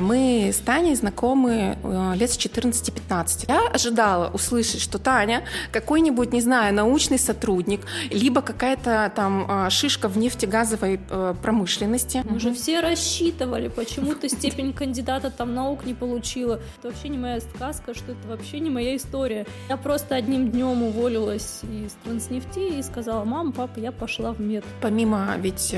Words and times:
Мы 0.00 0.50
с 0.52 0.56
Таней 0.56 0.94
знакомы 0.96 1.78
э, 1.80 2.12
лет 2.16 2.30
с 2.30 2.36
14-15. 2.36 3.44
Я 3.48 3.68
ожидала 3.68 4.28
услышать, 4.32 4.80
что 4.80 4.98
Таня 4.98 5.44
какой-нибудь, 5.70 6.32
не 6.32 6.40
знаю, 6.40 6.74
научный 6.74 7.18
сотрудник, 7.18 7.82
либо 8.10 8.42
какая-то 8.42 9.12
там 9.14 9.46
э, 9.48 9.70
шишка 9.70 10.08
в 10.08 10.18
нефтегазовой 10.18 11.00
э, 11.08 11.34
промышленности. 11.40 12.24
Мы 12.28 12.40
же 12.40 12.52
все 12.52 12.80
рассчитывали, 12.80 13.68
почему 13.68 14.14
ты 14.14 14.28
степень 14.28 14.72
кандидата 14.72 15.30
там 15.30 15.54
наук 15.54 15.86
не 15.86 15.94
получила. 15.94 16.60
Это 16.78 16.88
вообще 16.88 17.08
не 17.08 17.18
моя 17.18 17.40
сказка, 17.40 17.94
что 17.94 18.12
это 18.12 18.28
вообще 18.28 18.58
не 18.58 18.70
моя 18.70 18.96
история. 18.96 19.46
Я 19.68 19.76
просто 19.76 20.16
одним 20.16 20.50
днем 20.50 20.82
уволилась 20.82 21.60
из 21.62 21.92
транснефти 22.02 22.78
и 22.78 22.82
сказала, 22.82 23.24
мама, 23.24 23.52
папа, 23.52 23.78
я 23.78 23.92
пошла 23.92 24.32
в 24.32 24.40
мед. 24.40 24.64
Помимо 24.80 25.36
ведь 25.38 25.74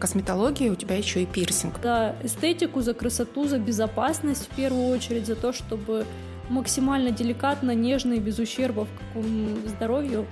косметологии 0.00 0.68
у 0.68 0.74
тебя 0.74 0.96
еще 0.96 1.22
и 1.22 1.26
пирсинг. 1.26 1.80
Да, 1.80 2.16
эстетику 2.24 2.80
за 2.80 2.94
красоту, 2.94 3.46
за 3.52 3.58
безопасность 3.58 4.48
в 4.50 4.56
первую 4.56 4.86
очередь, 4.86 5.26
за 5.26 5.36
то, 5.36 5.52
чтобы 5.52 6.06
максимально 6.48 7.10
деликатно, 7.10 7.74
нежно 7.74 8.14
и 8.14 8.18
без 8.18 8.38
ущерба 8.38 8.86
в 8.86 8.98
каком 8.98 9.68
здоровью 9.68 10.26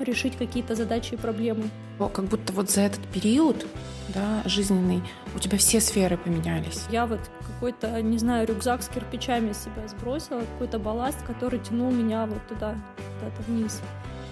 решить 0.00 0.36
какие-то 0.36 0.74
задачи 0.74 1.14
и 1.14 1.16
проблемы. 1.16 1.64
Как 1.98 2.24
будто 2.24 2.52
вот 2.54 2.70
за 2.70 2.82
этот 2.82 3.06
период 3.08 3.66
да, 4.14 4.42
жизненный 4.46 5.02
у 5.34 5.38
тебя 5.38 5.58
все 5.58 5.80
сферы 5.80 6.16
поменялись. 6.16 6.84
Я 6.90 7.04
вот 7.04 7.20
какой-то, 7.46 8.00
не 8.00 8.16
знаю, 8.16 8.46
рюкзак 8.46 8.82
с 8.82 8.88
кирпичами 8.88 9.52
себя 9.52 9.86
сбросила, 9.88 10.40
какой-то 10.40 10.78
балласт, 10.78 11.22
который 11.26 11.58
тянул 11.58 11.90
меня 11.90 12.24
вот 12.24 12.46
туда, 12.48 12.76
куда-то 13.18 13.42
вниз. 13.46 13.82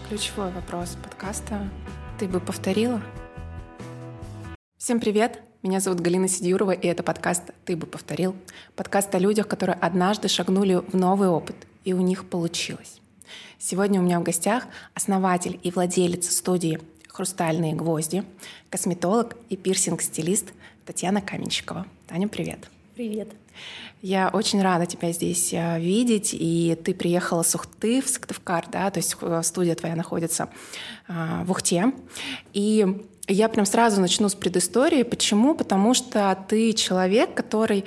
Ключевой 0.09 0.53
вопрос 0.53 0.97
подкаста. 1.03 1.69
Ты 2.19 2.29
бы 2.29 2.41
повторила? 2.41 3.03
Всем 4.79 5.01
привет! 5.01 5.46
Меня 5.63 5.81
зовут 5.81 6.01
Галина 6.01 6.29
Сидюрова, 6.29 6.73
и 6.73 6.87
это 6.87 7.03
подкаст 7.03 7.43
«Ты 7.65 7.77
бы 7.77 7.87
повторил». 7.87 8.37
Подкаст 8.77 9.13
о 9.15 9.19
людях, 9.19 9.49
которые 9.49 9.75
однажды 9.77 10.29
шагнули 10.29 10.77
в 10.77 10.95
новый 10.95 11.29
опыт, 11.29 11.57
и 11.83 11.95
у 11.95 12.01
них 12.01 12.29
получилось. 12.29 13.01
Сегодня 13.59 14.01
у 14.01 14.05
меня 14.05 14.21
в 14.21 14.23
гостях 14.23 14.67
основатель 14.95 15.59
и 15.63 15.71
владелец 15.71 16.31
студии 16.31 16.79
«Хрустальные 17.09 17.75
гвозди», 17.75 18.23
косметолог 18.69 19.37
и 19.49 19.57
пирсинг-стилист 19.57 20.53
Татьяна 20.85 21.23
Каменщикова. 21.23 21.87
Таня, 22.07 22.29
привет. 22.29 22.69
Привет. 22.95 23.29
Я 24.03 24.29
очень 24.29 24.63
рада 24.63 24.85
тебя 24.85 25.11
здесь 25.13 25.53
э, 25.53 25.81
видеть, 25.81 26.31
и 26.33 26.79
ты 26.85 26.95
приехала 26.95 27.43
с 27.43 27.55
Ухты 27.55 28.03
в 28.03 28.09
Сыктывкар, 28.09 28.67
да, 28.71 28.91
то 28.91 28.99
есть 28.99 29.17
э, 29.21 29.43
студия 29.43 29.75
твоя 29.75 29.97
находится 29.97 30.51
э, 31.09 31.45
в 31.45 31.51
Ухте. 31.51 31.93
И 32.53 33.07
я 33.29 33.49
прям 33.49 33.67
сразу 33.67 34.01
начну 34.01 34.29
с 34.29 34.35
предыстории. 34.35 35.03
Почему? 35.03 35.55
Потому 35.55 35.95
что 35.95 36.37
ты 36.49 36.73
человек, 36.73 37.35
который 37.35 37.85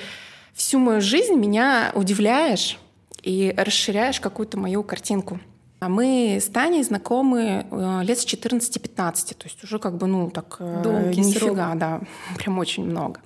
всю 0.54 0.80
мою 0.80 1.02
жизнь 1.02 1.36
меня 1.36 1.92
удивляешь 1.96 2.78
и 3.24 3.54
расширяешь 3.56 4.20
какую-то 4.20 4.58
мою 4.58 4.84
картинку. 4.84 5.40
А 5.80 5.88
мы 5.88 6.40
с 6.42 6.48
Таней 6.48 6.84
знакомы 6.84 7.66
э, 7.72 8.02
лет 8.04 8.20
с 8.20 8.26
14-15, 8.26 9.36
то 9.36 9.46
есть 9.46 9.64
уже 9.64 9.80
как 9.80 9.98
бы, 9.98 10.08
ну, 10.08 10.30
так 10.30 10.58
э, 10.60 10.82
Долгий 10.84 11.22
нифига, 11.22 11.68
срок. 11.70 11.78
да, 11.78 12.02
прям 12.38 12.60
очень 12.60 12.84
много. 12.84 13.22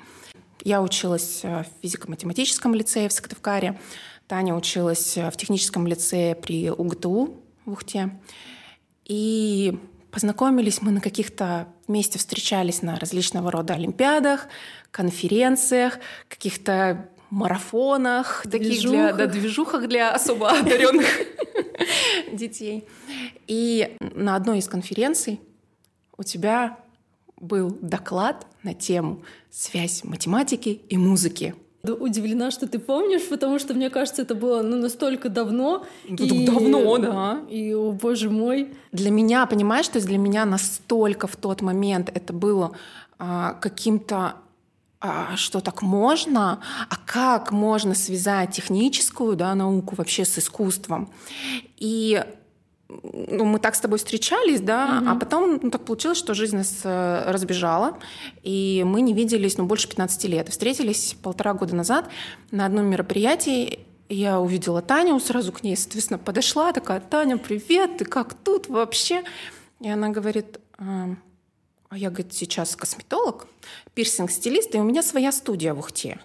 Я 0.63 0.83
училась 0.83 1.39
э, 1.41 1.63
в 1.63 1.81
физико-математическом 1.81 2.75
лицее 2.75 3.09
в 3.09 3.13
Сыктывкаре, 3.13 3.79
Таня 4.27 4.55
училась 4.55 5.17
в 5.17 5.35
техническом 5.35 5.87
лицее 5.87 6.35
при 6.35 6.69
УГТУ 6.69 7.41
в 7.65 7.71
Ухте. 7.71 8.19
И 9.05 9.77
Познакомились 10.13 10.83
мы 10.83 10.91
на 10.91 11.01
каких-то 11.01 11.67
вместе 11.87 12.19
встречались 12.19 12.83
на 12.83 12.99
различного 12.99 13.49
рода 13.49 13.73
олимпиадах, 13.73 14.47
конференциях, 14.91 15.97
каких-то 16.29 17.09
марафонах, 17.31 18.43
таких 18.43 18.79
для 18.83 19.11
да, 19.11 19.25
движухах 19.25 19.87
для 19.87 20.13
особо 20.13 20.51
одаренных 20.51 21.07
детей. 22.31 22.87
И 23.47 23.97
на 23.99 24.35
одной 24.35 24.59
из 24.59 24.67
конференций 24.67 25.41
у 26.15 26.21
тебя 26.21 26.77
был 27.37 27.75
доклад 27.81 28.45
на 28.61 28.75
тему 28.75 29.23
связь 29.49 30.03
математики 30.03 30.79
и 30.89 30.95
музыки 30.95 31.55
удивлена, 31.85 32.49
что 32.49 32.65
ты 32.65 32.79
помнишь, 32.79 33.27
потому 33.27 33.59
что 33.59 33.73
мне 33.73 33.89
кажется, 33.89 34.21
это 34.21 34.35
было 34.35 34.61
ну, 34.61 34.77
настолько 34.77 35.27
давно. 35.27 35.85
Ну, 36.07 36.15
и... 36.15 36.45
Давно, 36.45 36.97
да. 36.97 37.41
И, 37.49 37.73
о 37.73 37.91
боже 37.91 38.29
мой. 38.29 38.73
Для 38.93 39.11
меня, 39.11 39.45
понимаешь, 39.45 39.89
то 39.89 39.97
есть 39.97 40.07
для 40.07 40.17
меня 40.17 40.45
настолько 40.45 41.27
в 41.27 41.35
тот 41.35 41.61
момент 41.61 42.09
это 42.13 42.31
было 42.31 42.71
а, 43.19 43.53
каким-то 43.55 44.35
а, 45.01 45.35
что 45.35 45.59
так 45.59 45.81
можно, 45.81 46.61
а 46.89 46.95
как 47.05 47.51
можно 47.51 47.95
связать 47.95 48.51
техническую 48.51 49.35
да, 49.35 49.53
науку 49.53 49.95
вообще 49.97 50.23
с 50.23 50.39
искусством. 50.39 51.11
И 51.75 52.23
ну, 53.01 53.45
мы 53.45 53.59
так 53.59 53.75
с 53.75 53.79
тобой 53.79 53.97
встречались, 53.97 54.61
да, 54.61 54.99
угу. 55.01 55.09
а 55.09 55.15
потом 55.15 55.59
ну, 55.61 55.71
так 55.71 55.85
получилось, 55.85 56.17
что 56.17 56.33
жизнь 56.33 56.57
нас 56.57 56.81
э, 56.83 57.31
разбежала, 57.31 57.97
и 58.43 58.83
мы 58.85 59.01
не 59.01 59.13
виделись, 59.13 59.57
ну, 59.57 59.65
больше 59.65 59.87
15 59.87 60.25
лет. 60.25 60.49
Встретились 60.49 61.15
полтора 61.21 61.53
года 61.53 61.75
назад 61.75 62.09
на 62.51 62.65
одном 62.65 62.85
мероприятии, 62.85 63.79
я 64.09 64.39
увидела 64.39 64.81
Таню, 64.81 65.19
сразу 65.19 65.51
к 65.51 65.63
ней, 65.63 65.75
соответственно, 65.75 66.19
подошла, 66.19 66.71
такая, 66.71 66.99
Таня, 66.99 67.37
привет, 67.37 67.97
ты 67.97 68.05
как 68.05 68.33
тут 68.33 68.67
вообще? 68.67 69.23
И 69.79 69.89
она 69.89 70.09
говорит, 70.09 70.59
а, 70.77 71.09
а 71.89 71.97
я, 71.97 72.09
говорит, 72.09 72.33
сейчас 72.33 72.75
косметолог, 72.75 73.47
пирсинг-стилист, 73.93 74.75
и 74.75 74.79
у 74.79 74.83
меня 74.83 75.03
своя 75.03 75.31
студия 75.31 75.73
в 75.73 75.79
Ухте. 75.79 76.19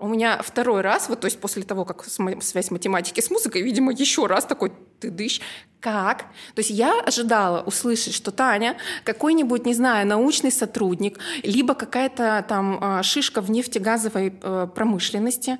У 0.00 0.06
меня 0.06 0.40
второй 0.42 0.82
раз, 0.82 1.08
вот 1.08 1.20
то 1.20 1.26
есть 1.26 1.40
после 1.40 1.64
того, 1.64 1.84
как 1.84 2.04
связь 2.04 2.70
математики 2.70 3.20
с 3.20 3.30
музыкой, 3.30 3.62
видимо, 3.62 3.92
еще 3.92 4.26
раз 4.26 4.44
такой 4.44 4.72
ты 5.00 5.10
дышь. 5.10 5.40
Как? 5.80 6.22
То 6.54 6.60
есть 6.60 6.70
я 6.70 7.00
ожидала 7.00 7.62
услышать, 7.62 8.14
что 8.14 8.30
Таня 8.30 8.76
какой-нибудь, 9.04 9.66
не 9.66 9.74
знаю, 9.74 10.06
научный 10.06 10.52
сотрудник, 10.52 11.18
либо 11.42 11.74
какая-то 11.74 12.44
там 12.48 12.78
а, 12.80 13.02
шишка 13.02 13.40
в 13.40 13.50
нефтегазовой 13.50 14.34
э, 14.40 14.68
промышленности, 14.72 15.58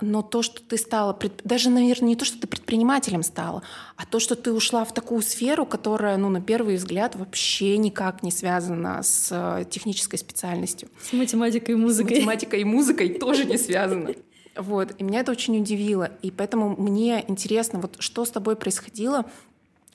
но 0.00 0.22
то, 0.22 0.42
что 0.42 0.62
ты 0.62 0.76
стала, 0.78 1.18
даже, 1.42 1.70
наверное, 1.70 2.10
не 2.10 2.16
то, 2.16 2.24
что 2.24 2.40
ты 2.40 2.46
предпринимателем 2.46 3.24
стала, 3.24 3.62
а 3.96 4.06
то, 4.06 4.20
что 4.20 4.36
ты 4.36 4.52
ушла 4.52 4.84
в 4.84 4.94
такую 4.94 5.22
сферу, 5.22 5.66
которая, 5.66 6.16
ну, 6.16 6.28
на 6.28 6.40
первый 6.40 6.76
взгляд, 6.76 7.16
вообще 7.16 7.76
никак 7.76 8.22
не 8.22 8.30
связана 8.30 9.02
с 9.02 9.28
э, 9.32 9.64
технической 9.68 10.20
специальностью. 10.20 10.88
С 11.02 11.12
математикой 11.12 11.74
и 11.74 11.78
музыкой. 11.78 12.16
С 12.16 12.18
математикой 12.20 12.60
и 12.60 12.64
музыкой 12.64 13.08
тоже 13.18 13.44
не 13.44 13.58
связано. 13.58 14.14
Вот, 14.54 14.94
и 14.98 15.02
меня 15.02 15.20
это 15.20 15.32
очень 15.32 15.58
удивило. 15.58 16.10
И 16.22 16.30
поэтому 16.30 16.80
мне 16.80 17.24
интересно, 17.26 17.80
вот 17.80 17.96
что 17.98 18.24
с 18.24 18.30
тобой 18.30 18.54
происходило 18.54 19.26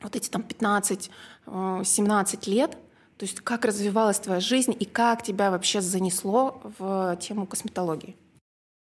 вот 0.02 0.18
эти 0.18 0.30
там 0.30 0.42
15-17 0.42 1.10
э, 1.48 2.50
лет, 2.50 2.72
то 3.18 3.26
есть 3.26 3.40
как 3.40 3.64
развивалась 3.64 4.20
твоя 4.20 4.42
жизнь 4.42 4.76
и 4.78 4.84
как 4.84 5.24
тебя 5.24 5.50
вообще 5.50 5.80
занесло 5.80 6.62
в 6.78 7.18
тему 7.22 7.46
косметологии? 7.46 8.18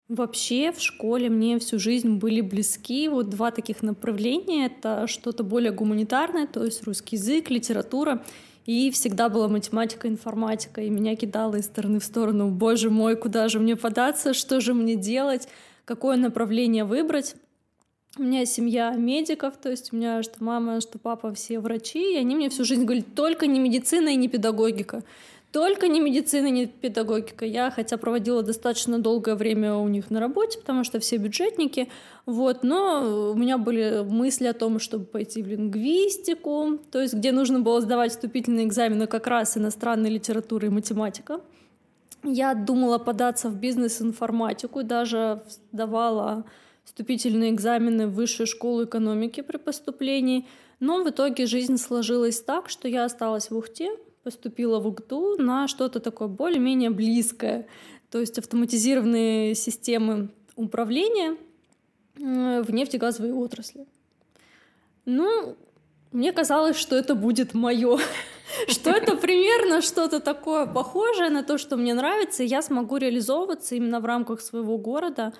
Вообще 0.09 0.70
в 0.70 0.81
школе 0.81 1.31
мне 1.31 1.59
всю 1.59 1.78
жизнь 1.78 2.16
были 2.16 2.42
близки 2.42 3.09
вот 3.09 3.31
два 3.31 3.50
таких 3.50 3.82
направления. 3.82 4.66
Это 4.66 5.06
что-то 5.06 5.44
более 5.44 5.72
гуманитарное, 5.72 6.47
то 6.47 6.62
есть 6.62 6.82
русский 6.82 7.16
язык, 7.16 7.48
литература. 7.48 8.22
И 8.66 8.91
всегда 8.91 9.28
была 9.28 9.48
математика, 9.48 10.09
информатика, 10.09 10.82
и 10.82 10.91
меня 10.91 11.16
кидало 11.16 11.56
из 11.56 11.66
стороны 11.66 12.00
в 12.00 12.04
сторону. 12.04 12.50
Боже 12.50 12.91
мой, 12.91 13.16
куда 13.16 13.48
же 13.48 13.60
мне 13.60 13.76
податься, 13.76 14.34
что 14.34 14.60
же 14.60 14.75
мне 14.75 14.94
делать, 14.94 15.48
какое 15.84 16.16
направление 16.16 16.84
выбрать. 16.84 17.34
У 18.16 18.22
меня 18.22 18.47
семья 18.47 18.93
медиков, 18.93 19.56
то 19.56 19.70
есть 19.70 19.93
у 19.93 19.97
меня 19.97 20.22
что 20.22 20.43
мама, 20.44 20.81
что 20.81 20.98
папа 20.98 21.34
все 21.34 21.59
врачи, 21.59 22.14
и 22.14 22.16
они 22.16 22.37
мне 22.37 22.48
всю 22.48 22.64
жизнь 22.64 22.84
говорят, 22.84 23.06
только 23.14 23.47
не 23.47 23.59
медицина 23.59 24.10
и 24.10 24.16
не 24.16 24.28
педагогика. 24.28 25.03
Только 25.54 25.87
не 25.87 26.00
медицина, 26.00 26.48
не 26.50 26.66
педагогика. 26.66 27.44
Я, 27.44 27.70
хотя 27.70 27.97
проводила 27.97 28.42
достаточно 28.42 28.98
долгое 28.98 29.37
время 29.37 29.76
у 29.76 29.87
них 29.87 30.10
на 30.10 30.19
работе, 30.19 30.58
потому 30.58 30.82
что 30.82 30.99
все 30.99 31.17
бюджетники, 31.17 31.88
вот, 32.26 32.64
но 32.64 33.31
у 33.31 33.34
меня 33.37 33.56
были 33.56 34.02
мысли 34.02 34.49
о 34.49 34.52
том, 34.52 34.81
чтобы 34.81 35.05
пойти 35.05 35.44
в 35.44 35.46
лингвистику, 35.46 36.81
то 36.90 37.00
есть 37.00 37.14
где 37.14 37.31
нужно 37.31 37.61
было 37.61 37.81
сдавать 37.81 38.11
вступительные 38.11 38.67
экзамены 38.67 39.06
как 39.06 39.28
раз 39.28 39.56
иностранная 39.56 40.11
литература 40.11 40.67
и 40.67 40.70
математика. 40.70 41.40
Я 42.25 42.55
думала 42.55 42.99
податься 42.99 43.49
в 43.49 43.55
бизнес-информатику, 43.55 44.82
даже 44.82 45.44
сдавала 45.70 46.46
вступительные 46.82 47.52
экзамены 47.52 48.08
в 48.08 48.14
высшую 48.14 48.49
школу 48.49 48.87
экономики 48.87 49.40
при 49.40 49.58
поступлении, 49.58 50.49
но 50.81 51.05
в 51.05 51.08
итоге 51.08 51.46
жизнь 51.46 51.76
сложилась 51.76 52.40
так, 52.40 52.69
что 52.69 52.88
я 52.88 53.05
осталась 53.05 53.50
в 53.50 53.56
Ухте, 53.56 53.93
поступила 54.25 54.81
в 54.81 54.87
УГТУ 54.87 55.37
на 55.38 55.69
что-то 55.69 56.00
такое 56.00 56.29
более-менее 56.29 56.91
близкое, 56.91 57.67
то 58.11 58.21
есть 58.21 58.38
автоматизированные 58.38 59.55
системы 59.55 60.31
управления 60.56 61.37
в 62.17 62.71
нефтегазовой 62.71 63.32
отрасли. 63.32 63.87
Ну, 65.05 65.56
мне 66.12 66.32
казалось, 66.32 66.76
что 66.76 66.97
это 66.97 67.15
будет 67.15 67.55
мое, 67.55 67.99
что 68.69 68.91
это 68.91 69.17
примерно 69.17 69.82
что-то 69.82 70.21
такое 70.21 70.67
похожее 70.67 71.29
на 71.29 71.43
то, 71.43 71.59
что 71.59 71.76
мне 71.76 71.93
нравится, 71.93 72.43
и 72.43 72.47
я 72.47 72.62
смогу 72.62 72.97
реализовываться 72.97 73.75
именно 73.75 74.00
в 74.00 74.05
рамках 74.05 74.41
своего 74.41 74.79
города 74.79 75.35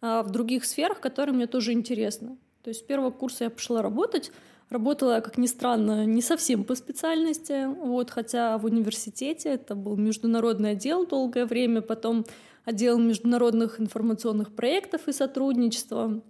а, 0.00 0.22
в 0.22 0.30
других 0.30 0.64
сферах, 0.64 1.00
которые 1.00 1.34
мне 1.34 1.46
тоже 1.46 1.72
интересны. 1.72 2.38
То 2.62 2.68
есть 2.68 2.80
с 2.80 2.82
первого 2.82 3.10
курса 3.10 3.44
я 3.44 3.50
пошла 3.50 3.82
работать, 3.82 4.32
Работала 4.70 5.20
как 5.20 5.36
ни 5.36 5.46
странно, 5.46 6.06
не 6.06 6.22
совсем 6.22 6.62
по 6.62 6.76
специальности, 6.76 7.66
вот, 7.66 8.10
хотя 8.10 8.56
в 8.56 8.64
университете 8.66 9.48
это 9.48 9.74
был 9.74 9.96
международный 9.96 10.70
отдел 10.70 11.04
долгое 11.04 11.44
время, 11.44 11.82
потом 11.82 12.24
отдел 12.64 12.96
международных 12.98 13.80
информационных 13.80 14.54
проектов 14.54 15.08
и 15.08 15.12
сотрудничества. 15.12 16.22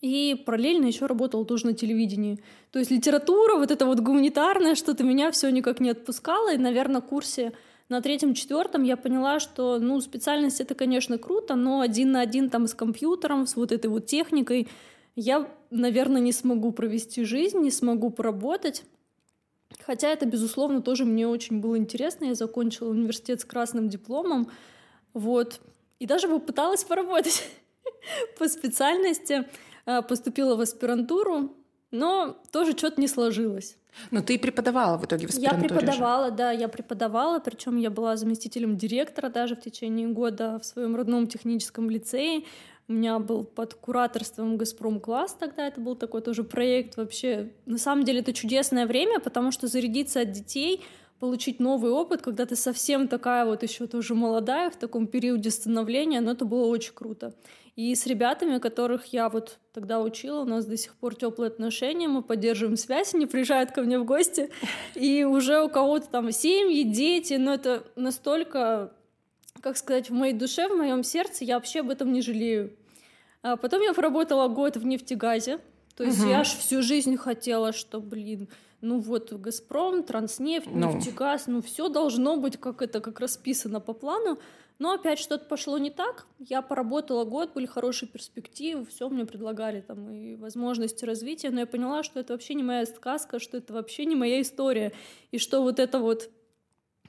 И 0.00 0.40
параллельно 0.46 0.86
еще 0.86 1.06
работала 1.06 1.44
тоже 1.44 1.66
на 1.66 1.72
телевидении. 1.72 2.38
То 2.70 2.78
есть 2.78 2.92
литература, 2.92 3.56
вот 3.56 3.72
это 3.72 3.86
вот 3.86 3.98
гуманитарное 3.98 4.76
что-то 4.76 5.02
меня 5.02 5.32
все 5.32 5.50
никак 5.50 5.80
не 5.80 5.90
отпускало. 5.90 6.54
И, 6.54 6.58
наверное, 6.58 7.00
курсе 7.00 7.52
на 7.88 8.00
третьем-четвертом 8.00 8.84
я 8.84 8.96
поняла, 8.96 9.40
что, 9.40 9.80
ну, 9.80 10.00
специальность 10.00 10.60
это, 10.60 10.76
конечно, 10.76 11.18
круто, 11.18 11.56
но 11.56 11.80
один 11.80 12.12
на 12.12 12.20
один 12.20 12.48
там 12.48 12.68
с 12.68 12.74
компьютером, 12.74 13.48
с 13.48 13.56
вот 13.56 13.72
этой 13.72 13.88
вот 13.88 14.06
техникой 14.06 14.68
я, 15.16 15.48
наверное, 15.70 16.20
не 16.20 16.32
смогу 16.32 16.72
провести 16.72 17.24
жизнь, 17.24 17.58
не 17.58 17.70
смогу 17.70 18.10
поработать. 18.10 18.84
Хотя 19.80 20.08
это, 20.08 20.26
безусловно, 20.26 20.82
тоже 20.82 21.04
мне 21.04 21.26
очень 21.28 21.60
было 21.60 21.76
интересно. 21.76 22.26
Я 22.26 22.34
закончила 22.34 22.90
университет 22.90 23.40
с 23.40 23.44
красным 23.44 23.88
дипломом. 23.88 24.50
Вот. 25.14 25.60
И 25.98 26.06
даже 26.06 26.28
попыталась 26.28 26.84
поработать 26.84 27.44
по 28.38 28.48
специальности. 28.48 29.46
А, 29.88 30.02
поступила 30.02 30.54
в 30.54 30.60
аспирантуру, 30.60 31.56
но 31.90 32.36
тоже 32.52 32.72
что-то 32.72 33.00
не 33.00 33.08
сложилось. 33.08 33.78
Но 34.10 34.20
ты 34.20 34.38
преподавала 34.38 34.98
в 34.98 35.06
итоге 35.06 35.26
в 35.26 35.30
аспирантуре 35.30 35.68
Я 35.70 35.76
преподавала, 35.76 36.28
же. 36.28 36.34
да, 36.34 36.50
я 36.50 36.68
преподавала, 36.68 37.38
причем 37.38 37.78
я 37.78 37.90
была 37.90 38.16
заместителем 38.16 38.76
директора 38.76 39.30
даже 39.30 39.56
в 39.56 39.60
течение 39.60 40.06
года 40.08 40.58
в 40.58 40.66
своем 40.66 40.94
родном 40.94 41.26
техническом 41.26 41.88
лицее. 41.88 42.44
У 42.88 42.94
меня 42.94 43.18
был 43.18 43.44
под 43.44 43.74
кураторством 43.74 44.56
«Газпром 44.56 44.98
класс» 44.98 45.36
тогда, 45.38 45.66
это 45.66 45.78
был 45.78 45.94
такой 45.94 46.22
тоже 46.22 46.42
проект 46.42 46.96
вообще. 46.96 47.52
На 47.66 47.76
самом 47.76 48.04
деле 48.04 48.20
это 48.20 48.32
чудесное 48.32 48.86
время, 48.86 49.20
потому 49.20 49.52
что 49.52 49.66
зарядиться 49.66 50.22
от 50.22 50.32
детей, 50.32 50.82
получить 51.20 51.60
новый 51.60 51.90
опыт, 51.90 52.22
когда 52.22 52.46
ты 52.46 52.56
совсем 52.56 53.06
такая 53.06 53.44
вот 53.44 53.62
еще 53.62 53.86
тоже 53.86 54.14
молодая 54.14 54.70
в 54.70 54.76
таком 54.76 55.06
периоде 55.06 55.50
становления, 55.50 56.22
но 56.22 56.30
это 56.30 56.46
было 56.46 56.64
очень 56.66 56.94
круто. 56.94 57.34
И 57.76 57.94
с 57.94 58.06
ребятами, 58.06 58.58
которых 58.58 59.12
я 59.12 59.28
вот 59.28 59.58
тогда 59.74 60.00
учила, 60.00 60.40
у 60.40 60.46
нас 60.46 60.64
до 60.64 60.78
сих 60.78 60.94
пор 60.94 61.14
теплые 61.14 61.48
отношения, 61.48 62.08
мы 62.08 62.22
поддерживаем 62.22 62.78
связь, 62.78 63.14
они 63.14 63.26
приезжают 63.26 63.70
ко 63.70 63.82
мне 63.82 63.98
в 63.98 64.06
гости, 64.06 64.48
и 64.94 65.24
уже 65.24 65.62
у 65.62 65.68
кого-то 65.68 66.08
там 66.08 66.32
семьи, 66.32 66.84
дети, 66.84 67.34
но 67.34 67.52
это 67.52 67.84
настолько 67.96 68.92
как 69.60 69.76
сказать, 69.76 70.08
в 70.08 70.12
моей 70.12 70.34
душе, 70.34 70.68
в 70.68 70.76
моем 70.76 71.02
сердце 71.02 71.44
я 71.44 71.56
вообще 71.56 71.80
об 71.80 71.90
этом 71.90 72.12
не 72.12 72.22
жалею. 72.22 72.72
А 73.42 73.56
потом 73.56 73.82
я 73.82 73.94
поработала 73.94 74.48
год 74.48 74.76
в 74.76 74.84
нефтегазе. 74.84 75.60
То 75.96 76.04
есть 76.04 76.20
угу. 76.20 76.28
я 76.28 76.40
аж 76.40 76.48
всю 76.56 76.82
жизнь 76.82 77.16
хотела, 77.16 77.72
что, 77.72 78.00
блин, 78.00 78.48
ну 78.80 79.00
вот 79.00 79.32
Газпром, 79.32 80.04
Транснефть, 80.04 80.68
ну. 80.70 80.94
нефтегаз, 80.94 81.48
ну 81.48 81.60
все 81.60 81.88
должно 81.88 82.36
быть 82.36 82.56
как 82.56 82.82
это, 82.82 83.00
как 83.00 83.18
расписано 83.18 83.80
по 83.80 83.92
плану. 83.92 84.38
Но 84.78 84.92
опять 84.92 85.18
что-то 85.18 85.46
пошло 85.46 85.76
не 85.78 85.90
так. 85.90 86.26
Я 86.38 86.62
поработала 86.62 87.24
год, 87.24 87.52
были 87.52 87.66
хорошие 87.66 88.08
перспективы, 88.08 88.86
все 88.86 89.08
мне 89.08 89.26
предлагали 89.26 89.80
там 89.80 90.08
и 90.08 90.36
возможности 90.36 91.04
развития, 91.04 91.50
но 91.50 91.60
я 91.60 91.66
поняла, 91.66 92.04
что 92.04 92.20
это 92.20 92.32
вообще 92.32 92.54
не 92.54 92.62
моя 92.62 92.86
сказка, 92.86 93.40
что 93.40 93.56
это 93.56 93.72
вообще 93.72 94.04
не 94.04 94.14
моя 94.14 94.40
история, 94.40 94.92
и 95.32 95.38
что 95.38 95.62
вот 95.62 95.80
это 95.80 95.98
вот 95.98 96.30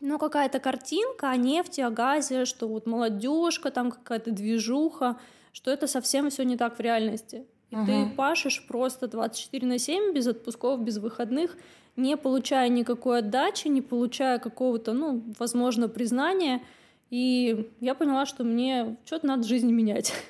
ну, 0.01 0.17
какая-то 0.17 0.59
картинка 0.59 1.29
о 1.29 1.37
нефти, 1.37 1.81
о 1.81 1.91
газе, 1.91 2.45
что 2.45 2.67
вот 2.67 2.87
молодежка, 2.87 3.69
там 3.69 3.91
какая-то 3.91 4.31
движуха, 4.31 5.19
что 5.51 5.71
это 5.71 5.87
совсем 5.87 6.29
все 6.29 6.43
не 6.43 6.57
так 6.57 6.77
в 6.77 6.81
реальности. 6.81 7.45
И 7.71 7.75
угу. 7.75 7.85
ты 7.85 8.05
пашешь 8.15 8.65
просто 8.67 9.07
24 9.07 9.67
на 9.67 9.77
7, 9.77 10.13
без 10.13 10.27
отпусков, 10.27 10.81
без 10.81 10.97
выходных, 10.97 11.57
не 11.95 12.17
получая 12.17 12.69
никакой 12.69 13.19
отдачи, 13.19 13.67
не 13.67 13.81
получая 13.81 14.39
какого-то, 14.39 14.93
ну, 14.93 15.23
возможно, 15.37 15.87
признания. 15.87 16.61
И 17.09 17.69
я 17.79 17.93
поняла, 17.95 18.25
что 18.25 18.43
мне 18.43 18.97
что-то 19.05 19.27
надо 19.27 19.43
в 19.43 19.47
жизни 19.47 19.71
менять. 19.71 20.13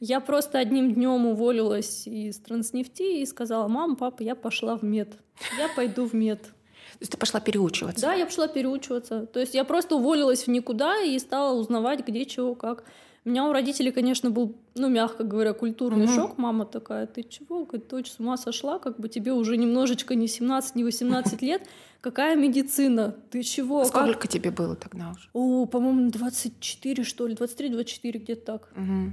Я 0.00 0.20
просто 0.20 0.58
одним 0.58 0.94
днем 0.94 1.26
уволилась 1.26 2.06
из 2.06 2.38
Транснефти 2.38 3.20
и 3.20 3.26
сказала, 3.26 3.68
мама, 3.68 3.96
папа, 3.96 4.22
я 4.22 4.34
пошла 4.34 4.76
в 4.76 4.82
мед. 4.82 5.12
Я 5.58 5.68
пойду 5.76 6.06
в 6.06 6.14
мед. 6.14 6.42
То 6.42 6.98
есть 7.00 7.12
ты 7.12 7.18
пошла 7.18 7.38
переучиваться? 7.38 8.00
Да, 8.00 8.14
я 8.14 8.24
пошла 8.24 8.48
переучиваться. 8.48 9.26
То 9.26 9.40
есть 9.40 9.54
я 9.54 9.62
просто 9.64 9.96
уволилась 9.96 10.44
в 10.44 10.48
никуда 10.48 11.02
и 11.02 11.18
стала 11.18 11.54
узнавать, 11.54 12.06
где 12.06 12.24
чего, 12.24 12.54
как. 12.54 12.84
У 13.24 13.28
меня 13.28 13.46
у 13.46 13.52
родителей, 13.52 13.92
конечно, 13.92 14.30
был, 14.30 14.56
ну, 14.74 14.88
мягко 14.88 15.24
говоря, 15.24 15.52
культурный 15.52 16.06
угу. 16.06 16.12
шок. 16.14 16.38
Мама 16.38 16.64
такая, 16.64 17.06
ты 17.06 17.22
чего? 17.22 17.66
Говорит, 17.66 17.88
дочь 17.88 18.10
с 18.10 18.18
ума 18.18 18.38
сошла, 18.38 18.78
как 18.78 18.98
бы 18.98 19.10
тебе 19.10 19.32
уже 19.32 19.58
немножечко 19.58 20.14
не 20.14 20.26
17, 20.26 20.74
не 20.74 20.84
18 20.84 21.42
лет. 21.42 21.68
Какая 22.00 22.34
медицина? 22.34 23.14
Ты 23.30 23.42
чего? 23.42 23.84
Сколько 23.84 24.20
как? 24.20 24.28
тебе 24.28 24.50
было 24.50 24.74
тогда 24.74 25.10
уже? 25.10 25.28
О, 25.34 25.66
по-моему, 25.66 26.10
24, 26.10 27.04
что 27.04 27.26
ли, 27.26 27.34
23-24, 27.34 28.18
где-то 28.18 28.52
так. 28.52 28.68
Угу. 28.74 29.12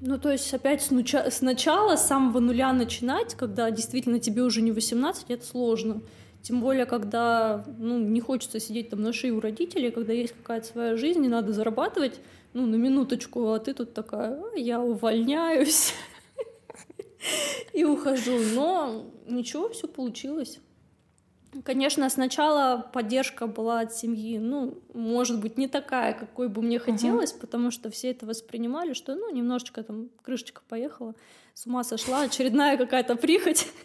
Ну, 0.00 0.18
то 0.18 0.30
есть 0.30 0.52
опять 0.52 0.82
сначала, 0.82 1.96
с 1.96 2.06
самого 2.06 2.40
нуля 2.40 2.72
начинать, 2.72 3.34
когда 3.34 3.70
действительно 3.70 4.18
тебе 4.18 4.42
уже 4.42 4.62
не 4.62 4.72
18, 4.72 5.26
это 5.28 5.44
сложно. 5.44 6.00
Тем 6.42 6.60
более, 6.60 6.84
когда 6.84 7.64
ну, 7.78 7.98
не 7.98 8.20
хочется 8.20 8.60
сидеть 8.60 8.90
там 8.90 9.02
на 9.02 9.12
шее 9.14 9.32
у 9.32 9.40
родителей, 9.40 9.90
когда 9.90 10.12
есть 10.12 10.34
какая-то 10.34 10.66
своя 10.66 10.96
жизнь, 10.96 11.24
и 11.24 11.28
надо 11.28 11.52
зарабатывать, 11.54 12.20
ну, 12.54 12.66
на 12.66 12.76
минуточку, 12.76 13.52
а 13.52 13.58
ты 13.58 13.74
тут 13.74 13.92
такая, 13.94 14.40
«А, 14.40 14.56
я 14.56 14.80
увольняюсь 14.80 15.92
и 17.72 17.84
ухожу. 17.84 18.38
Но 18.54 19.04
ничего, 19.26 19.68
все 19.68 19.88
получилось. 19.88 20.60
Конечно, 21.64 22.08
сначала 22.10 22.90
поддержка 22.92 23.46
была 23.46 23.80
от 23.80 23.94
семьи, 23.94 24.38
ну, 24.38 24.82
может 24.92 25.40
быть, 25.40 25.56
не 25.56 25.68
такая, 25.68 26.12
какой 26.12 26.48
бы 26.48 26.62
мне 26.62 26.80
хотелось, 26.80 27.32
uh-huh. 27.32 27.40
потому 27.40 27.70
что 27.70 27.90
все 27.90 28.10
это 28.10 28.26
воспринимали, 28.26 28.92
что, 28.92 29.14
ну, 29.14 29.32
немножечко 29.32 29.84
там 29.84 30.10
крышечка 30.22 30.62
поехала, 30.68 31.14
с 31.52 31.66
ума 31.66 31.84
сошла, 31.84 32.22
очередная 32.22 32.76
какая-то 32.76 33.16
прихоть. 33.16 33.68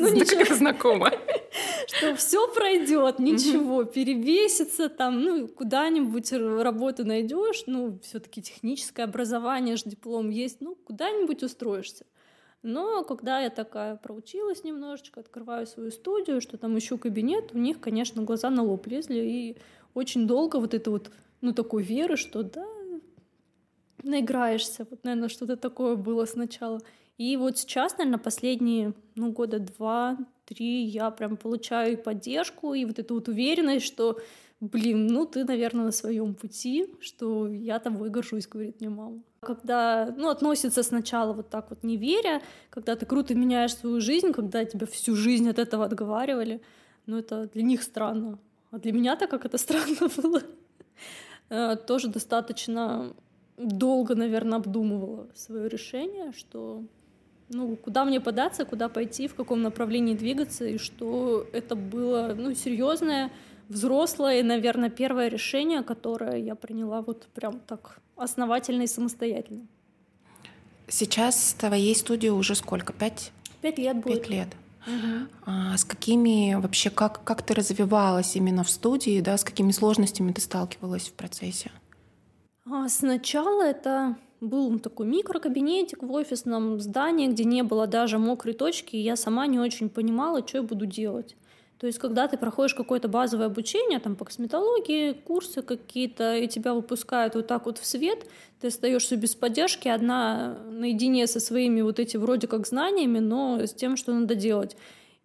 Ну, 0.00 0.12
ничего. 0.12 0.52
знакомо. 0.52 1.12
Что 1.86 2.14
все 2.14 2.46
пройдет, 2.52 3.18
ничего, 3.18 3.84
перевесится 3.84 4.88
там, 4.88 5.22
ну, 5.22 5.48
куда-нибудь 5.48 6.32
работу 6.32 7.04
найдешь, 7.04 7.64
ну, 7.66 7.98
все-таки 8.02 8.42
техническое 8.42 9.04
образование 9.04 9.76
же 9.76 9.84
диплом 9.86 10.30
есть, 10.30 10.60
ну, 10.60 10.74
куда-нибудь 10.74 11.42
устроишься. 11.42 12.06
Но 12.62 13.04
когда 13.04 13.40
я 13.40 13.50
такая 13.50 13.96
проучилась 13.96 14.64
немножечко, 14.64 15.20
открываю 15.20 15.66
свою 15.66 15.90
студию, 15.90 16.40
что 16.40 16.58
там 16.58 16.76
ищу 16.78 16.98
кабинет, 16.98 17.54
у 17.54 17.58
них, 17.58 17.80
конечно, 17.80 18.22
глаза 18.22 18.50
на 18.50 18.62
лоб 18.62 18.86
лезли, 18.86 19.18
и 19.18 19.56
очень 19.94 20.26
долго 20.26 20.56
вот 20.56 20.74
это 20.74 20.90
вот, 20.90 21.10
ну, 21.40 21.52
такой 21.52 21.82
веры, 21.82 22.16
что 22.16 22.42
да, 22.42 22.66
наиграешься. 24.02 24.86
Вот, 24.90 25.04
наверное, 25.04 25.28
что-то 25.28 25.56
такое 25.56 25.96
было 25.96 26.26
сначала. 26.26 26.80
И 27.16 27.36
вот 27.36 27.58
сейчас, 27.58 27.98
наверное, 27.98 28.18
последние 28.18 28.94
ну, 29.14 29.32
года 29.32 29.58
два-три 30.50 30.84
я 30.84 31.10
прям 31.10 31.36
получаю 31.36 31.92
и 31.92 31.96
поддержку, 31.96 32.74
и 32.74 32.84
вот 32.84 32.98
эту 32.98 33.14
вот 33.14 33.28
уверенность, 33.28 33.86
что, 33.86 34.18
блин, 34.60 35.06
ну 35.06 35.26
ты, 35.26 35.44
наверное, 35.44 35.84
на 35.84 35.92
своем 35.92 36.34
пути, 36.34 36.86
что 37.00 37.48
я 37.48 37.78
тобой 37.78 38.10
горжусь, 38.10 38.46
говорит 38.46 38.80
мне 38.80 38.90
мама. 38.90 39.22
Когда, 39.40 40.14
ну, 40.16 40.28
относится 40.28 40.82
сначала 40.82 41.32
вот 41.32 41.50
так 41.50 41.70
вот 41.70 41.84
не 41.84 41.96
веря, 41.96 42.42
когда 42.70 42.94
ты 42.94 43.06
круто 43.06 43.34
меняешь 43.34 43.74
свою 43.74 44.00
жизнь, 44.00 44.32
когда 44.32 44.64
тебя 44.64 44.86
всю 44.86 45.16
жизнь 45.16 45.48
от 45.48 45.58
этого 45.58 45.84
отговаривали, 45.84 46.60
ну, 47.06 47.18
это 47.18 47.48
для 47.54 47.62
них 47.62 47.82
странно. 47.82 48.38
А 48.70 48.78
для 48.78 48.92
меня-то 48.92 49.26
как 49.26 49.44
это 49.44 49.58
странно 49.66 50.08
было. 50.16 50.42
Э, 51.48 51.76
тоже 51.76 52.08
достаточно 52.08 53.14
долго, 53.56 54.14
наверное, 54.14 54.58
обдумывала 54.58 55.28
свое 55.34 55.68
решение, 55.68 56.32
что 56.32 56.84
ну, 57.50 57.76
куда 57.76 58.04
мне 58.04 58.20
податься, 58.20 58.64
куда 58.64 58.88
пойти, 58.88 59.28
в 59.28 59.34
каком 59.34 59.60
направлении 59.62 60.14
двигаться, 60.14 60.64
и 60.66 60.78
что 60.78 61.46
это 61.52 61.74
было, 61.74 62.34
ну, 62.36 62.54
серьезное, 62.54 63.30
взрослое, 63.68 64.42
наверное, 64.42 64.88
первое 64.88 65.28
решение, 65.28 65.82
которое 65.82 66.36
я 66.36 66.54
приняла 66.54 67.02
вот 67.02 67.26
прям 67.34 67.60
так 67.60 68.00
основательно 68.16 68.82
и 68.82 68.86
самостоятельно. 68.86 69.66
Сейчас 70.88 71.54
твоей 71.58 71.94
студии 71.94 72.28
уже 72.28 72.54
сколько? 72.54 72.92
Пять? 72.92 73.32
Пять 73.60 73.78
лет 73.78 73.96
будет. 73.96 74.20
Пять 74.20 74.30
лет. 74.30 74.48
Угу. 74.86 75.28
А 75.46 75.76
с 75.76 75.84
какими 75.84 76.54
вообще, 76.54 76.90
как, 76.90 77.22
как 77.24 77.42
ты 77.42 77.54
развивалась 77.54 78.36
именно 78.36 78.64
в 78.64 78.70
студии, 78.70 79.20
да, 79.20 79.36
с 79.36 79.44
какими 79.44 79.72
сложностями 79.72 80.32
ты 80.32 80.40
сталкивалась 80.40 81.08
в 81.08 81.12
процессе? 81.12 81.70
А, 82.64 82.88
сначала 82.88 83.62
это 83.62 84.16
был 84.40 84.78
такой 84.78 85.06
микрокабинетик 85.06 86.02
в 86.02 86.12
офисном 86.12 86.80
здании, 86.80 87.28
где 87.28 87.44
не 87.44 87.62
было 87.62 87.86
даже 87.86 88.18
мокрой 88.18 88.54
точки, 88.54 88.96
и 88.96 89.00
я 89.00 89.16
сама 89.16 89.46
не 89.46 89.58
очень 89.58 89.90
понимала, 89.90 90.46
что 90.46 90.58
я 90.58 90.62
буду 90.62 90.86
делать. 90.86 91.36
То 91.78 91.86
есть, 91.86 91.98
когда 91.98 92.28
ты 92.28 92.36
проходишь 92.36 92.74
какое-то 92.74 93.08
базовое 93.08 93.46
обучение, 93.46 94.00
там, 94.00 94.14
по 94.14 94.26
косметологии, 94.26 95.12
курсы 95.12 95.62
какие-то, 95.62 96.36
и 96.36 96.46
тебя 96.46 96.74
выпускают 96.74 97.34
вот 97.34 97.46
так 97.46 97.64
вот 97.64 97.78
в 97.78 97.86
свет, 97.86 98.26
ты 98.60 98.66
остаешься 98.66 99.16
без 99.16 99.34
поддержки, 99.34 99.88
одна 99.88 100.58
наедине 100.70 101.26
со 101.26 101.40
своими 101.40 101.80
вот 101.80 101.98
эти 101.98 102.18
вроде 102.18 102.48
как 102.48 102.66
знаниями, 102.66 103.18
но 103.18 103.60
с 103.64 103.72
тем, 103.72 103.96
что 103.96 104.12
надо 104.12 104.34
делать. 104.34 104.76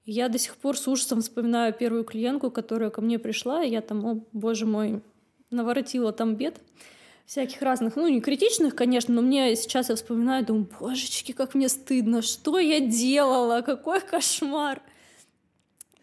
Я 0.05 0.29
до 0.29 0.37
сих 0.37 0.55
пор 0.55 0.77
с 0.77 0.87
ужасом 0.87 1.21
вспоминаю 1.21 1.73
первую 1.73 2.05
клиентку, 2.05 2.49
которая 2.49 2.89
ко 2.89 3.01
мне 3.01 3.19
пришла, 3.19 3.61
и 3.61 3.71
я 3.71 3.81
там, 3.81 4.05
о, 4.05 4.23
боже 4.31 4.65
мой, 4.65 5.01
наворотила 5.51 6.13
там 6.13 6.35
бед 6.35 6.61
всяких 7.25 7.61
разных, 7.61 7.95
ну, 7.95 8.07
не 8.07 8.21
критичных, 8.21 8.75
конечно, 8.75 9.13
но 9.13 9.21
мне 9.21 9.55
сейчас 9.55 9.89
я 9.89 9.95
вспоминаю, 9.95 10.45
думаю, 10.45 10.69
божечки, 10.79 11.31
как 11.31 11.55
мне 11.55 11.69
стыдно, 11.69 12.21
что 12.21 12.59
я 12.59 12.79
делала, 12.79 13.61
какой 13.61 14.01
кошмар. 14.01 14.81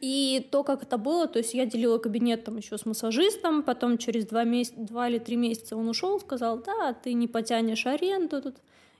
И 0.00 0.49
то, 0.50 0.64
как 0.64 0.83
это 0.83 0.99
было, 0.99 1.29
то 1.29 1.38
есть 1.38 1.55
я 1.55 1.64
делила 1.64 1.99
кабинет 1.99 2.43
там 2.43 2.57
еще 2.57 2.76
с 2.76 2.85
массажистом, 2.85 3.62
потом 3.62 3.99
через 3.99 4.26
два, 4.26 4.43
месяца, 4.43 4.81
два 4.81 5.09
или 5.09 5.19
три 5.19 5.37
месяца 5.37 5.76
он 5.76 5.88
ушел, 5.88 6.19
сказал, 6.19 6.59
да, 6.59 6.93
ты 6.93 7.12
не 7.12 7.29
потянешь 7.29 7.87
аренду 7.87 8.43
тут, 8.43 8.57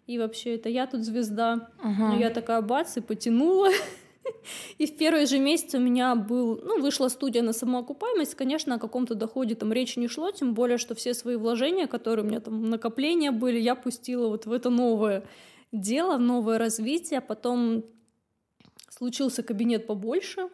и 0.07 0.17
вообще 0.19 0.55
это 0.55 0.69
я 0.69 0.87
тут 0.87 1.05
звезда. 1.05 1.71
Uh-huh. 1.83 2.21
я 2.21 2.31
такая 2.31 2.61
бац 2.63 2.97
и 2.97 3.01
потянула. 3.01 3.71
И 4.79 4.87
в 4.87 4.97
первый 4.97 5.27
же 5.27 5.39
месяц 5.39 5.75
у 5.75 5.79
меня 5.79 6.15
был, 6.15 6.61
ну, 6.63 6.81
вышла 6.81 7.09
студия 7.09 7.43
на 7.43 7.53
самоокупаемость, 7.53 8.35
конечно, 8.35 8.75
о 8.75 8.79
каком-то 8.79 9.15
доходе 9.15 9.55
там 9.55 9.73
речи 9.73 9.99
не 9.99 10.09
шло, 10.09 10.31
тем 10.31 10.55
более, 10.55 10.79
что 10.79 10.95
все 10.95 11.15
свои 11.15 11.37
вложения, 11.37 11.87
которые 11.87 12.25
у 12.25 12.29
меня 12.29 12.41
там 12.41 12.71
накопления 12.71 13.31
были, 13.31 13.59
я 13.59 13.75
пустила 13.75 14.29
вот 14.29 14.47
в 14.47 14.53
это 14.53 14.71
новое 14.71 15.25
дело, 15.73 16.19
новое 16.19 16.59
развитие, 16.59 17.21
потом 17.21 17.85
случился 18.89 19.43
кабинет 19.43 19.87
побольше, 19.87 20.49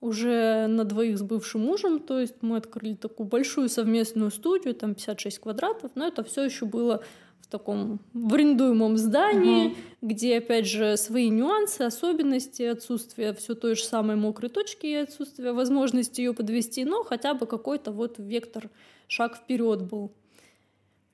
уже 0.00 0.68
на 0.68 0.84
двоих 0.84 1.18
с 1.18 1.22
бывшим 1.22 1.62
мужем, 1.62 1.98
то 1.98 2.20
есть 2.20 2.36
мы 2.40 2.58
открыли 2.58 2.94
такую 2.94 3.26
большую 3.26 3.68
совместную 3.68 4.30
студию, 4.30 4.74
там 4.74 4.94
56 4.94 5.40
квадратов, 5.40 5.90
но 5.96 6.06
это 6.06 6.22
все 6.22 6.44
еще 6.44 6.66
было 6.66 7.02
в 7.48 7.50
таком 7.50 7.98
в 8.12 8.34
арендуемом 8.34 8.98
здании, 8.98 9.68
угу. 9.68 9.76
где, 10.02 10.36
опять 10.36 10.66
же, 10.66 10.98
свои 10.98 11.30
нюансы, 11.30 11.80
особенности, 11.80 12.62
отсутствие 12.62 13.32
все 13.32 13.54
той 13.54 13.74
же 13.74 13.84
самой 13.84 14.16
мокрой 14.16 14.50
точки 14.50 14.86
и 14.86 14.94
отсутствие 14.94 15.52
возможности 15.52 16.20
ее 16.20 16.34
подвести, 16.34 16.84
но 16.84 17.04
хотя 17.04 17.32
бы 17.32 17.46
какой-то 17.46 17.90
вот 17.90 18.16
вектор, 18.18 18.68
шаг 19.06 19.36
вперед 19.36 19.82
был. 19.82 20.12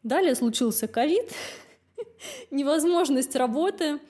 Далее 0.02 0.34
случился 0.34 0.88
ковид, 0.88 1.32
невозможность 2.50 3.36
работы. 3.36 4.00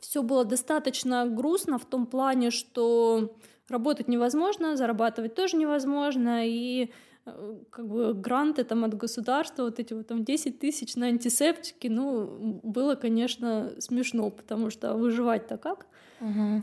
Все 0.00 0.22
было 0.22 0.44
достаточно 0.44 1.26
грустно 1.26 1.80
в 1.80 1.84
том 1.84 2.06
плане, 2.06 2.52
что 2.52 3.36
работать 3.68 4.06
невозможно, 4.06 4.76
зарабатывать 4.76 5.34
тоже 5.34 5.56
невозможно, 5.56 6.46
и 6.46 6.90
как 7.24 7.86
бы 7.88 8.14
гранты 8.14 8.64
там 8.64 8.84
от 8.84 8.94
государства, 8.94 9.64
вот 9.64 9.78
эти 9.78 9.92
вот 9.92 10.06
там 10.06 10.24
10 10.24 10.58
тысяч 10.58 10.96
на 10.96 11.06
антисептики, 11.06 11.88
ну, 11.88 12.60
было, 12.62 12.94
конечно, 12.94 13.72
смешно, 13.78 14.30
потому 14.30 14.70
что 14.70 14.94
выживать-то 14.94 15.58
как? 15.58 15.86
Угу. 16.20 16.62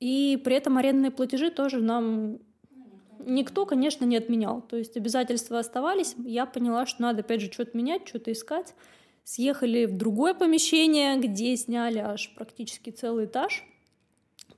И 0.00 0.40
при 0.42 0.56
этом 0.56 0.78
арендные 0.78 1.10
платежи 1.10 1.50
тоже 1.50 1.80
нам 1.80 2.38
никто, 3.24 3.66
конечно, 3.66 4.04
не 4.04 4.16
отменял. 4.16 4.62
То 4.62 4.76
есть 4.76 4.96
обязательства 4.96 5.58
оставались. 5.58 6.14
Я 6.24 6.46
поняла, 6.46 6.86
что 6.86 7.02
надо, 7.02 7.20
опять 7.20 7.40
же, 7.40 7.52
что-то 7.52 7.76
менять, 7.76 8.08
что-то 8.08 8.32
искать. 8.32 8.74
Съехали 9.24 9.84
в 9.84 9.96
другое 9.96 10.34
помещение, 10.34 11.18
где 11.18 11.56
сняли 11.56 11.98
аж 11.98 12.34
практически 12.34 12.90
целый 12.90 13.26
этаж, 13.26 13.64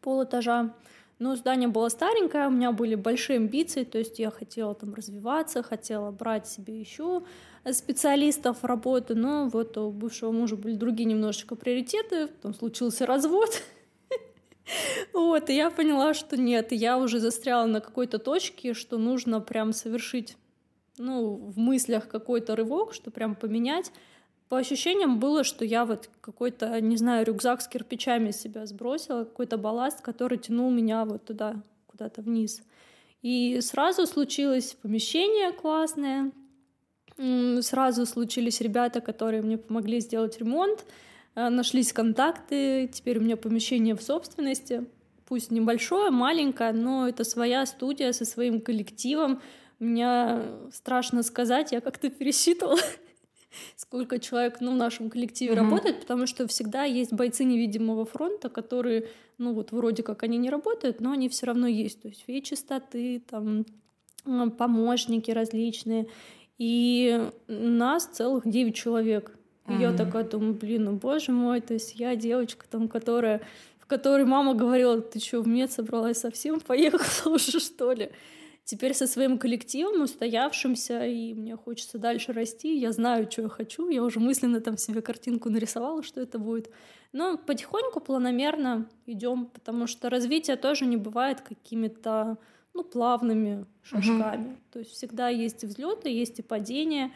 пол 0.01 0.25
этажа. 0.25 0.75
Но 1.23 1.37
здание 1.37 1.69
было 1.69 1.89
старенькое, 1.89 2.49
у 2.49 2.51
меня 2.51 2.73
были 2.73 2.97
большие 2.97 3.37
амбиции, 3.37 3.85
то 3.85 3.97
есть 3.97 4.19
я 4.19 4.29
хотела 4.33 4.75
там 4.75 4.93
развиваться, 4.93 5.63
хотела 5.63 6.11
брать 6.11 6.49
себе 6.49 6.81
еще 6.81 7.23
специалистов 7.71 8.65
работу, 8.65 9.15
но 9.15 9.49
вот 9.49 9.79
у 9.79 9.93
бывшего 9.93 10.33
мужа 10.33 10.57
были 10.57 10.75
другие 10.75 11.05
немножечко 11.05 11.55
приоритеты, 11.55 12.27
потом 12.27 12.55
случился 12.55 13.07
развод, 13.07 13.63
вот, 15.13 15.49
и 15.49 15.55
я 15.55 15.71
поняла, 15.71 16.13
что 16.13 16.37
нет, 16.37 16.73
я 16.73 16.99
уже 16.99 17.21
застряла 17.21 17.67
на 17.67 17.81
какой-то 17.81 18.19
точке, 18.19 18.75
что 18.75 18.99
нужно 18.99 19.41
прям 19.41 19.73
совершить, 19.73 20.37
ну, 20.99 21.37
в 21.37 21.57
мыслях 21.57 22.09
какой-то 22.09 22.57
рывок, 22.57 22.95
что 22.95 23.13
прям 23.13 23.37
поменять, 23.37 23.93
по 24.53 24.59
ощущениям 24.59 25.19
было, 25.19 25.45
что 25.45 25.65
я 25.65 25.87
вот 25.87 26.11
какой-то, 26.21 26.79
не 26.83 26.99
знаю, 26.99 27.25
рюкзак 27.25 27.63
с 27.63 27.69
кирпичами 27.69 28.33
себя 28.33 28.67
сбросила, 28.67 29.25
какой-то 29.25 29.57
балласт, 29.57 30.03
который 30.03 30.37
тянул 30.37 30.71
меня 30.71 31.07
вот 31.07 31.25
туда, 31.25 31.63
куда-то 31.87 32.21
вниз. 32.21 32.63
И 33.23 33.59
сразу 33.63 34.07
случилось 34.07 34.77
помещение 34.83 35.53
классное, 35.53 36.33
сразу 37.63 38.05
случились 38.05 38.61
ребята, 38.61 39.01
которые 39.01 39.41
мне 39.41 39.57
помогли 39.57 40.01
сделать 40.01 40.39
ремонт, 40.39 40.85
э, 41.35 41.49
нашлись 41.49 41.95
контакты, 41.95 42.91
теперь 42.93 43.21
у 43.21 43.23
меня 43.23 43.39
помещение 43.39 43.97
в 43.97 44.03
собственности, 44.03 44.85
пусть 45.27 45.51
небольшое, 45.51 46.11
маленькое, 46.11 46.75
но 46.75 47.09
это 47.09 47.25
своя 47.25 47.65
студия 47.65 48.13
со 48.13 48.27
своим 48.27 48.61
коллективом. 48.61 49.41
Меня 49.79 50.43
страшно 50.73 51.23
сказать, 51.23 51.73
я 51.73 51.81
как-то 51.81 52.11
пересчитывала 52.11 52.77
сколько 53.77 54.19
человек 54.19 54.59
ну, 54.61 54.73
в 54.73 54.77
нашем 54.77 55.11
коллективе 55.11 55.53
mm-hmm. 55.53 55.57
работает, 55.57 56.01
потому 56.01 56.27
что 56.27 56.47
всегда 56.47 56.85
есть 56.85 57.13
бойцы 57.13 57.45
невидимого 57.45 58.05
фронта, 58.05 58.49
которые, 58.49 59.09
ну 59.39 59.53
вот 59.53 59.73
вроде 59.73 60.03
как 60.03 60.23
они 60.23 60.39
не 60.39 60.51
работают, 60.51 61.01
но 61.01 61.13
они 61.13 61.29
все 61.29 61.47
равно 61.47 61.67
есть. 61.67 62.03
То 62.03 62.09
есть 62.09 62.25
феи-чистоты, 62.27 63.23
там 63.29 63.65
помощники 64.25 65.31
различные. 65.31 66.07
И 66.59 67.29
нас 67.49 68.07
целых 68.07 68.49
9 68.49 68.75
человек. 68.75 69.37
И 69.67 69.73
mm-hmm. 69.73 69.81
я 69.81 69.93
такая 69.93 70.25
думаю, 70.25 70.55
блин, 70.55 70.85
ну 70.85 70.93
боже 70.93 71.33
мой, 71.33 71.61
то 71.61 71.75
есть 71.75 71.95
я 71.95 72.17
девочка 72.17 72.67
там, 72.69 72.89
которая 72.89 73.41
в 73.79 73.87
которой 73.87 74.25
мама 74.25 74.55
говорила, 74.55 75.01
ты 75.01 75.19
что, 75.19 75.43
в 75.43 75.49
мед 75.49 75.73
собралась 75.73 76.19
совсем, 76.19 76.61
поехала 76.67 77.35
уже, 77.35 77.61
что 77.61 77.93
ли? 77.93 78.11
Теперь 78.65 78.95
со 78.95 79.07
своим 79.07 79.39
коллективом, 79.39 80.03
устоявшимся, 80.03 81.05
и 81.07 81.35
мне 81.35 81.57
хочется 81.57 81.99
дальше 81.99 82.33
расти, 82.33 82.77
я 82.79 82.93
знаю, 82.93 83.31
что 83.31 83.43
я 83.43 83.49
хочу, 83.49 83.89
я 83.89 84.03
уже 84.03 84.21
мысленно 84.21 84.61
там 84.61 84.77
себе 84.77 85.03
картинку 85.03 85.51
нарисовала, 85.51 86.03
что 86.03 86.21
это 86.21 86.39
будет. 86.39 86.71
Но 87.13 87.37
потихоньку, 87.37 88.01
планомерно 88.01 88.89
идем, 89.07 89.47
потому 89.47 89.87
что 89.87 90.09
развитие 90.09 90.57
тоже 90.57 90.87
не 90.87 90.97
бывает 90.97 91.41
какими-то 91.41 92.39
ну, 92.73 92.85
плавными 92.85 93.67
шажками. 93.83 94.47
Угу. 94.47 94.57
То 94.73 94.79
есть 94.79 94.93
всегда 94.93 95.29
есть 95.29 95.63
и 95.65 95.67
взлеты, 95.67 96.09
есть 96.09 96.39
и 96.39 96.43
падения. 96.43 97.13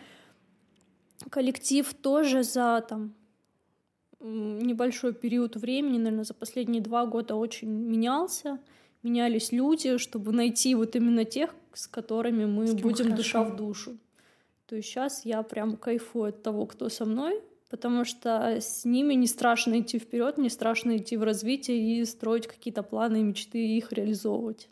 Коллектив 1.30 1.94
тоже 1.94 2.42
за 2.42 2.84
там 2.86 3.14
небольшой 4.20 5.14
период 5.14 5.56
времени, 5.56 5.98
наверное, 5.98 6.24
за 6.24 6.34
последние 6.34 6.82
два 6.82 7.06
года 7.06 7.36
очень 7.36 7.68
менялся 7.68 8.58
менялись 9.06 9.52
люди, 9.52 9.98
чтобы 9.98 10.32
найти 10.32 10.74
вот 10.74 10.96
именно 10.96 11.24
тех, 11.24 11.54
с 11.72 11.86
которыми 11.86 12.44
мы 12.44 12.66
с 12.66 12.74
будем 12.74 13.04
хорошо. 13.04 13.16
душа 13.16 13.42
в 13.44 13.56
душу. 13.56 13.96
То 14.66 14.76
есть 14.76 14.88
сейчас 14.88 15.24
я 15.24 15.42
прям 15.42 15.76
кайфую 15.76 16.30
от 16.30 16.42
того, 16.42 16.66
кто 16.66 16.88
со 16.88 17.04
мной, 17.04 17.40
потому 17.70 18.04
что 18.04 18.56
с 18.60 18.84
ними 18.84 19.14
не 19.14 19.28
страшно 19.28 19.80
идти 19.80 19.98
вперед, 19.98 20.38
не 20.38 20.50
страшно 20.50 20.96
идти 20.96 21.16
в 21.16 21.22
развитие 21.22 22.00
и 22.00 22.04
строить 22.04 22.48
какие-то 22.48 22.82
планы 22.82 23.20
и 23.20 23.22
мечты 23.22 23.58
и 23.58 23.78
их 23.78 23.92
реализовывать. 23.92 24.68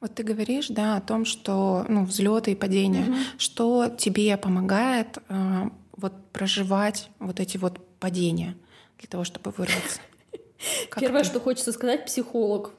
Вот 0.00 0.14
ты 0.14 0.22
говоришь, 0.22 0.68
да, 0.68 0.96
о 0.96 1.00
том, 1.00 1.24
что 1.24 1.84
ну, 1.88 2.04
взлеты 2.04 2.52
и 2.52 2.54
падения, 2.54 3.02
угу. 3.02 3.14
что 3.36 3.88
тебе 3.98 4.36
помогает 4.36 5.18
э, 5.28 5.64
вот 5.92 6.12
проживать 6.32 7.10
вот 7.18 7.40
эти 7.40 7.58
вот 7.58 7.78
падения 7.98 8.56
для 8.98 9.08
того, 9.08 9.24
чтобы 9.24 9.50
вырваться. 9.50 10.00
Первое, 10.96 11.24
что 11.24 11.40
хочется 11.40 11.72
сказать, 11.72 12.06
психолог. 12.06 12.72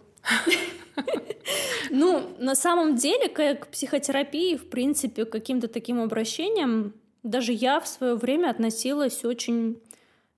Ну, 1.91 2.35
на 2.37 2.55
самом 2.55 2.95
деле, 2.95 3.29
к 3.29 3.67
психотерапии, 3.67 4.55
в 4.55 4.69
принципе, 4.69 5.25
к 5.25 5.31
каким-то 5.31 5.67
таким 5.67 5.99
обращениям, 5.99 6.93
даже 7.23 7.51
я 7.51 7.79
в 7.79 7.87
свое 7.87 8.15
время 8.15 8.49
относилась 8.49 9.25
очень, 9.25 9.81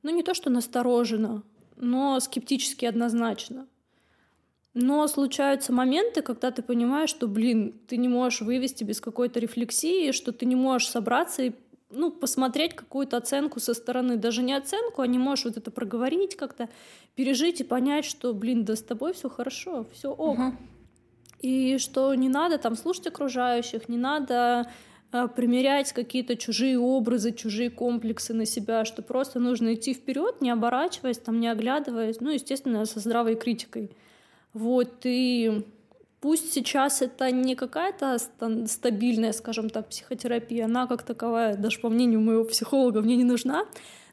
ну 0.03 0.11
не 0.11 0.23
то 0.23 0.33
что 0.33 0.49
настороженно, 0.49 1.43
но 1.75 2.19
скептически 2.19 2.85
однозначно. 2.85 3.67
Но 4.73 5.05
случаются 5.07 5.73
моменты, 5.73 6.21
когда 6.21 6.49
ты 6.51 6.61
понимаешь, 6.61 7.09
что, 7.09 7.27
блин, 7.27 7.75
ты 7.87 7.97
не 7.97 8.07
можешь 8.07 8.41
вывести 8.41 8.85
без 8.85 9.01
какой-то 9.01 9.39
рефлексии, 9.39 10.13
что 10.13 10.31
ты 10.31 10.45
не 10.45 10.55
можешь 10.55 10.89
собраться 10.89 11.43
и 11.43 11.51
ну, 11.91 12.11
посмотреть 12.11 12.75
какую-то 12.75 13.17
оценку 13.17 13.59
со 13.59 13.73
стороны, 13.73 14.17
даже 14.17 14.43
не 14.43 14.53
оценку, 14.53 15.01
а 15.01 15.07
не 15.07 15.17
можешь 15.17 15.45
вот 15.45 15.57
это 15.57 15.71
проговорить 15.71 16.35
как-то, 16.35 16.69
пережить 17.15 17.61
и 17.61 17.63
понять, 17.63 18.05
что, 18.05 18.33
блин, 18.33 18.65
да 18.65 18.75
с 18.75 18.81
тобой 18.81 19.13
все 19.13 19.29
хорошо, 19.29 19.85
все 19.93 20.09
ок. 20.11 20.39
Угу. 20.39 20.53
И 21.41 21.77
что 21.79 22.13
не 22.13 22.29
надо 22.29 22.57
там 22.57 22.75
слушать 22.75 23.07
окружающих, 23.07 23.89
не 23.89 23.97
надо 23.97 24.69
э, 25.11 25.27
примерять 25.35 25.91
какие-то 25.91 26.35
чужие 26.35 26.77
образы, 26.77 27.31
чужие 27.31 27.69
комплексы 27.69 28.33
на 28.33 28.45
себя, 28.45 28.85
что 28.85 29.01
просто 29.01 29.39
нужно 29.39 29.73
идти 29.73 29.93
вперед, 29.93 30.41
не 30.41 30.51
оборачиваясь, 30.51 31.17
там, 31.17 31.39
не 31.39 31.47
оглядываясь, 31.47 32.21
ну, 32.21 32.29
естественно, 32.29 32.85
со 32.85 32.99
здравой 32.99 33.35
критикой. 33.35 33.91
Вот, 34.53 34.99
и 35.03 35.65
пусть 36.21 36.53
сейчас 36.53 37.01
это 37.01 37.31
не 37.31 37.55
какая-то 37.55 38.17
стабильная, 38.67 39.33
скажем 39.33 39.69
так, 39.69 39.89
психотерапия, 39.89 40.65
она 40.65 40.87
как 40.87 41.03
таковая, 41.03 41.55
даже 41.55 41.79
по 41.79 41.89
мнению 41.89 42.21
моего 42.21 42.45
психолога, 42.45 43.01
мне 43.01 43.15
не 43.15 43.23
нужна, 43.23 43.65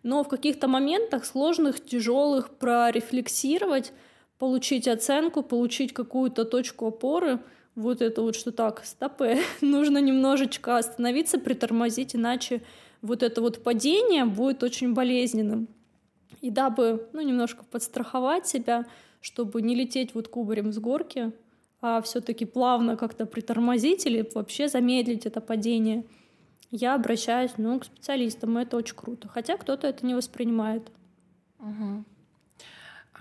но 0.02 0.24
в 0.24 0.28
каких-то 0.28 0.68
моментах 0.68 1.26
сложных, 1.26 1.84
тяжелых 1.84 2.50
прорефлексировать, 2.50 3.92
получить 4.38 4.88
оценку, 4.88 5.42
получить 5.42 5.92
какую-то 5.92 6.44
точку 6.44 6.86
опоры, 6.86 7.40
вот 7.74 8.00
это 8.00 8.22
вот, 8.22 8.34
что 8.34 8.52
так, 8.52 8.84
стопы, 8.84 9.36
нужно 9.60 9.98
немножечко 9.98 10.78
остановиться, 10.78 11.38
притормозить, 11.38 12.16
иначе 12.16 12.62
вот 13.02 13.22
это 13.22 13.40
вот 13.40 13.62
падение 13.62 14.24
будет 14.24 14.62
очень 14.62 14.94
болезненным. 14.94 15.68
И 16.40 16.50
дабы, 16.50 17.08
ну, 17.12 17.20
немножко 17.20 17.64
подстраховать 17.64 18.46
себя, 18.46 18.86
чтобы 19.20 19.60
не 19.60 19.74
лететь 19.74 20.14
вот 20.14 20.28
кубарем 20.28 20.72
с 20.72 20.78
горки, 20.78 21.32
а 21.80 22.02
все-таки 22.02 22.44
плавно 22.44 22.96
как-то 22.96 23.26
притормозить 23.26 24.06
или 24.06 24.28
вообще 24.34 24.68
замедлить 24.68 25.26
это 25.26 25.40
падение, 25.40 26.04
я 26.70 26.94
обращаюсь 26.94 27.52
ну, 27.56 27.78
к 27.80 27.84
специалистам, 27.84 28.58
и 28.58 28.62
это 28.62 28.76
очень 28.76 28.96
круто. 28.96 29.28
Хотя 29.28 29.56
кто-то 29.56 29.86
это 29.86 30.04
не 30.04 30.14
воспринимает. 30.14 30.90
Угу. 31.60 32.04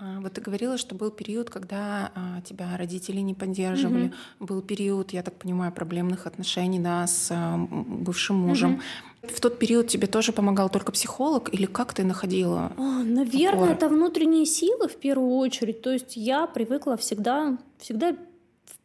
А, 0.00 0.20
вот 0.20 0.34
ты 0.34 0.40
говорила, 0.40 0.76
что 0.78 0.94
был 0.94 1.10
период, 1.10 1.50
когда 1.50 2.12
а, 2.14 2.40
тебя 2.42 2.76
родители 2.76 3.20
не 3.20 3.34
поддерживали, 3.34 4.12
угу. 4.38 4.46
был 4.46 4.62
период, 4.62 5.12
я 5.12 5.22
так 5.22 5.34
понимаю, 5.34 5.72
проблемных 5.72 6.26
отношений 6.26 6.78
да, 6.78 7.06
с 7.06 7.28
а, 7.30 7.56
бывшим 7.56 8.36
мужем. 8.36 8.74
Угу. 8.74 9.32
В 9.34 9.40
тот 9.40 9.58
период 9.58 9.88
тебе 9.88 10.06
тоже 10.06 10.32
помогал 10.32 10.68
только 10.68 10.92
психолог 10.92 11.52
или 11.52 11.66
как 11.66 11.92
ты 11.92 12.04
находила? 12.04 12.72
О, 12.76 13.02
наверное, 13.02 13.64
опоры? 13.64 13.72
это 13.72 13.88
внутренние 13.88 14.46
силы 14.46 14.88
в 14.88 14.96
первую 14.96 15.34
очередь. 15.36 15.82
То 15.82 15.90
есть 15.90 16.16
я 16.16 16.46
привыкла 16.46 16.96
всегда, 16.96 17.58
всегда 17.78 18.16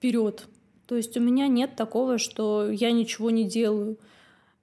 вперед. 0.03 0.48
То 0.86 0.98
есть 0.98 1.15
у 1.15 1.22
меня 1.22 1.48
нет 1.48 1.77
такого, 1.77 2.17
что 2.17 2.69
я 2.69 2.91
ничего 2.91 3.29
не 3.29 3.45
делаю. 3.45 3.98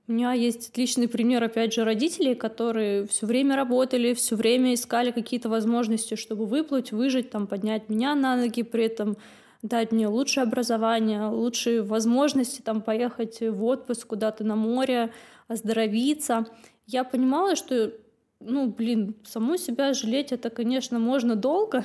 У 0.06 0.12
меня 0.12 0.32
есть 0.35 0.68
отличный 0.68 1.09
пример, 1.09 1.42
опять 1.42 1.73
же, 1.73 1.85
родителей, 1.85 2.35
которые 2.35 3.06
все 3.06 3.26
время 3.26 3.56
работали, 3.56 4.12
все 4.12 4.37
время 4.37 4.75
искали 4.75 5.12
какие-то 5.12 5.49
возможности, 5.49 6.16
чтобы 6.16 6.44
выплыть, 6.44 6.92
выжить, 6.92 7.30
там, 7.30 7.47
поднять 7.47 7.88
меня 7.88 8.14
на 8.14 8.37
ноги, 8.37 8.62
при 8.62 8.85
этом 8.85 9.16
дать 9.62 9.92
мне 9.92 10.09
лучшее 10.09 10.42
образование, 10.42 11.28
лучшие 11.28 11.82
возможности 11.82 12.61
там, 12.61 12.82
поехать 12.82 13.40
в 13.40 13.64
отпуск 13.64 14.09
куда-то 14.09 14.44
на 14.44 14.56
море, 14.56 15.11
оздоровиться. 15.49 16.47
Я 16.87 17.04
понимала, 17.04 17.56
что, 17.56 17.92
ну, 18.40 18.68
блин, 18.68 19.14
саму 19.25 19.56
себя 19.56 19.94
жалеть 19.94 20.32
это, 20.32 20.50
конечно, 20.50 20.99
можно 20.99 21.35
долго, 21.35 21.85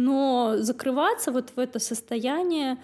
но 0.00 0.56
закрываться 0.56 1.30
вот 1.30 1.50
в 1.54 1.58
это 1.58 1.78
состояние, 1.78 2.78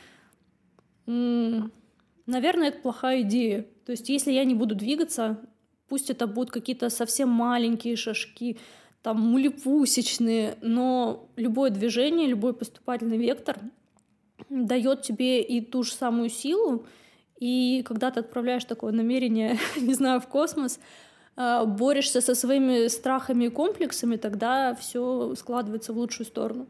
наверное, 1.07 2.69
это 2.69 2.79
плохая 2.79 3.23
идея. 3.23 3.67
То 3.87 3.93
есть 3.93 4.11
если 4.11 4.33
я 4.33 4.45
не 4.45 4.55
буду 4.55 4.75
двигаться, 4.75 5.41
пусть 5.89 6.11
это 6.11 6.27
будут 6.27 6.51
какие-то 6.51 6.91
совсем 6.91 7.31
маленькие 7.31 7.97
шажки, 7.97 8.59
там 9.01 9.19
мулипусечные, 9.21 10.59
но 10.61 11.31
любое 11.37 11.71
движение, 11.71 12.29
любой 12.29 12.53
поступательный 12.53 13.17
вектор 13.17 13.57
дает 14.51 15.01
тебе 15.01 15.41
и 15.41 15.63
ту 15.63 15.85
же 15.85 15.93
самую 15.93 16.29
силу, 16.29 16.85
и 17.39 17.83
когда 17.87 18.11
ты 18.11 18.21
отправляешь 18.21 18.65
такое 18.65 18.93
намерение, 18.93 19.59
не 19.77 19.95
знаю, 19.95 20.21
в 20.21 20.27
космос, 20.27 20.81
а, 21.35 21.65
борешься 21.65 22.21
со 22.21 22.35
своими 22.35 22.89
страхами 22.89 23.47
и 23.47 23.49
комплексами, 23.49 24.17
тогда 24.17 24.75
все 24.75 25.35
складывается 25.35 25.95
в 25.95 25.99
лучшую 25.99 26.27
сторону. 26.27 26.67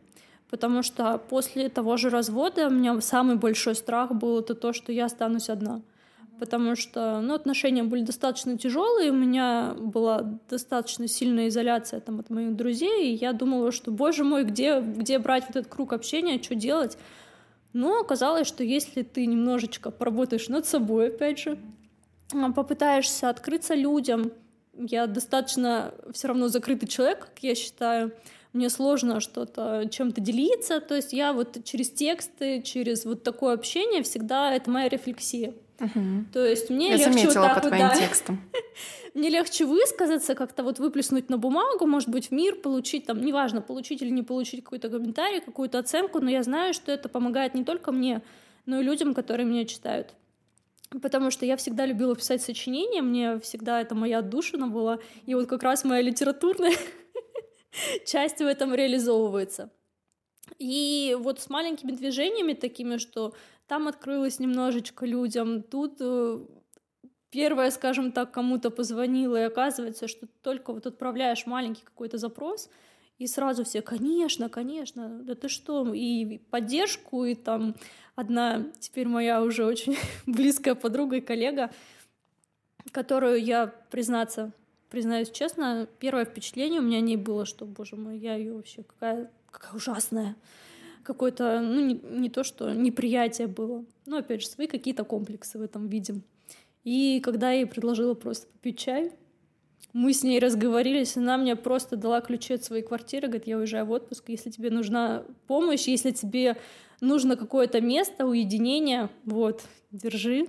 Потому 0.50 0.82
что 0.82 1.18
после 1.18 1.68
того 1.68 1.96
же 1.96 2.08
развода 2.08 2.68
у 2.68 2.70
меня 2.70 3.00
самый 3.00 3.36
большой 3.36 3.74
страх 3.74 4.12
был 4.12 4.40
это 4.40 4.54
то, 4.54 4.72
что 4.72 4.92
я 4.92 5.06
останусь 5.06 5.50
одна 5.50 5.82
потому 6.38 6.76
что 6.76 7.20
ну, 7.20 7.34
отношения 7.34 7.82
были 7.82 8.02
достаточно 8.02 8.58
тяжелые, 8.58 9.10
у 9.10 9.14
меня 9.14 9.74
была 9.78 10.38
достаточно 10.48 11.08
сильная 11.08 11.48
изоляция 11.48 12.00
там, 12.00 12.20
от 12.20 12.30
моих 12.30 12.54
друзей, 12.56 13.12
и 13.12 13.14
я 13.14 13.32
думала, 13.32 13.72
что, 13.72 13.90
боже 13.90 14.24
мой, 14.24 14.44
где, 14.44 14.80
где 14.80 15.18
брать 15.18 15.44
вот 15.48 15.56
этот 15.56 15.72
круг 15.72 15.92
общения, 15.92 16.42
что 16.42 16.54
делать? 16.54 16.98
Но 17.72 18.00
оказалось, 18.00 18.46
что 18.46 18.64
если 18.64 19.02
ты 19.02 19.26
немножечко 19.26 19.90
поработаешь 19.90 20.48
над 20.48 20.66
собой, 20.66 21.08
опять 21.08 21.38
же, 21.38 21.58
а, 22.32 22.52
попытаешься 22.52 23.28
открыться 23.28 23.74
людям, 23.74 24.32
я 24.74 25.06
достаточно 25.06 25.94
все 26.12 26.28
равно 26.28 26.48
закрытый 26.48 26.88
человек, 26.88 27.20
как 27.20 27.38
я 27.42 27.54
считаю, 27.54 28.12
мне 28.56 28.70
сложно 28.70 29.20
что-то 29.20 29.88
чем-то 29.90 30.20
делиться, 30.20 30.80
то 30.80 30.94
есть 30.94 31.12
я 31.12 31.32
вот 31.32 31.62
через 31.64 31.90
тексты, 31.90 32.62
через 32.62 33.04
вот 33.04 33.22
такое 33.22 33.54
общение 33.54 34.02
всегда 34.02 34.52
это 34.52 34.70
моя 34.70 34.88
рефлексия. 34.88 35.54
Угу. 35.78 36.24
То 36.32 36.44
есть 36.44 36.70
мне 36.70 36.88
Я 36.88 36.96
легче 36.96 37.12
заметила 37.12 37.42
вот 37.42 37.48
так 37.48 37.62
по 37.62 37.68
вот, 37.68 37.78
да. 37.78 37.94
текстам. 37.94 38.40
мне 39.14 39.28
легче 39.28 39.64
высказаться, 39.64 40.34
как-то 40.34 40.62
вот 40.62 40.78
выплеснуть 40.78 41.28
на 41.28 41.38
бумагу, 41.38 41.86
может 41.86 42.08
быть, 42.08 42.28
в 42.28 42.30
мир, 42.32 42.56
получить 42.56 43.06
там, 43.06 43.22
неважно, 43.22 43.60
получить 43.60 44.02
или 44.02 44.10
не 44.10 44.22
получить 44.22 44.64
какой-то 44.64 44.88
комментарий, 44.88 45.40
какую-то 45.40 45.78
оценку, 45.78 46.20
но 46.20 46.30
я 46.30 46.42
знаю, 46.42 46.74
что 46.74 46.92
это 46.92 47.08
помогает 47.08 47.54
не 47.54 47.64
только 47.64 47.92
мне, 47.92 48.22
но 48.64 48.80
и 48.80 48.82
людям, 48.82 49.14
которые 49.14 49.46
меня 49.46 49.64
читают. 49.64 50.14
Потому 51.02 51.30
что 51.30 51.44
я 51.44 51.56
всегда 51.56 51.84
любила 51.84 52.14
писать 52.14 52.42
сочинения, 52.42 53.02
мне 53.02 53.38
всегда 53.40 53.80
это 53.80 53.94
моя 53.94 54.18
отдушина 54.18 54.68
была, 54.68 54.98
и 55.26 55.34
вот 55.34 55.46
как 55.46 55.62
раз 55.62 55.84
моя 55.84 56.00
литературная 56.00 56.74
часть 58.06 58.38
в 58.38 58.46
этом 58.46 58.74
реализовывается. 58.74 59.70
И 60.58 61.16
вот 61.18 61.40
с 61.40 61.50
маленькими 61.50 61.92
движениями 61.92 62.52
такими, 62.52 62.98
что 62.98 63.34
там 63.66 63.88
открылось 63.88 64.38
немножечко 64.38 65.04
людям, 65.04 65.62
тут 65.62 65.96
э, 66.00 66.38
первое, 67.30 67.70
скажем 67.70 68.12
так, 68.12 68.32
кому-то 68.32 68.70
позвонила, 68.70 69.36
и 69.36 69.46
оказывается, 69.46 70.06
что 70.06 70.26
только 70.42 70.72
вот 70.72 70.86
отправляешь 70.86 71.46
маленький 71.46 71.84
какой-то 71.84 72.18
запрос, 72.18 72.70
и 73.18 73.26
сразу 73.26 73.64
все, 73.64 73.82
конечно, 73.82 74.48
конечно, 74.48 75.08
да 75.22 75.34
ты 75.34 75.48
что, 75.48 75.92
и 75.92 76.38
поддержку, 76.38 77.24
и 77.24 77.34
там 77.34 77.74
одна 78.14 78.66
теперь 78.78 79.08
моя 79.08 79.42
уже 79.42 79.64
очень 79.64 79.96
близкая 80.26 80.74
подруга 80.74 81.16
и 81.16 81.20
коллега, 81.20 81.72
которую 82.92 83.42
я, 83.42 83.66
признаться, 83.90 84.52
признаюсь 84.90 85.30
честно, 85.30 85.88
первое 85.98 86.24
впечатление 86.24 86.80
у 86.80 86.84
меня 86.84 87.00
не 87.00 87.16
было, 87.16 87.44
что, 87.44 87.64
боже 87.64 87.96
мой, 87.96 88.18
я 88.18 88.34
ее 88.34 88.54
вообще 88.54 88.82
какая, 88.82 89.30
какая 89.50 89.74
ужасная 89.74 90.36
какое-то, 91.06 91.60
ну, 91.60 91.80
не, 91.80 91.94
не 91.94 92.28
то, 92.28 92.42
что 92.42 92.72
неприятие 92.72 93.46
было, 93.46 93.84
но, 94.06 94.18
опять 94.18 94.42
же, 94.42 94.48
свои 94.48 94.66
какие-то 94.66 95.04
комплексы 95.04 95.56
в 95.58 95.62
этом 95.62 95.86
видим. 95.86 96.22
И 96.82 97.20
когда 97.20 97.52
я 97.52 97.60
ей 97.60 97.66
предложила 97.66 98.14
просто 98.14 98.48
попить 98.48 98.78
чай, 98.78 99.12
мы 99.92 100.12
с 100.12 100.22
ней 100.22 100.38
разговорились, 100.38 101.16
она 101.16 101.38
мне 101.38 101.56
просто 101.56 101.96
дала 101.96 102.20
ключи 102.20 102.54
от 102.54 102.64
своей 102.64 102.82
квартиры, 102.82 103.28
говорит, 103.28 103.46
я 103.46 103.56
уезжаю 103.56 103.86
в 103.86 103.92
отпуск, 103.92 104.24
если 104.28 104.50
тебе 104.50 104.70
нужна 104.70 105.24
помощь, 105.46 105.86
если 105.86 106.10
тебе 106.10 106.56
нужно 107.00 107.36
какое-то 107.36 107.80
место, 107.80 108.26
уединение, 108.26 109.08
вот, 109.24 109.62
держи. 109.90 110.48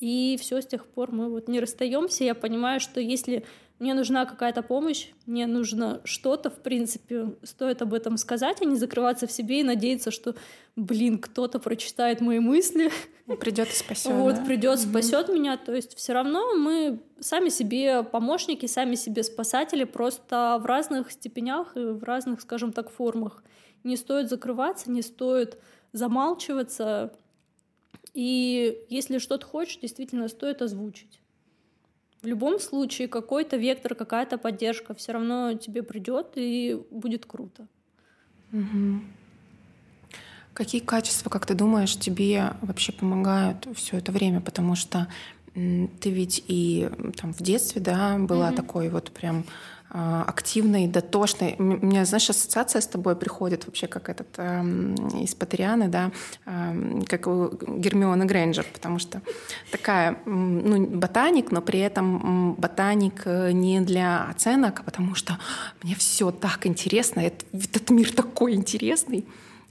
И 0.00 0.36
все, 0.40 0.60
с 0.60 0.66
тех 0.66 0.86
пор 0.86 1.12
мы 1.12 1.28
вот 1.28 1.48
не 1.48 1.60
расстаемся. 1.60 2.24
Я 2.24 2.34
понимаю, 2.34 2.78
что 2.80 3.00
если 3.00 3.44
мне 3.78 3.94
нужна 3.94 4.26
какая-то 4.26 4.62
помощь, 4.62 5.08
мне 5.26 5.46
нужно 5.46 6.00
что-то, 6.04 6.50
в 6.50 6.60
принципе, 6.62 7.34
стоит 7.44 7.80
об 7.80 7.94
этом 7.94 8.16
сказать, 8.16 8.60
а 8.60 8.64
не 8.64 8.74
закрываться 8.74 9.28
в 9.28 9.32
себе 9.32 9.60
и 9.60 9.64
надеяться, 9.64 10.10
что, 10.10 10.34
блин, 10.74 11.18
кто-то 11.18 11.60
прочитает 11.60 12.20
мои 12.20 12.40
мысли. 12.40 12.90
Придет 13.40 13.68
и 13.68 13.74
спасет. 13.74 14.12
Вот, 14.12 14.36
да? 14.36 14.44
придет, 14.44 14.80
спасет 14.80 15.28
меня. 15.28 15.56
То 15.56 15.74
есть 15.74 15.96
все 15.96 16.12
равно 16.12 16.54
мы 16.54 17.00
сами 17.20 17.50
себе 17.50 18.02
помощники, 18.02 18.66
сами 18.66 18.96
себе 18.96 19.22
спасатели, 19.22 19.84
просто 19.84 20.58
в 20.60 20.66
разных 20.66 21.12
степенях 21.12 21.76
и 21.76 21.80
в 21.80 22.02
разных, 22.02 22.40
скажем 22.40 22.72
так, 22.72 22.90
формах. 22.90 23.44
Не 23.84 23.96
стоит 23.96 24.28
закрываться, 24.28 24.90
не 24.90 25.02
стоит 25.02 25.58
замалчиваться. 25.92 27.12
И 28.18 28.84
если 28.88 29.18
что-то 29.18 29.46
хочешь, 29.46 29.78
действительно 29.78 30.26
стоит 30.26 30.60
озвучить. 30.60 31.20
В 32.20 32.26
любом 32.26 32.58
случае 32.58 33.06
какой-то 33.06 33.56
вектор, 33.56 33.94
какая-то 33.94 34.38
поддержка 34.38 34.92
все 34.92 35.12
равно 35.12 35.52
тебе 35.52 35.84
придет 35.84 36.32
и 36.34 36.82
будет 36.90 37.26
круто. 37.26 37.68
Угу. 38.52 39.02
Какие 40.52 40.80
качества, 40.80 41.30
как 41.30 41.46
ты 41.46 41.54
думаешь, 41.54 41.96
тебе 41.96 42.54
вообще 42.60 42.90
помогают 42.90 43.68
все 43.76 43.98
это 43.98 44.10
время? 44.10 44.40
Потому 44.40 44.74
что 44.74 45.06
ты 45.54 46.10
ведь 46.10 46.44
и 46.48 46.88
там 47.16 47.32
в 47.32 47.42
детстве, 47.42 47.80
да, 47.80 48.18
была 48.18 48.50
mm-hmm. 48.50 48.56
такой 48.56 48.88
вот 48.88 49.10
прям 49.10 49.44
а, 49.90 50.22
активной, 50.26 50.86
дотошной. 50.86 51.56
У 51.58 51.62
меня, 51.62 52.04
знаешь, 52.04 52.28
ассоциация 52.28 52.82
с 52.82 52.86
тобой 52.86 53.16
приходит 53.16 53.64
вообще 53.66 53.86
как 53.86 54.10
этот 54.10 54.28
э, 54.36 54.62
из 55.22 55.34
Патерианы, 55.34 55.88
да, 55.88 56.10
э, 56.44 57.00
как 57.06 57.26
у 57.26 57.50
Гермиона 57.66 58.26
Грейнджер, 58.26 58.66
потому 58.70 58.98
что 58.98 59.22
такая, 59.70 60.18
ну, 60.26 60.86
ботаник, 60.86 61.50
но 61.52 61.62
при 61.62 61.80
этом 61.80 62.52
ботаник 62.58 63.22
э, 63.24 63.52
не 63.52 63.80
для 63.80 64.26
оценок, 64.26 64.80
а 64.80 64.82
потому 64.82 65.14
что 65.14 65.38
мне 65.82 65.94
все 65.94 66.32
так 66.32 66.66
интересно, 66.66 67.20
этот, 67.20 67.46
этот 67.54 67.88
мир 67.88 68.12
такой 68.12 68.52
интересный. 68.54 69.24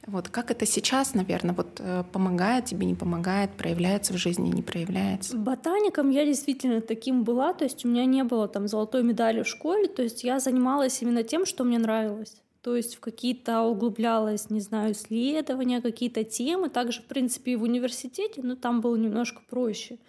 Вот 0.08 0.30
как 0.30 0.52
это 0.52 0.66
сейчас, 0.66 1.14
наверное, 1.14 1.54
вот 1.54 1.80
э, 1.80 2.04
помогает 2.14 2.66
тебе, 2.66 2.88
не 2.88 2.96
помогает, 2.96 3.52
проявляется 3.52 4.14
в 4.14 4.18
жизни, 4.18 4.50
не 4.50 4.62
проявляется? 4.62 5.36
Ботаником 5.36 6.10
я 6.12 6.26
действительно 6.26 6.80
таким 6.80 7.26
была, 7.26 7.54
то 7.54 7.66
есть 7.66 7.84
у 7.84 7.90
меня 7.90 8.06
не 8.06 8.24
было 8.24 8.48
там 8.48 8.70
золотой 8.70 9.04
медали 9.04 9.44
в 9.44 9.48
школе, 9.48 9.90
то 9.90 10.02
есть 10.02 10.24
я 10.24 10.40
занималась 10.40 11.02
именно 11.02 11.24
тем, 11.24 11.46
что 11.46 11.66
мне 11.66 11.78
нравилось. 11.78 12.38
То 12.62 12.78
есть 12.78 12.96
в 12.96 13.00
какие-то 13.02 13.62
углублялась, 13.64 14.50
не 14.50 14.62
знаю, 14.62 14.94
исследования, 14.94 15.82
какие-то 15.82 16.24
темы. 16.24 16.70
Также, 16.70 17.02
в 17.02 17.06
принципе, 17.06 17.52
и 17.52 17.56
в 17.56 17.64
университете, 17.64 18.42
но 18.44 18.56
там 18.56 18.82
было 18.82 18.96
немножко 18.96 19.42
проще 19.50 20.00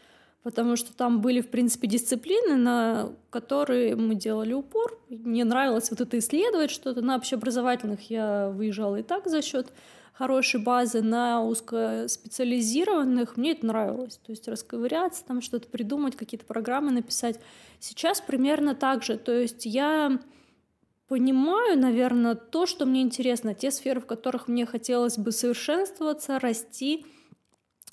потому 0.42 0.76
что 0.76 0.92
там 0.94 1.20
были, 1.20 1.40
в 1.40 1.48
принципе, 1.48 1.88
дисциплины, 1.88 2.56
на 2.56 3.10
которые 3.30 3.96
мы 3.96 4.14
делали 4.14 4.52
упор. 4.52 4.98
Мне 5.08 5.44
нравилось 5.44 5.90
вот 5.90 6.00
это 6.00 6.18
исследовать 6.18 6.70
что-то. 6.70 7.00
На 7.02 7.16
общеобразовательных 7.16 8.10
я 8.10 8.48
выезжала 8.48 8.96
и 8.96 9.02
так 9.02 9.26
за 9.28 9.42
счет 9.42 9.72
хорошей 10.18 10.60
базы, 10.60 11.00
на 11.00 11.44
узкоспециализированных 11.44 13.36
мне 13.36 13.52
это 13.52 13.66
нравилось. 13.66 14.18
То 14.26 14.32
есть 14.32 14.48
расковыряться, 14.48 15.24
там 15.24 15.40
что-то 15.40 15.68
придумать, 15.68 16.16
какие-то 16.16 16.44
программы 16.44 16.90
написать. 16.90 17.38
Сейчас 17.78 18.20
примерно 18.20 18.74
так 18.74 19.04
же. 19.04 19.16
То 19.16 19.32
есть 19.32 19.64
я 19.64 20.18
понимаю, 21.06 21.78
наверное, 21.78 22.34
то, 22.34 22.66
что 22.66 22.84
мне 22.84 23.02
интересно, 23.02 23.54
те 23.54 23.70
сферы, 23.70 24.00
в 24.00 24.06
которых 24.06 24.48
мне 24.48 24.66
хотелось 24.66 25.18
бы 25.18 25.30
совершенствоваться, 25.30 26.40
расти, 26.40 27.06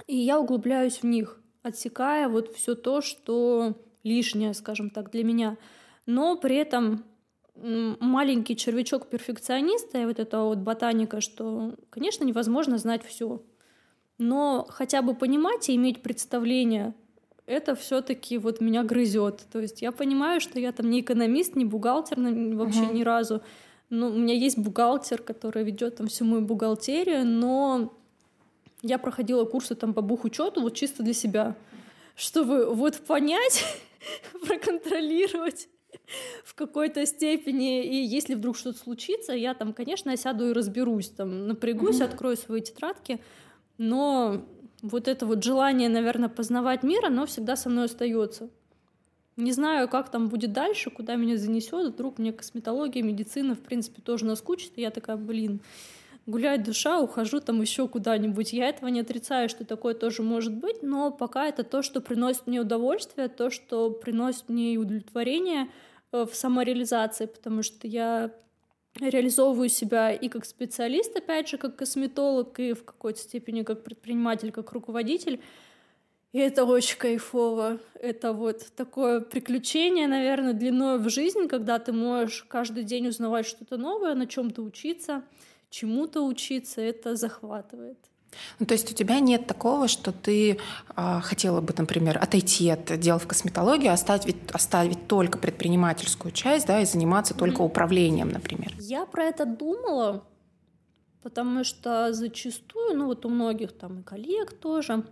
и 0.07 0.17
я 0.17 0.39
углубляюсь 0.39 0.97
в 0.97 1.03
них 1.03 1.39
отсекая 1.65 2.29
вот 2.29 2.55
все 2.55 2.75
то, 2.75 3.01
что 3.01 3.75
лишнее, 4.03 4.53
скажем 4.53 4.89
так, 4.89 5.11
для 5.11 5.23
меня. 5.23 5.57
Но 6.05 6.35
при 6.37 6.57
этом 6.57 7.03
маленький 7.55 8.55
червячок 8.55 9.07
перфекциониста 9.07 10.01
и 10.01 10.05
вот 10.05 10.19
это 10.19 10.41
вот 10.41 10.59
ботаника, 10.59 11.21
что, 11.21 11.75
конечно, 11.89 12.23
невозможно 12.23 12.77
знать 12.77 13.03
все, 13.05 13.41
но 14.17 14.67
хотя 14.69 15.01
бы 15.01 15.15
понимать 15.15 15.69
и 15.69 15.75
иметь 15.75 16.01
представление, 16.01 16.93
это 17.47 17.75
все-таки 17.75 18.37
вот 18.37 18.61
меня 18.61 18.83
грызет. 18.83 19.45
То 19.51 19.59
есть 19.59 19.81
я 19.81 19.91
понимаю, 19.91 20.41
что 20.41 20.59
я 20.59 20.71
там 20.71 20.89
не 20.89 21.01
экономист, 21.01 21.55
не 21.55 21.65
бухгалтер 21.65 22.19
вообще 22.19 22.79
uh-huh. 22.79 22.93
ни 22.93 23.03
разу. 23.03 23.41
Ну, 23.89 24.07
у 24.07 24.17
меня 24.17 24.33
есть 24.33 24.57
бухгалтер, 24.57 25.21
который 25.21 25.63
ведет 25.63 25.97
там 25.97 26.07
всю 26.07 26.25
мою 26.25 26.41
бухгалтерию, 26.41 27.25
но 27.25 27.93
я 28.85 28.97
проходила 28.97 29.45
курсы 29.45 29.75
там 29.75 29.93
по 29.93 30.01
бухучету 30.01 30.61
вот 30.61 30.75
чисто 30.75 31.03
для 31.03 31.13
себя, 31.13 31.55
чтобы 32.15 32.73
вот 32.73 32.97
понять, 32.99 33.63
проконтролировать 34.47 35.67
в 36.43 36.53
какой-то 36.53 37.05
степени. 37.05 37.83
И 37.83 37.95
если 37.95 38.35
вдруг 38.35 38.57
что-то 38.57 38.77
случится, 38.77 39.33
я 39.33 39.53
там, 39.53 39.73
конечно, 39.73 40.11
я 40.11 40.17
сяду 40.17 40.49
и 40.49 40.53
разберусь, 40.53 41.09
там, 41.09 41.47
напрягусь, 41.47 41.99
mm-hmm. 41.99 42.05
открою 42.05 42.37
свои 42.37 42.61
тетрадки, 42.61 43.19
но 43.77 44.45
вот 44.81 45.07
это 45.07 45.25
вот 45.25 45.43
желание, 45.43 45.89
наверное, 45.89 46.29
познавать 46.29 46.83
мир, 46.83 47.05
оно 47.05 47.25
всегда 47.25 47.55
со 47.55 47.69
мной 47.69 47.85
остается. 47.85 48.49
Не 49.35 49.51
знаю, 49.51 49.89
как 49.89 50.09
там 50.09 50.29
будет 50.29 50.53
дальше, 50.53 50.91
куда 50.91 51.15
меня 51.15 51.37
занесет. 51.37 51.93
Вдруг 51.93 52.19
мне 52.19 52.31
косметология, 52.31 53.03
медицина, 53.03 53.55
в 53.55 53.59
принципе, 53.59 54.01
тоже 54.01 54.25
наскучит. 54.25 54.73
И 54.77 54.81
я 54.81 54.91
такая, 54.91 55.17
блин, 55.17 55.59
гуляет 56.25 56.63
душа, 56.63 56.99
ухожу 56.99 57.39
там 57.39 57.61
еще 57.61 57.87
куда-нибудь. 57.87 58.53
Я 58.53 58.69
этого 58.69 58.89
не 58.89 59.01
отрицаю, 59.01 59.49
что 59.49 59.65
такое 59.65 59.93
тоже 59.93 60.23
может 60.23 60.53
быть, 60.53 60.81
но 60.81 61.11
пока 61.11 61.47
это 61.47 61.63
то, 61.63 61.81
что 61.81 62.01
приносит 62.01 62.47
мне 62.47 62.61
удовольствие, 62.61 63.27
то, 63.27 63.49
что 63.49 63.91
приносит 63.91 64.49
мне 64.49 64.77
удовлетворение 64.77 65.69
э, 66.11 66.25
в 66.25 66.35
самореализации, 66.35 67.27
потому 67.27 67.61
что 67.61 67.87
я 67.87 68.31
реализовываю 68.99 69.69
себя 69.69 70.11
и 70.11 70.29
как 70.29 70.45
специалист, 70.45 71.15
опять 71.15 71.49
же, 71.49 71.57
как 71.57 71.75
косметолог, 71.75 72.59
и 72.59 72.73
в 72.73 72.83
какой-то 72.85 73.19
степени 73.19 73.63
как 73.63 73.83
предприниматель, 73.83 74.51
как 74.51 74.71
руководитель. 74.71 75.41
И 76.31 76.39
это 76.39 76.65
очень 76.65 76.97
кайфово. 76.97 77.79
Это 77.93 78.33
вот 78.33 78.65
такое 78.75 79.21
приключение, 79.21 80.07
наверное, 80.07 80.53
длиной 80.53 80.97
в 80.97 81.09
жизнь, 81.09 81.47
когда 81.47 81.77
ты 81.77 81.93
можешь 81.93 82.43
каждый 82.47 82.83
день 82.83 83.07
узнавать 83.07 83.45
что-то 83.45 83.77
новое, 83.77 84.15
на 84.15 84.25
чем-то 84.25 84.63
учиться— 84.63 85.23
чему-то 85.75 86.25
учиться, 86.25 86.81
это 86.81 87.15
захватывает. 87.15 87.97
Ну, 88.59 88.65
то 88.65 88.73
есть 88.73 88.91
у 88.91 88.95
тебя 88.95 89.19
нет 89.19 89.47
такого, 89.47 89.87
что 89.87 90.11
ты 90.11 90.51
э, 90.51 91.19
хотела 91.21 91.61
бы, 91.61 91.73
например, 91.77 92.17
отойти 92.17 92.69
от 92.69 92.99
дел 92.99 93.17
в 93.17 93.27
косметологии, 93.27 93.87
оставить, 93.87 94.51
оставить 94.51 95.07
только 95.07 95.37
предпринимательскую 95.37 96.31
часть, 96.31 96.67
да, 96.67 96.81
и 96.81 96.85
заниматься 96.85 97.33
mm-hmm. 97.33 97.39
только 97.39 97.61
управлением, 97.61 98.29
например. 98.29 98.73
Я 98.79 99.05
про 99.05 99.23
это 99.25 99.45
думала, 99.45 100.23
потому 101.21 101.63
что 101.63 102.13
зачастую, 102.13 102.97
ну 102.97 103.05
вот 103.07 103.25
у 103.25 103.29
многих 103.29 103.71
там 103.71 103.99
и 103.99 104.03
коллег 104.03 104.53
тоже, 104.53 105.03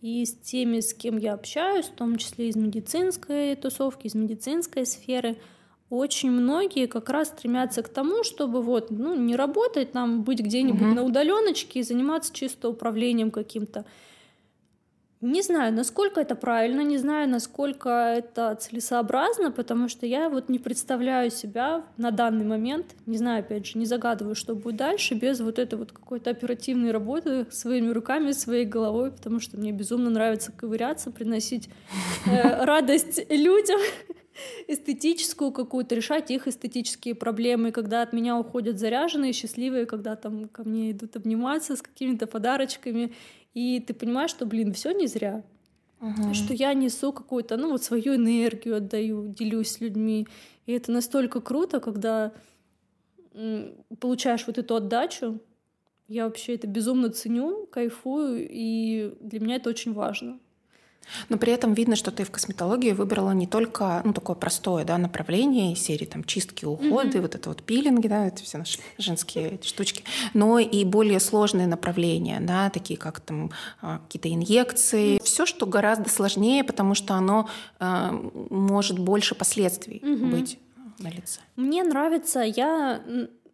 и 0.00 0.24
с 0.24 0.34
теми, 0.34 0.80
с 0.80 0.94
кем 0.94 1.16
я 1.16 1.34
общаюсь, 1.34 1.86
в 1.86 1.94
том 1.94 2.18
числе 2.18 2.48
из 2.48 2.56
медицинской 2.56 3.56
тусовки, 3.56 4.06
из 4.06 4.14
медицинской 4.14 4.86
сферы– 4.86 5.38
очень 5.90 6.30
многие 6.30 6.86
как 6.86 7.08
раз 7.08 7.28
стремятся 7.28 7.82
к 7.82 7.88
тому, 7.88 8.22
чтобы 8.22 8.62
вот, 8.62 8.90
ну, 8.90 9.14
не 9.14 9.36
работать 9.36 9.92
там, 9.92 10.22
быть 10.22 10.40
где-нибудь 10.40 10.82
угу. 10.82 10.94
на 10.94 11.02
удаленочке 11.02 11.80
и 11.80 11.82
заниматься 11.82 12.32
чисто 12.32 12.68
управлением 12.68 13.30
каким-то. 13.30 13.84
Не 15.20 15.42
знаю, 15.42 15.74
насколько 15.74 16.20
это 16.20 16.36
правильно, 16.36 16.82
не 16.82 16.96
знаю, 16.96 17.28
насколько 17.28 17.88
это 17.88 18.54
целесообразно, 18.54 19.50
потому 19.50 19.88
что 19.88 20.06
я 20.06 20.28
вот 20.28 20.48
не 20.48 20.60
представляю 20.60 21.32
себя 21.32 21.82
на 21.96 22.12
данный 22.12 22.44
момент, 22.44 22.94
не 23.06 23.16
знаю, 23.16 23.40
опять 23.40 23.66
же, 23.66 23.78
не 23.78 23.86
загадываю, 23.86 24.36
что 24.36 24.54
будет 24.54 24.76
дальше, 24.76 25.14
без 25.14 25.40
вот 25.40 25.58
этой 25.58 25.76
вот 25.76 25.90
какой-то 25.90 26.30
оперативной 26.30 26.92
работы 26.92 27.46
своими 27.50 27.90
руками, 27.90 28.30
своей 28.30 28.64
головой, 28.64 29.10
потому 29.10 29.40
что 29.40 29.56
мне 29.56 29.72
безумно 29.72 30.08
нравится 30.08 30.52
ковыряться, 30.52 31.10
приносить 31.10 31.68
э, 32.26 32.64
радость 32.64 33.28
людям, 33.28 33.80
эстетическую 34.66 35.52
какую-то, 35.52 35.94
решать 35.94 36.30
их 36.30 36.46
эстетические 36.46 37.14
проблемы, 37.14 37.72
когда 37.72 38.02
от 38.02 38.12
меня 38.12 38.38
уходят 38.38 38.78
заряженные, 38.78 39.32
счастливые, 39.32 39.86
когда 39.86 40.16
там 40.16 40.48
ко 40.48 40.64
мне 40.64 40.92
идут 40.92 41.16
обниматься 41.16 41.76
с 41.76 41.82
какими-то 41.82 42.26
подарочками, 42.26 43.12
и 43.54 43.80
ты 43.80 43.94
понимаешь, 43.94 44.30
что, 44.30 44.46
блин, 44.46 44.72
все 44.72 44.92
не 44.92 45.06
зря, 45.06 45.42
угу. 46.00 46.34
что 46.34 46.54
я 46.54 46.74
несу 46.74 47.12
какую-то, 47.12 47.56
ну 47.56 47.70
вот 47.70 47.82
свою 47.82 48.14
энергию 48.14 48.76
отдаю, 48.76 49.28
делюсь 49.28 49.72
с 49.72 49.80
людьми, 49.80 50.26
и 50.66 50.72
это 50.72 50.92
настолько 50.92 51.40
круто, 51.40 51.80
когда 51.80 52.32
получаешь 54.00 54.46
вот 54.46 54.58
эту 54.58 54.76
отдачу, 54.76 55.40
я 56.08 56.24
вообще 56.24 56.54
это 56.54 56.66
безумно 56.66 57.10
ценю, 57.10 57.66
кайфую, 57.66 58.46
и 58.50 59.14
для 59.20 59.40
меня 59.40 59.56
это 59.56 59.70
очень 59.70 59.92
важно. 59.92 60.38
Но 61.28 61.38
при 61.38 61.52
этом 61.52 61.74
видно, 61.74 61.96
что 61.96 62.10
ты 62.10 62.24
в 62.24 62.30
косметологии 62.30 62.92
выбрала 62.92 63.32
не 63.32 63.46
только 63.46 64.02
ну, 64.04 64.12
такое 64.12 64.36
простое 64.36 64.84
да, 64.84 64.98
направление 64.98 65.74
серии 65.76 66.04
там, 66.04 66.24
чистки, 66.24 66.64
уходы, 66.64 67.18
mm-hmm. 67.18 67.22
вот 67.22 67.34
это 67.34 67.48
вот 67.48 67.62
пилинги, 67.62 68.08
да, 68.08 68.26
это 68.26 68.42
все 68.42 68.58
наши 68.58 68.78
женские 68.98 69.60
штучки, 69.62 70.04
но 70.34 70.58
и 70.58 70.84
более 70.84 71.20
сложные 71.20 71.66
направления, 71.66 72.40
да, 72.40 72.70
такие 72.70 72.98
как 72.98 73.20
там 73.20 73.50
а, 73.80 73.98
какие-то 73.98 74.32
инъекции, 74.32 75.16
mm-hmm. 75.16 75.24
все, 75.24 75.46
что 75.46 75.66
гораздо 75.66 76.08
сложнее, 76.08 76.64
потому 76.64 76.94
что 76.94 77.14
оно 77.14 77.48
э, 77.80 78.10
может 78.50 78.98
больше 78.98 79.34
последствий 79.34 79.98
mm-hmm. 79.98 80.30
быть 80.30 80.58
на 80.98 81.08
лице. 81.08 81.40
Мне 81.56 81.84
нравится, 81.84 82.40
я 82.40 83.02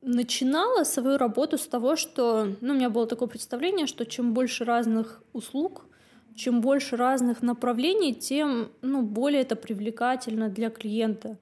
начинала 0.04 0.84
свою 0.84 1.16
работу 1.16 1.58
с 1.58 1.66
того, 1.66 1.96
что 1.96 2.48
ну, 2.60 2.74
у 2.74 2.76
меня 2.76 2.90
было 2.90 3.06
такое 3.06 3.28
представление, 3.28 3.86
что 3.86 4.04
чем 4.04 4.34
больше 4.34 4.64
разных 4.64 5.22
услуг, 5.32 5.86
чем 6.34 6.60
больше 6.60 6.96
разных 6.96 7.42
направлений, 7.42 8.14
тем 8.14 8.70
ну, 8.82 9.02
более 9.02 9.42
это 9.42 9.56
привлекательно 9.56 10.48
для 10.48 10.70
клиента. 10.70 11.38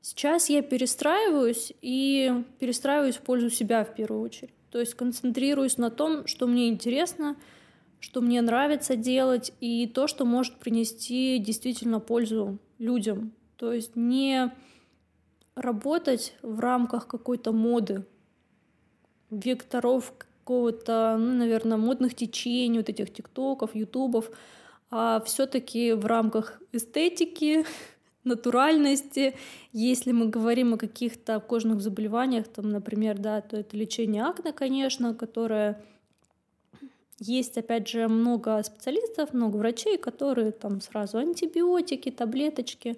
Сейчас 0.00 0.48
я 0.48 0.62
перестраиваюсь 0.62 1.72
и 1.82 2.44
перестраиваюсь 2.58 3.16
в 3.16 3.22
пользу 3.22 3.50
себя 3.50 3.84
в 3.84 3.94
первую 3.94 4.22
очередь. 4.22 4.54
То 4.70 4.78
есть 4.78 4.94
концентрируюсь 4.94 5.76
на 5.76 5.90
том, 5.90 6.26
что 6.26 6.46
мне 6.46 6.68
интересно, 6.68 7.36
что 8.00 8.20
мне 8.20 8.40
нравится 8.40 8.96
делать, 8.96 9.52
и 9.60 9.86
то, 9.86 10.06
что 10.06 10.24
может 10.24 10.56
принести 10.56 11.38
действительно 11.38 12.00
пользу 12.00 12.58
людям. 12.78 13.32
То 13.56 13.72
есть 13.72 13.96
не 13.96 14.52
работать 15.56 16.34
в 16.42 16.60
рамках 16.60 17.08
какой-то 17.08 17.52
моды, 17.52 18.04
векторов 19.30 20.12
какого-то, 20.48 21.16
ну, 21.18 21.34
наверное, 21.34 21.76
модных 21.76 22.14
течений, 22.14 22.78
вот 22.78 22.88
этих 22.88 23.12
тиктоков, 23.12 23.74
ютубов, 23.74 24.30
а 24.90 25.20
все-таки 25.26 25.92
в 25.92 26.06
рамках 26.06 26.62
эстетики, 26.72 27.66
натуральности. 28.24 29.34
Если 29.74 30.12
мы 30.12 30.30
говорим 30.30 30.72
о 30.72 30.78
каких-то 30.78 31.38
кожных 31.40 31.82
заболеваниях, 31.82 32.48
там, 32.48 32.70
например, 32.70 33.18
да, 33.18 33.42
то 33.42 33.58
это 33.58 33.76
лечение 33.76 34.24
акне, 34.24 34.52
конечно, 34.52 35.14
которое 35.14 35.82
есть, 37.18 37.58
опять 37.58 37.86
же, 37.86 38.08
много 38.08 38.62
специалистов, 38.62 39.34
много 39.34 39.58
врачей, 39.58 39.98
которые 39.98 40.52
там 40.52 40.80
сразу 40.80 41.18
антибиотики, 41.18 42.10
таблеточки. 42.10 42.96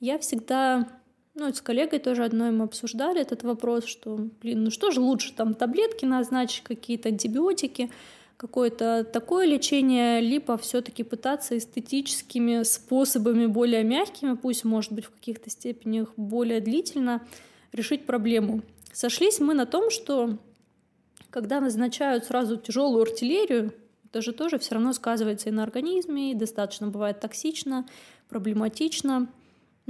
Я 0.00 0.18
всегда, 0.18 0.86
ну, 1.34 1.52
с 1.52 1.60
коллегой 1.60 1.98
тоже 1.98 2.24
одной 2.24 2.50
мы 2.50 2.64
обсуждали 2.64 3.20
этот 3.20 3.42
вопрос, 3.42 3.84
что, 3.84 4.28
блин, 4.40 4.64
ну 4.64 4.70
что 4.70 4.90
же 4.90 5.00
лучше, 5.00 5.32
там 5.32 5.54
таблетки 5.54 6.04
назначить, 6.04 6.62
какие-то 6.64 7.08
антибиотики, 7.08 7.90
какое-то 8.36 9.04
такое 9.04 9.46
лечение, 9.46 10.20
либо 10.20 10.56
все-таки 10.56 11.02
пытаться 11.02 11.56
эстетическими 11.58 12.62
способами, 12.62 13.46
более 13.46 13.84
мягкими, 13.84 14.34
пусть, 14.34 14.64
может 14.64 14.92
быть, 14.92 15.04
в 15.04 15.10
каких-то 15.10 15.50
степенях 15.50 16.08
более 16.16 16.60
длительно, 16.60 17.22
решить 17.72 18.06
проблему. 18.06 18.62
Сошлись 18.92 19.40
мы 19.40 19.54
на 19.54 19.66
том, 19.66 19.90
что 19.90 20.38
когда 21.30 21.60
назначают 21.60 22.24
сразу 22.24 22.56
тяжелую 22.56 23.02
артиллерию, 23.02 23.72
это 24.06 24.22
же 24.22 24.32
тоже 24.32 24.58
все 24.58 24.74
равно 24.74 24.92
сказывается 24.92 25.48
и 25.48 25.52
на 25.52 25.62
организме, 25.62 26.32
и 26.32 26.34
достаточно 26.34 26.88
бывает 26.88 27.20
токсично, 27.20 27.86
проблематично. 28.28 29.28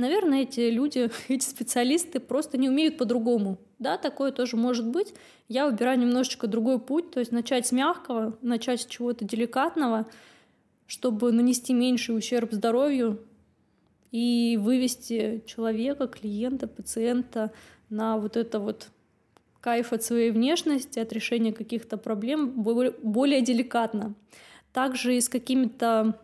Наверное, 0.01 0.43
эти 0.43 0.71
люди, 0.71 1.11
эти 1.29 1.45
специалисты 1.45 2.21
просто 2.21 2.57
не 2.59 2.69
умеют 2.69 2.97
по-другому. 2.97 3.59
Да, 3.79 3.99
такое 3.99 4.33
тоже 4.33 4.57
может 4.57 4.87
быть. 4.87 5.15
Я 5.49 5.67
выбираю 5.67 5.99
немножечко 5.99 6.47
другой 6.47 6.79
путь, 6.79 7.11
то 7.11 7.21
есть 7.21 7.33
начать 7.33 7.67
с 7.67 7.73
мягкого, 7.73 8.39
начать 8.41 8.81
с 8.81 8.87
чего-то 8.87 9.25
деликатного, 9.25 10.07
чтобы 10.87 11.33
нанести 11.33 11.73
меньший 11.73 12.17
ущерб 12.17 12.53
здоровью 12.53 13.21
и 14.11 14.59
вывести 14.61 15.43
человека, 15.47 16.09
клиента, 16.09 16.67
пациента 16.67 17.53
на 17.91 18.17
вот 18.17 18.37
это 18.37 18.59
вот 18.59 18.89
кайф 19.61 19.93
от 19.93 20.03
своей 20.03 20.31
внешности, 20.31 20.99
от 20.99 21.13
решения 21.13 21.53
каких-то 21.53 21.97
проблем 21.97 22.63
более 22.63 23.43
деликатно. 23.43 24.15
Также 24.73 25.17
и 25.17 25.21
с 25.21 25.29
какими-то 25.29 26.19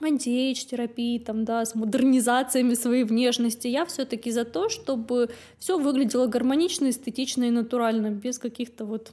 анти-эйдж-терапией, 0.00 1.20
там, 1.20 1.44
да, 1.44 1.64
с 1.64 1.74
модернизациями 1.74 2.74
своей 2.74 3.04
внешности. 3.04 3.68
Я 3.68 3.84
все 3.86 4.04
таки 4.04 4.30
за 4.30 4.44
то, 4.44 4.68
чтобы 4.68 5.30
все 5.58 5.78
выглядело 5.78 6.26
гармонично, 6.26 6.90
эстетично 6.90 7.44
и 7.44 7.50
натурально, 7.50 8.10
без 8.10 8.38
каких-то 8.38 8.84
вот 8.84 9.12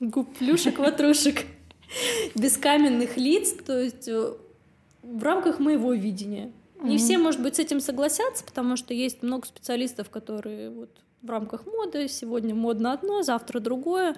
губ, 0.00 0.28
плюшек, 0.38 0.78
ватрушек, 0.78 1.44
без 2.34 2.56
каменных 2.56 3.16
лиц, 3.16 3.54
то 3.64 3.78
есть 3.80 4.08
э, 4.08 4.32
в 5.02 5.22
рамках 5.22 5.58
моего 5.58 5.92
видения. 5.92 6.52
Не 6.82 6.96
все, 6.98 7.18
может 7.18 7.42
быть, 7.42 7.56
с 7.56 7.58
этим 7.58 7.80
согласятся, 7.80 8.44
потому 8.44 8.76
что 8.76 8.94
есть 8.94 9.22
много 9.22 9.46
специалистов, 9.46 10.10
которые 10.10 10.70
вот 10.70 10.90
в 11.22 11.28
рамках 11.28 11.66
моды. 11.66 12.06
Сегодня 12.08 12.54
модно 12.54 12.92
одно, 12.92 13.22
завтра 13.22 13.58
другое. 13.58 14.14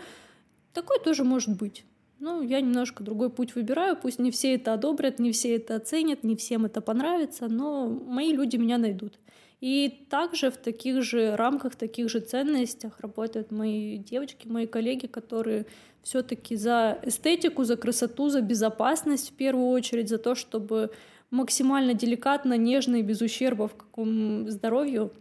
Такое 0.75 0.99
тоже 0.99 1.25
может 1.25 1.57
быть. 1.57 1.85
Ну, 2.21 2.43
я 2.43 2.61
немножко 2.61 3.03
другой 3.03 3.31
путь 3.31 3.55
выбираю. 3.55 3.97
Пусть 3.97 4.19
не 4.19 4.31
все 4.31 4.55
это 4.55 4.75
одобрят, 4.75 5.19
не 5.19 5.33
все 5.33 5.57
это 5.57 5.77
оценят, 5.77 6.23
не 6.23 6.37
всем 6.37 6.67
это 6.67 6.83
понравится, 6.83 7.49
но 7.49 7.89
мои 7.89 8.33
люди 8.33 8.57
меня 8.57 8.77
найдут. 8.77 9.19
И 9.63 10.07
также 10.11 10.51
в 10.51 10.59
таких 10.59 11.03
же 11.03 11.35
рамках, 11.37 11.77
таких 11.77 12.11
же 12.11 12.21
ценностях 12.21 13.01
работают 13.01 13.51
мои 13.51 13.97
девочки, 13.97 14.47
мои 14.47 14.67
коллеги, 14.67 15.07
которые 15.07 15.67
все-таки 16.03 16.57
за 16.57 16.99
эстетику, 17.03 17.65
за 17.65 17.77
красоту, 17.77 18.29
за 18.29 18.43
безопасность 18.43 19.31
в 19.31 19.33
первую 19.33 19.69
очередь, 19.69 20.11
за 20.11 20.19
то, 20.19 20.35
чтобы 20.35 20.91
максимально 21.31 21.95
деликатно, 21.95 22.55
нежно 22.55 22.97
и 22.97 23.03
без 23.03 23.23
ущерба 23.23 23.67
в 23.67 23.75
каком 23.75 24.49
здоровью 24.51 25.13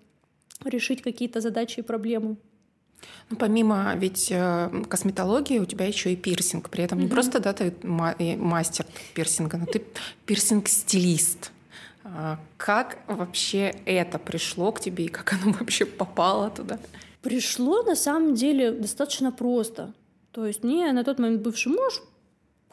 решить 0.65 1.01
какие-то 1.01 1.39
задачи 1.39 1.79
и 1.79 1.83
проблемы. 1.83 2.37
Ну, 3.29 3.37
помимо 3.37 3.93
ведь 3.95 4.31
э, 4.31 4.69
косметологии 4.89 5.59
у 5.59 5.65
тебя 5.65 5.85
еще 5.85 6.11
и 6.11 6.15
пирсинг. 6.15 6.69
При 6.69 6.83
этом 6.83 6.99
mm-hmm. 6.99 7.03
не 7.03 7.07
просто 7.07 7.39
да, 7.39 7.53
ты 7.53 7.73
мастер 7.83 8.85
пирсинга, 9.13 9.57
но 9.57 9.65
ты 9.65 9.83
пирсинг-стилист. 10.25 11.51
А 12.03 12.39
как 12.57 12.97
вообще 13.07 13.75
это 13.85 14.17
пришло 14.17 14.71
к 14.71 14.79
тебе 14.79 15.05
и 15.05 15.09
как 15.09 15.33
оно 15.33 15.53
вообще 15.59 15.85
попало 15.85 16.49
туда? 16.49 16.79
Пришло 17.21 17.83
на 17.83 17.95
самом 17.95 18.33
деле 18.33 18.71
достаточно 18.71 19.31
просто. 19.31 19.93
То 20.31 20.45
есть 20.45 20.63
мне 20.63 20.91
на 20.91 21.03
тот 21.03 21.19
момент 21.19 21.41
бывший 21.41 21.71
муж 21.71 22.01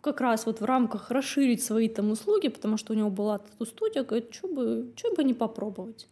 как 0.01 0.21
раз 0.21 0.47
вот 0.47 0.61
в 0.61 0.65
рамках 0.65 1.11
расширить 1.11 1.65
свои 1.65 1.89
там 1.89 2.13
услуги, 2.13 2.49
потому 2.49 2.77
что 2.77 2.93
у 2.93 2.97
него 2.97 3.11
была 3.11 3.39
тату-студия, 3.39 4.05
говорит, 4.05 4.33
что 4.33 4.47
бы, 4.47 4.93
что 4.95 5.13
бы 5.15 5.25
не 5.25 5.35
попробовать 5.35 6.07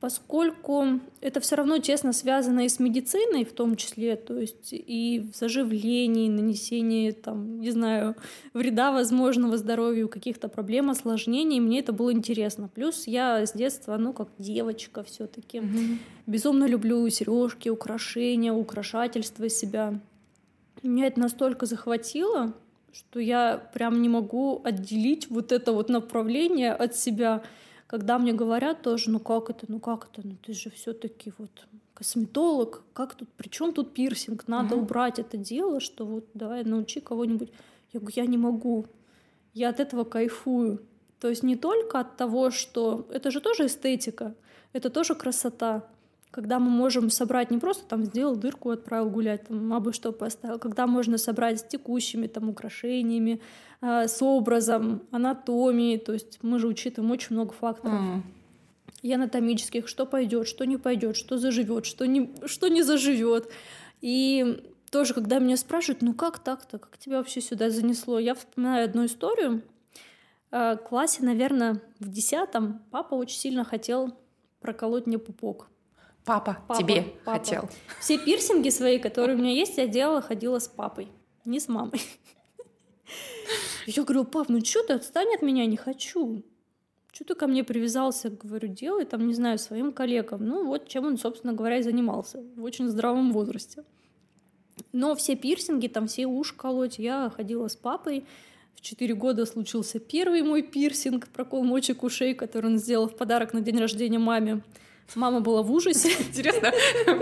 поскольку 0.00 1.00
это 1.22 1.40
все 1.40 1.56
равно 1.56 1.78
тесно 1.78 2.12
связано 2.12 2.66
и 2.66 2.68
с 2.68 2.78
медициной 2.78 3.44
в 3.44 3.52
том 3.52 3.76
числе, 3.76 4.16
то 4.16 4.38
есть 4.38 4.68
и 4.72 5.26
в 5.32 5.36
заживлении, 5.36 6.28
нанесении, 6.28 7.12
там, 7.12 7.60
не 7.60 7.70
знаю, 7.70 8.14
вреда 8.52 8.92
возможного 8.92 9.56
здоровью, 9.56 10.08
каких-то 10.08 10.48
проблем, 10.48 10.90
осложнений, 10.90 11.60
мне 11.60 11.80
это 11.80 11.92
было 11.92 12.12
интересно. 12.12 12.68
Плюс 12.68 13.06
я 13.06 13.46
с 13.46 13.52
детства, 13.54 13.96
ну, 13.96 14.12
как 14.12 14.28
девочка 14.38 15.02
все 15.02 15.26
таки 15.26 15.58
mm-hmm. 15.58 15.98
безумно 16.26 16.66
люблю 16.66 17.08
сережки, 17.08 17.70
украшения, 17.70 18.52
украшательство 18.52 19.48
себя. 19.48 19.98
Меня 20.82 21.06
это 21.06 21.20
настолько 21.20 21.64
захватило, 21.64 22.52
что 22.92 23.18
я 23.18 23.66
прям 23.72 24.02
не 24.02 24.10
могу 24.10 24.60
отделить 24.62 25.30
вот 25.30 25.52
это 25.52 25.72
вот 25.72 25.88
направление 25.88 26.72
от 26.72 26.96
себя— 26.96 27.42
когда 27.86 28.18
мне 28.18 28.32
говорят 28.32 28.82
тоже, 28.82 29.10
ну 29.10 29.20
как 29.20 29.50
это, 29.50 29.66
ну 29.68 29.80
как 29.80 30.08
это, 30.10 30.26
ну 30.26 30.36
ты 30.42 30.52
же 30.52 30.70
все-таки 30.70 31.32
вот 31.38 31.66
косметолог, 31.94 32.82
как 32.92 33.14
тут, 33.14 33.28
при 33.36 33.48
чем 33.48 33.72
тут 33.72 33.94
пирсинг? 33.94 34.48
Надо 34.48 34.74
угу. 34.74 34.84
убрать 34.84 35.18
это 35.18 35.36
дело, 35.36 35.80
что 35.80 36.04
вот 36.04 36.26
давай 36.34 36.64
научи 36.64 37.00
кого-нибудь. 37.00 37.50
Я 37.92 38.00
говорю, 38.00 38.16
я 38.16 38.26
не 38.26 38.36
могу. 38.36 38.86
Я 39.54 39.70
от 39.70 39.80
этого 39.80 40.04
кайфую. 40.04 40.82
То 41.20 41.28
есть 41.28 41.42
не 41.42 41.56
только 41.56 42.00
от 42.00 42.16
того, 42.16 42.50
что 42.50 43.06
это 43.10 43.30
же 43.30 43.40
тоже 43.40 43.66
эстетика, 43.66 44.34
это 44.74 44.90
тоже 44.90 45.14
красота 45.14 45.88
когда 46.36 46.58
мы 46.58 46.68
можем 46.68 47.08
собрать 47.08 47.50
не 47.50 47.56
просто 47.56 47.86
там 47.86 48.04
сделал 48.04 48.36
дырку, 48.36 48.68
отправил 48.68 49.08
гулять, 49.08 49.48
там 49.48 49.72
абы 49.72 49.94
что 49.94 50.12
поставил, 50.12 50.58
когда 50.58 50.86
можно 50.86 51.16
собрать 51.16 51.60
с 51.60 51.64
текущими 51.64 52.26
там 52.26 52.50
украшениями, 52.50 53.40
э, 53.80 54.06
с 54.06 54.20
образом, 54.20 55.00
анатомией, 55.10 55.98
то 55.98 56.12
есть 56.12 56.40
мы 56.42 56.58
же 56.58 56.68
учитываем 56.68 57.10
очень 57.10 57.36
много 57.36 57.54
факторов. 57.54 57.98
Mm. 57.98 58.20
И 59.00 59.14
анатомических, 59.14 59.88
что 59.88 60.04
пойдет, 60.04 60.46
что 60.46 60.66
не 60.66 60.76
пойдет, 60.76 61.16
что 61.16 61.38
заживет, 61.38 61.86
что 61.86 62.06
не, 62.06 62.30
что 62.44 62.68
не 62.68 62.82
заживет. 62.82 63.50
И 64.02 64.62
тоже, 64.90 65.14
когда 65.14 65.38
меня 65.38 65.56
спрашивают, 65.56 66.02
ну 66.02 66.12
как 66.12 66.38
так-то, 66.40 66.78
как 66.78 66.98
тебя 66.98 67.16
вообще 67.16 67.40
сюда 67.40 67.70
занесло, 67.70 68.18
я 68.18 68.34
вспоминаю 68.34 68.84
одну 68.84 69.06
историю. 69.06 69.62
В 70.50 70.76
классе, 70.86 71.24
наверное, 71.24 71.80
в 71.98 72.10
десятом 72.10 72.82
папа 72.90 73.14
очень 73.14 73.38
сильно 73.38 73.64
хотел 73.64 74.12
проколоть 74.60 75.06
мне 75.06 75.18
пупок. 75.18 75.70
Папа, 76.26 76.58
папа 76.66 76.82
тебе 76.82 77.14
папа. 77.24 77.38
хотел. 77.38 77.70
Все 78.00 78.18
пирсинги 78.18 78.68
свои, 78.68 78.98
которые 78.98 79.36
у 79.36 79.40
меня 79.40 79.52
есть, 79.52 79.78
я 79.78 79.86
делала, 79.86 80.20
ходила 80.20 80.58
с 80.58 80.66
папой, 80.66 81.08
не 81.44 81.60
с 81.60 81.68
мамой. 81.68 82.02
Я 83.86 84.02
говорю, 84.02 84.24
пап, 84.24 84.48
ну 84.48 84.62
что 84.64 84.82
ты, 84.82 84.94
отстань 84.94 85.32
от 85.36 85.42
меня, 85.42 85.64
не 85.66 85.76
хочу. 85.76 86.42
Что 87.12 87.24
ты 87.24 87.34
ко 87.36 87.46
мне 87.46 87.62
привязался? 87.62 88.28
Говорю, 88.28 88.66
делай 88.66 89.04
там, 89.04 89.26
не 89.28 89.34
знаю, 89.34 89.60
своим 89.60 89.92
коллегам. 89.92 90.44
Ну 90.44 90.66
вот 90.66 90.88
чем 90.88 91.06
он, 91.06 91.16
собственно 91.16 91.52
говоря, 91.52 91.78
и 91.78 91.82
занимался 91.82 92.42
в 92.56 92.64
очень 92.64 92.88
здравом 92.88 93.32
возрасте. 93.32 93.84
Но 94.92 95.14
все 95.14 95.36
пирсинги, 95.36 95.86
там 95.86 96.08
все 96.08 96.26
уши 96.26 96.56
колоть, 96.56 96.98
я 96.98 97.30
ходила 97.30 97.68
с 97.68 97.76
папой. 97.76 98.26
В 98.74 98.80
четыре 98.80 99.14
года 99.14 99.46
случился 99.46 100.00
первый 100.00 100.42
мой 100.42 100.62
пирсинг, 100.62 101.28
прокол 101.28 101.62
мочек 101.62 102.02
ушей, 102.02 102.34
который 102.34 102.72
он 102.72 102.78
сделал 102.78 103.08
в 103.08 103.16
подарок 103.16 103.54
на 103.54 103.60
день 103.60 103.78
рождения 103.78 104.18
маме. 104.18 104.62
Мама 105.14 105.40
была 105.40 105.62
в 105.62 105.70
ужасе. 105.70 106.10
Интересно, 106.28 106.72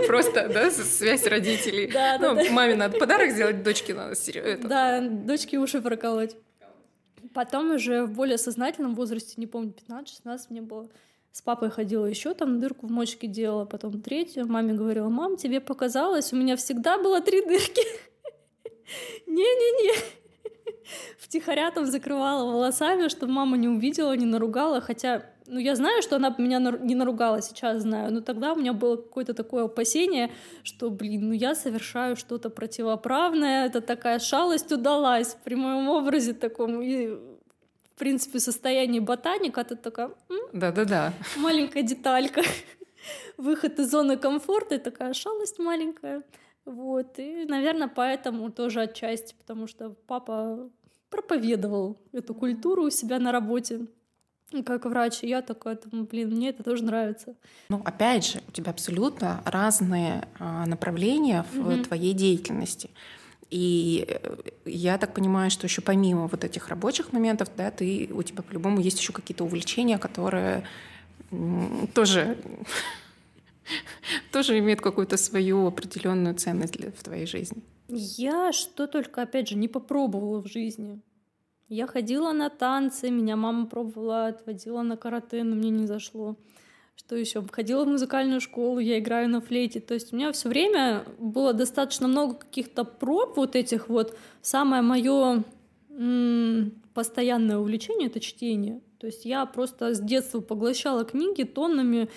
просто, 0.07 0.49
да, 0.49 0.71
связь 0.71 1.25
родителей. 1.25 1.91
Да, 1.91 2.17
ну, 2.19 2.35
да, 2.35 2.51
маме 2.51 2.75
надо 2.75 2.97
подарок 2.97 3.31
сделать, 3.31 3.63
дочке 3.63 3.93
надо 3.93 4.15
серьезно. 4.15 4.67
Да, 4.67 5.01
дочке 5.01 5.57
уши 5.57 5.81
проколоть. 5.81 6.35
Потом 7.33 7.71
уже 7.71 8.05
в 8.05 8.11
более 8.11 8.37
сознательном 8.37 8.95
возрасте, 8.95 9.33
не 9.37 9.47
помню, 9.47 9.73
15-16 9.87 10.39
мне 10.49 10.61
было, 10.61 10.89
с 11.31 11.41
папой 11.41 11.69
ходила 11.69 12.05
еще 12.05 12.33
там 12.33 12.61
дырку 12.61 12.87
в 12.87 12.91
мочке 12.91 13.27
делала, 13.27 13.65
потом 13.65 14.01
третью. 14.01 14.47
Маме 14.47 14.73
говорила, 14.73 15.09
мам, 15.09 15.35
тебе 15.35 15.59
показалось, 15.59 16.31
у 16.31 16.37
меня 16.37 16.55
всегда 16.55 16.97
было 16.97 17.21
три 17.21 17.45
дырки. 17.45 17.81
Не-не-не. 19.27 20.24
Втихаря 21.19 21.71
там 21.71 21.85
закрывала 21.85 22.45
волосами, 22.45 23.07
чтобы 23.07 23.33
мама 23.33 23.57
не 23.57 23.67
увидела, 23.67 24.15
не 24.15 24.25
наругала, 24.25 24.81
хотя 24.81 25.23
ну, 25.47 25.59
я 25.59 25.75
знаю, 25.75 26.01
что 26.01 26.15
она 26.15 26.33
меня 26.37 26.59
не 26.59 26.95
наругала, 26.95 27.41
сейчас 27.41 27.81
знаю, 27.83 28.11
но 28.11 28.21
тогда 28.21 28.53
у 28.53 28.55
меня 28.55 28.73
было 28.73 28.95
какое-то 28.95 29.33
такое 29.33 29.65
опасение, 29.65 30.31
что, 30.63 30.89
блин, 30.89 31.29
ну 31.29 31.33
я 31.33 31.53
совершаю 31.53 32.15
что-то 32.15 32.49
противоправное, 32.49 33.67
это 33.67 33.81
такая 33.81 34.19
шалость 34.19 34.71
удалась 34.71 35.37
при 35.43 35.55
моем 35.55 35.87
образе 35.89 36.33
таком. 36.33 36.81
И 36.81 37.07
в 37.95 37.97
принципе, 37.97 38.39
состоянии 38.39 38.99
ботаника, 38.99 39.63
ты 39.63 39.77
такая... 39.77 40.11
Да-да-да. 40.51 41.13
Маленькая 41.37 41.81
деталька. 41.81 42.41
Выход 43.37 43.79
из 43.79 43.89
зоны 43.89 44.17
комфорта 44.17 44.75
и 44.75 44.79
такая 44.79 45.13
шалость 45.13 45.59
маленькая. 45.59 46.21
Вот. 46.65 47.19
И, 47.19 47.45
наверное, 47.45 47.87
поэтому 47.87 48.51
тоже 48.51 48.81
отчасти, 48.81 49.35
потому 49.37 49.67
что 49.67 49.91
папа 50.07 50.69
проповедовал 51.09 51.97
эту 52.11 52.33
культуру 52.33 52.85
у 52.85 52.89
себя 52.89 53.19
на 53.19 53.31
работе 53.31 53.87
как 54.63 54.85
врач, 54.85 55.19
я 55.23 55.41
такая, 55.41 55.75
думаю, 55.75 56.07
блин, 56.07 56.29
мне 56.29 56.49
это 56.49 56.63
тоже 56.63 56.83
нравится. 56.83 57.35
Ну, 57.69 57.81
опять 57.83 58.25
же, 58.27 58.41
у 58.47 58.51
тебя 58.51 58.71
абсолютно 58.71 59.41
разные 59.43 60.27
а, 60.39 60.65
направления 60.65 61.45
в 61.51 61.59
угу. 61.59 61.83
твоей 61.83 62.13
деятельности. 62.13 62.91
И 63.49 64.05
э, 64.07 64.35
я 64.65 64.97
так 64.97 65.13
понимаю, 65.13 65.51
что 65.51 65.65
еще 65.65 65.81
помимо 65.81 66.27
вот 66.27 66.43
этих 66.43 66.67
рабочих 66.69 67.13
моментов, 67.13 67.49
да, 67.57 67.71
ты, 67.71 68.09
у 68.11 68.23
тебя 68.23 68.43
по-любому 68.43 68.79
есть 68.79 68.99
еще 68.99 69.13
какие-то 69.13 69.43
увлечения, 69.43 69.97
которые 69.97 70.63
тоже, 71.93 72.37
тоже 74.31 74.57
имеют 74.59 74.81
какую-то 74.81 75.17
свою 75.17 75.67
определенную 75.67 76.35
ценность 76.35 76.73
для, 76.73 76.91
в 76.91 77.03
твоей 77.03 77.25
жизни. 77.25 77.63
Я 77.87 78.51
что 78.51 78.87
только, 78.87 79.21
опять 79.21 79.49
же, 79.49 79.55
не 79.55 79.67
попробовала 79.67 80.41
в 80.41 80.47
жизни. 80.47 81.01
Я 81.67 81.87
ходила 81.87 82.31
на 82.31 82.49
танцы, 82.49 83.09
меня 83.09 83.35
мама 83.35 83.65
пробовала, 83.65 84.27
отводила 84.27 84.83
на 84.83 84.97
карате, 84.97 85.43
но 85.43 85.55
мне 85.55 85.71
не 85.71 85.87
зашло. 85.87 86.37
Что 86.95 87.15
еще? 87.15 87.43
Ходила 87.51 87.83
в 87.83 87.87
музыкальную 87.87 88.39
школу, 88.39 88.79
я 88.79 88.99
играю 88.99 89.29
на 89.29 89.41
флейте. 89.41 89.79
То 89.79 89.93
есть 89.93 90.13
у 90.13 90.15
меня 90.15 90.31
все 90.31 90.47
время 90.47 91.03
было 91.17 91.53
достаточно 91.53 92.07
много 92.07 92.35
каких-то 92.35 92.83
проб 92.83 93.35
вот 93.37 93.55
этих 93.55 93.89
вот. 93.89 94.17
Самое 94.41 94.81
мое 94.81 95.43
постоянное 96.93 97.57
увлечение— 97.57 98.07
это 98.09 98.19
чтение. 98.19 98.81
То 98.99 99.07
есть 99.07 99.25
я 99.25 99.45
просто 99.45 99.93
с 99.93 99.99
детства 99.99 100.39
поглощала 100.39 101.03
книги 101.03 101.43
тоннами, 101.43 102.09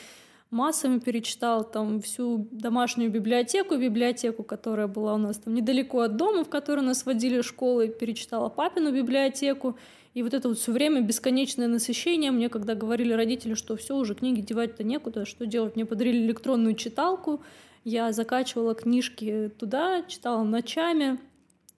массами 0.50 0.98
перечитала 0.98 1.64
там 1.64 2.00
всю 2.00 2.48
домашнюю 2.50 3.10
библиотеку, 3.10 3.76
библиотеку, 3.76 4.42
которая 4.42 4.86
была 4.86 5.14
у 5.14 5.18
нас 5.18 5.38
там 5.38 5.54
недалеко 5.54 6.00
от 6.00 6.16
дома, 6.16 6.44
в 6.44 6.48
которой 6.48 6.80
нас 6.80 7.04
водили 7.04 7.42
школы, 7.42 7.88
перечитала 7.88 8.48
папину 8.48 8.92
библиотеку. 8.92 9.76
И 10.14 10.22
вот 10.22 10.34
это 10.34 10.48
вот 10.48 10.58
все 10.58 10.72
время 10.72 11.02
бесконечное 11.02 11.68
насыщение. 11.68 12.30
Мне 12.30 12.48
когда 12.48 12.74
говорили 12.74 13.12
родители, 13.12 13.54
что 13.54 13.76
все, 13.76 13.96
уже 13.96 14.14
книги 14.14 14.40
девать-то 14.40 14.82
некуда, 14.82 15.26
что 15.26 15.46
делать? 15.46 15.76
Мне 15.76 15.84
подарили 15.84 16.18
электронную 16.18 16.74
читалку, 16.74 17.42
я 17.84 18.12
закачивала 18.12 18.74
книжки 18.74 19.50
туда, 19.58 20.02
читала 20.08 20.42
ночами, 20.44 21.18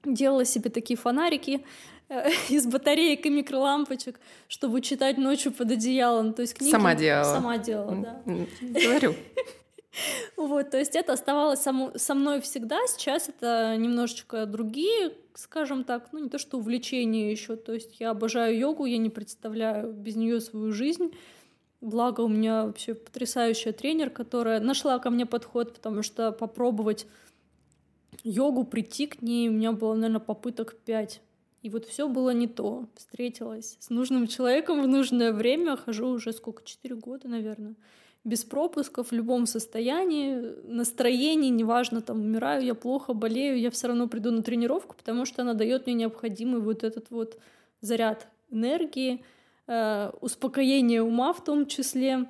делала 0.04 0.44
себе 0.44 0.70
такие 0.70 0.96
фонарики, 0.96 1.64
из 2.48 2.66
батареек 2.66 3.24
и 3.26 3.30
микролампочек, 3.30 4.20
чтобы 4.48 4.80
читать 4.80 5.18
ночью 5.18 5.52
под 5.52 5.70
одеялом. 5.70 6.34
То 6.34 6.42
есть 6.42 6.54
книги 6.54 6.70
сама 6.70 6.94
делала. 6.94 7.34
Сама 7.34 7.58
делала, 7.58 7.96
да. 7.96 8.22
Говорю. 8.60 9.14
Вот, 10.36 10.70
то 10.70 10.78
есть 10.78 10.94
это 10.94 11.14
оставалось 11.14 11.60
само, 11.60 11.90
со 11.96 12.14
мной 12.14 12.40
всегда. 12.40 12.78
Сейчас 12.86 13.28
это 13.28 13.76
немножечко 13.76 14.46
другие, 14.46 15.14
скажем 15.34 15.82
так, 15.82 16.10
ну 16.12 16.20
не 16.20 16.28
то 16.28 16.38
что 16.38 16.58
увлечения 16.58 17.32
еще. 17.32 17.56
То 17.56 17.74
есть 17.74 17.98
я 17.98 18.10
обожаю 18.10 18.56
йогу, 18.56 18.84
я 18.84 18.98
не 18.98 19.10
представляю 19.10 19.92
без 19.92 20.14
нее 20.14 20.40
свою 20.40 20.72
жизнь. 20.72 21.12
Благо 21.80 22.20
у 22.20 22.28
меня 22.28 22.66
вообще 22.66 22.94
потрясающая 22.94 23.72
тренер, 23.72 24.10
которая 24.10 24.60
нашла 24.60 25.00
ко 25.00 25.10
мне 25.10 25.26
подход, 25.26 25.74
потому 25.74 26.04
что 26.04 26.30
попробовать 26.30 27.08
йогу, 28.22 28.62
прийти 28.62 29.08
к 29.08 29.22
ней, 29.22 29.48
у 29.48 29.52
меня 29.52 29.72
было, 29.72 29.94
наверное, 29.94 30.20
попыток 30.20 30.76
пять. 30.76 31.20
И 31.62 31.68
вот 31.68 31.84
все 31.84 32.08
было 32.08 32.30
не 32.30 32.46
то. 32.46 32.88
Встретилась 32.96 33.76
с 33.80 33.90
нужным 33.90 34.26
человеком 34.26 34.82
в 34.82 34.88
нужное 34.88 35.32
время. 35.32 35.76
Хожу 35.76 36.08
уже 36.08 36.32
сколько? 36.32 36.64
Четыре 36.64 36.94
года, 36.94 37.28
наверное. 37.28 37.74
Без 38.24 38.44
пропусков, 38.44 39.10
в 39.10 39.12
любом 39.12 39.46
состоянии, 39.46 40.36
настроении, 40.64 41.48
неважно, 41.48 42.02
там, 42.02 42.20
умираю 42.20 42.62
я 42.62 42.74
плохо, 42.74 43.14
болею, 43.14 43.58
я 43.58 43.70
все 43.70 43.88
равно 43.88 44.08
приду 44.08 44.30
на 44.30 44.42
тренировку, 44.42 44.94
потому 44.94 45.24
что 45.24 45.40
она 45.40 45.54
дает 45.54 45.86
мне 45.86 45.94
необходимый 45.94 46.60
вот 46.60 46.84
этот 46.84 47.10
вот 47.10 47.38
заряд 47.80 48.28
энергии, 48.50 49.24
э, 49.66 50.10
успокоение 50.20 51.02
ума 51.02 51.32
в 51.32 51.42
том 51.42 51.64
числе. 51.64 52.26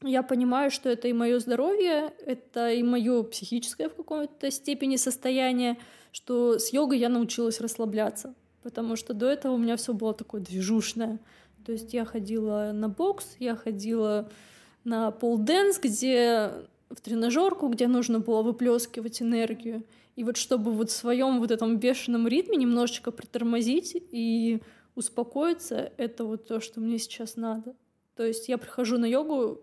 Я 0.00 0.22
понимаю, 0.22 0.70
что 0.70 0.88
это 0.88 1.08
и 1.08 1.12
мое 1.12 1.40
здоровье, 1.40 2.14
это 2.24 2.70
и 2.70 2.84
мое 2.84 3.24
психическое 3.24 3.88
в 3.88 3.96
какой-то 3.96 4.52
степени 4.52 4.94
состояние, 4.94 5.76
что 6.12 6.60
с 6.60 6.72
йогой 6.72 6.98
я 6.98 7.08
научилась 7.08 7.60
расслабляться 7.60 8.36
потому 8.66 8.96
что 8.96 9.14
до 9.14 9.26
этого 9.26 9.52
у 9.52 9.58
меня 9.58 9.76
все 9.76 9.94
было 9.94 10.12
такое 10.12 10.40
движушное. 10.40 11.20
То 11.64 11.70
есть 11.70 11.94
я 11.94 12.04
ходила 12.04 12.72
на 12.74 12.88
бокс, 12.88 13.36
я 13.38 13.54
ходила 13.54 14.28
на 14.82 15.12
полденс, 15.12 15.78
где 15.78 16.50
в 16.90 17.00
тренажерку, 17.00 17.68
где 17.68 17.86
нужно 17.86 18.18
было 18.18 18.42
выплескивать 18.42 19.22
энергию. 19.22 19.84
И 20.16 20.24
вот 20.24 20.36
чтобы 20.36 20.72
вот 20.72 20.90
в 20.90 20.92
своем 20.92 21.38
вот 21.38 21.52
этом 21.52 21.76
бешеном 21.76 22.26
ритме 22.26 22.56
немножечко 22.56 23.12
притормозить 23.12 23.92
и 24.10 24.60
успокоиться, 24.96 25.92
это 25.96 26.24
вот 26.24 26.48
то, 26.48 26.58
что 26.58 26.80
мне 26.80 26.98
сейчас 26.98 27.36
надо. 27.36 27.76
То 28.16 28.24
есть 28.24 28.48
я 28.48 28.58
прихожу 28.58 28.98
на 28.98 29.06
йогу, 29.06 29.60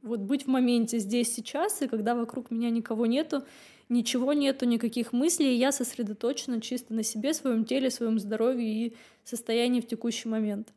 вот 0.00 0.20
быть 0.20 0.44
в 0.44 0.48
моменте 0.48 0.98
здесь 1.00 1.34
сейчас, 1.34 1.82
и 1.82 1.86
когда 1.86 2.14
вокруг 2.14 2.50
меня 2.50 2.70
никого 2.70 3.04
нету, 3.04 3.44
ничего 3.92 4.32
нету, 4.32 4.64
никаких 4.66 5.12
мыслей, 5.12 5.54
и 5.54 5.58
я 5.58 5.70
сосредоточена 5.72 6.60
чисто 6.60 6.94
на 6.94 7.02
себе, 7.02 7.34
своем 7.34 7.64
теле, 7.64 7.90
своем 7.90 8.18
здоровье 8.18 8.86
и 8.86 8.96
состоянии 9.24 9.80
в 9.80 9.86
текущий 9.86 10.28
момент. 10.28 10.72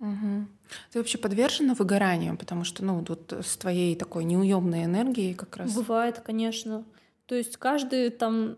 Угу. 0.00 0.46
Ты 0.92 0.98
вообще 0.98 1.18
подвержена 1.18 1.74
выгоранию, 1.74 2.36
потому 2.36 2.64
что, 2.64 2.84
ну, 2.84 3.04
тут 3.04 3.32
с 3.32 3.56
твоей 3.56 3.96
такой 3.96 4.24
неуемной 4.24 4.84
энергией 4.84 5.34
как 5.34 5.56
раз. 5.56 5.74
Бывает, 5.74 6.20
конечно. 6.20 6.84
То 7.26 7.34
есть 7.34 7.56
каждый 7.56 8.10
там, 8.10 8.56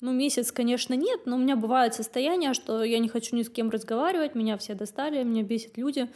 ну, 0.00 0.12
месяц, 0.12 0.50
конечно, 0.50 0.94
нет, 0.94 1.20
но 1.26 1.36
у 1.36 1.38
меня 1.38 1.56
бывает 1.56 1.94
состояние, 1.94 2.52
что 2.52 2.82
я 2.82 2.98
не 2.98 3.08
хочу 3.08 3.36
ни 3.36 3.42
с 3.42 3.50
кем 3.50 3.70
разговаривать, 3.70 4.34
меня 4.34 4.56
все 4.58 4.74
достали, 4.74 5.22
меня 5.22 5.42
бесят 5.42 5.76
люди. 5.78 6.10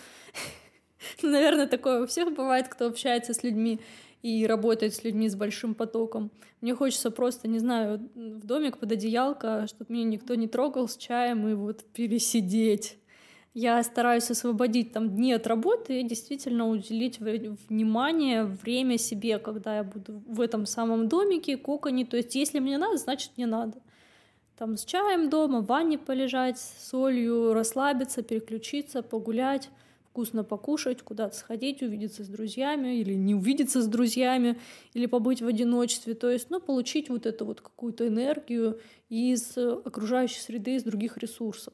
Наверное, 1.23 1.67
такое 1.67 2.03
у 2.03 2.07
всех 2.07 2.35
бывает, 2.35 2.69
кто 2.69 2.87
общается 2.87 3.35
с 3.35 3.43
людьми 3.43 3.81
и 4.23 4.47
работать 4.47 4.95
с 4.95 5.05
людьми 5.05 5.29
с 5.29 5.35
большим 5.35 5.75
потоком. 5.75 6.31
Мне 6.61 6.75
хочется 6.75 7.11
просто, 7.11 7.49
не 7.49 7.59
знаю, 7.59 8.11
в 8.15 8.47
домик 8.47 8.79
под 8.79 8.93
одеялко, 8.93 9.67
чтобы 9.67 9.93
меня 9.93 10.05
никто 10.05 10.35
не 10.35 10.47
трогал 10.47 10.89
с 10.89 10.97
чаем 10.97 11.49
и 11.49 11.55
вот 11.55 11.85
пересидеть. 11.93 12.99
Я 13.53 13.83
стараюсь 13.83 14.31
освободить 14.31 14.93
там 14.93 15.11
дни 15.11 15.33
от 15.33 15.47
работы 15.47 16.01
и 16.01 16.05
действительно 16.05 16.69
уделить 16.69 17.19
внимание, 17.19 18.45
время 18.45 18.97
себе, 18.97 19.39
когда 19.39 19.79
я 19.79 19.83
буду 19.83 20.23
в 20.27 20.41
этом 20.41 20.67
самом 20.67 21.09
домике, 21.09 21.57
коконе. 21.57 22.05
То 22.05 22.17
есть, 22.17 22.35
если 22.37 22.61
мне 22.61 22.79
надо, 22.79 22.97
значит, 22.97 23.33
мне 23.37 23.47
надо. 23.47 23.79
Там 24.57 24.77
с 24.77 24.85
чаем 24.85 25.31
дома, 25.31 25.63
в 25.63 25.67
ванне 25.67 25.99
полежать, 25.99 26.59
солью, 26.59 27.53
расслабиться, 27.55 28.23
переключиться, 28.23 29.03
погулять 29.03 29.71
вкусно 30.21 30.45
покушать, 30.45 31.01
куда-то 31.01 31.35
сходить, 31.35 31.83
увидеться 31.83 32.25
с 32.25 32.29
друзьями 32.29 32.99
или 32.99 33.15
не 33.15 33.35
увидеться 33.35 33.81
с 33.81 33.87
друзьями, 33.87 34.59
или 34.93 35.07
побыть 35.07 35.41
в 35.41 35.47
одиночестве. 35.47 36.13
То 36.13 36.29
есть, 36.31 36.51
ну, 36.51 36.61
получить 36.61 37.09
вот 37.09 37.25
эту 37.25 37.47
вот 37.47 37.63
какую-то 37.63 38.07
энергию 38.07 38.79
из 39.09 39.57
окружающей 39.57 40.41
среды, 40.41 40.77
из 40.77 40.83
других 40.83 41.17
ресурсов. 41.17 41.73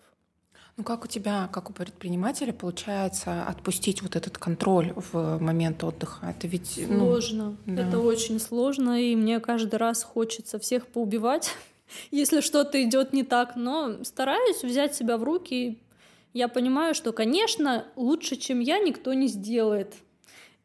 Ну 0.77 0.85
как 0.85 1.05
у 1.05 1.09
тебя, 1.09 1.49
как 1.53 1.71
у 1.71 1.73
предпринимателя, 1.73 2.53
получается 2.53 3.45
отпустить 3.49 4.03
вот 4.03 4.15
этот 4.15 4.39
контроль 4.39 4.93
в 4.95 5.39
момент 5.41 5.83
отдыха? 5.83 6.27
Это 6.27 6.47
ведь 6.47 6.79
ну, 6.89 6.99
сложно. 6.99 7.57
Ну, 7.67 7.77
да. 7.77 7.89
Это 7.89 7.99
очень 7.99 8.39
сложно, 8.39 9.03
и 9.03 9.17
мне 9.17 9.41
каждый 9.41 9.77
раз 9.77 10.05
хочется 10.05 10.59
всех 10.61 10.87
поубивать, 10.87 11.51
если 12.13 12.43
что-то 12.43 12.81
идет 12.81 13.13
не 13.13 13.25
так. 13.25 13.57
Но 13.57 14.05
стараюсь 14.05 14.63
взять 14.63 14.95
себя 14.95 15.17
в 15.17 15.25
руки 15.25 15.79
я 16.37 16.49
понимаю, 16.49 16.95
что, 16.95 17.13
конечно, 17.13 17.87
лучше, 17.97 18.37
чем 18.37 18.61
я, 18.61 18.79
никто 18.79 19.15
не 19.15 19.27
сделает. 19.27 19.95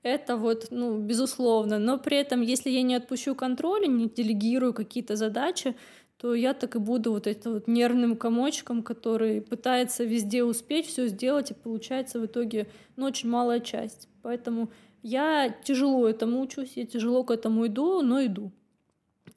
Это 0.04 0.36
вот, 0.36 0.68
ну, 0.70 0.98
безусловно. 0.98 1.80
Но 1.80 1.98
при 1.98 2.18
этом, 2.18 2.42
если 2.42 2.70
я 2.70 2.82
не 2.82 2.96
отпущу 2.96 3.36
контроль, 3.36 3.88
не 3.88 4.10
делегирую 4.10 4.74
какие-то 4.74 5.16
задачи, 5.16 5.76
то 6.18 6.36
я 6.36 6.54
так 6.54 6.76
и 6.76 6.80
буду 6.80 7.14
вот 7.14 7.26
этим 7.26 7.54
вот 7.54 7.70
нервным 7.70 8.18
комочком, 8.18 8.84
который 8.84 9.42
пытается 9.42 10.04
везде 10.04 10.44
успеть 10.44 10.88
все 10.88 11.08
сделать, 11.08 11.52
и 11.52 11.54
получается 11.54 12.20
в 12.20 12.26
итоге 12.26 12.68
ну, 12.98 13.06
очень 13.06 13.30
малая 13.30 13.62
часть. 13.62 14.10
Поэтому 14.24 14.72
я 15.04 15.56
тяжело 15.64 16.06
этому 16.06 16.42
учусь, 16.42 16.74
я 16.76 16.86
тяжело 16.86 17.24
к 17.24 17.32
этому 17.32 17.68
иду, 17.68 18.02
но 18.02 18.26
иду. 18.26 18.52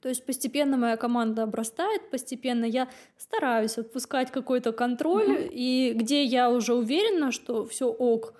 То 0.05 0.09
есть 0.09 0.23
постепенно 0.23 0.77
моя 0.77 0.97
команда 0.97 1.41
обрастает, 1.41 2.11
постепенно 2.11 2.65
я 2.65 2.87
стараюсь 3.17 3.79
отпускать 3.79 4.29
какой-то 4.29 4.71
контроль, 4.71 5.31
mm-hmm. 5.31 5.49
и 5.51 5.93
где 5.95 6.23
я 6.23 6.51
уже 6.51 6.75
уверена, 6.75 7.31
что 7.31 7.65
все 7.65 7.87
ок, 7.87 8.35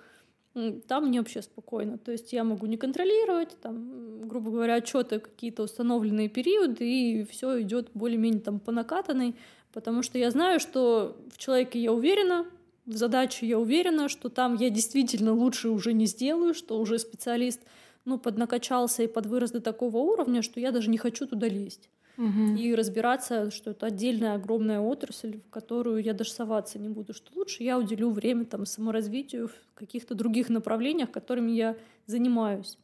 там 0.86 1.06
мне 1.06 1.18
вообще 1.18 1.42
спокойно. 1.42 1.98
То 1.98 2.12
есть 2.12 2.32
я 2.32 2.44
могу 2.44 2.66
не 2.66 2.76
контролировать, 2.76 3.56
там, 3.60 4.28
грубо 4.28 4.52
говоря, 4.52 4.74
отчеты 4.74 5.18
какие-то 5.18 5.64
установленные 5.64 6.28
периоды, 6.28 6.88
и 6.88 7.24
все 7.24 7.60
идет 7.62 7.90
более-менее 7.94 8.42
там 8.42 8.60
по 8.60 8.70
накатанной, 8.70 9.34
потому 9.72 10.04
что 10.04 10.18
я 10.18 10.30
знаю, 10.30 10.60
что 10.60 11.16
в 11.34 11.36
человеке 11.36 11.80
я 11.80 11.92
уверена, 11.92 12.46
в 12.84 12.96
задачу 12.96 13.44
я 13.44 13.58
уверена, 13.58 14.08
что 14.08 14.28
там 14.28 14.54
я 14.54 14.70
действительно 14.70 15.34
лучше 15.34 15.70
уже 15.70 15.94
не 15.94 16.06
сделаю, 16.06 16.54
что 16.54 16.78
уже 16.78 17.00
специалист 17.00 17.60
ну, 18.06 18.18
поднакачался 18.18 19.02
и 19.02 19.06
подвырос 19.06 19.50
до 19.50 19.60
такого 19.60 19.98
уровня, 19.98 20.40
что 20.40 20.60
я 20.60 20.70
даже 20.70 20.88
не 20.88 20.96
хочу 20.96 21.26
туда 21.26 21.48
лезть. 21.48 21.90
Угу. 22.16 22.56
И 22.56 22.74
разбираться, 22.74 23.50
что 23.50 23.72
это 23.72 23.86
отдельная 23.86 24.34
огромная 24.36 24.80
отрасль, 24.80 25.40
в 25.46 25.50
которую 25.50 26.02
я 26.02 26.14
даже 26.14 26.30
соваться 26.30 26.78
не 26.78 26.88
буду, 26.88 27.12
что 27.12 27.30
лучше 27.34 27.62
я 27.62 27.78
уделю 27.78 28.10
время 28.10 28.46
там 28.46 28.64
саморазвитию 28.64 29.48
в 29.48 29.74
каких-то 29.74 30.14
других 30.14 30.48
направлениях, 30.48 31.10
которыми 31.10 31.50
я 31.50 31.76
занимаюсь. 32.06 32.78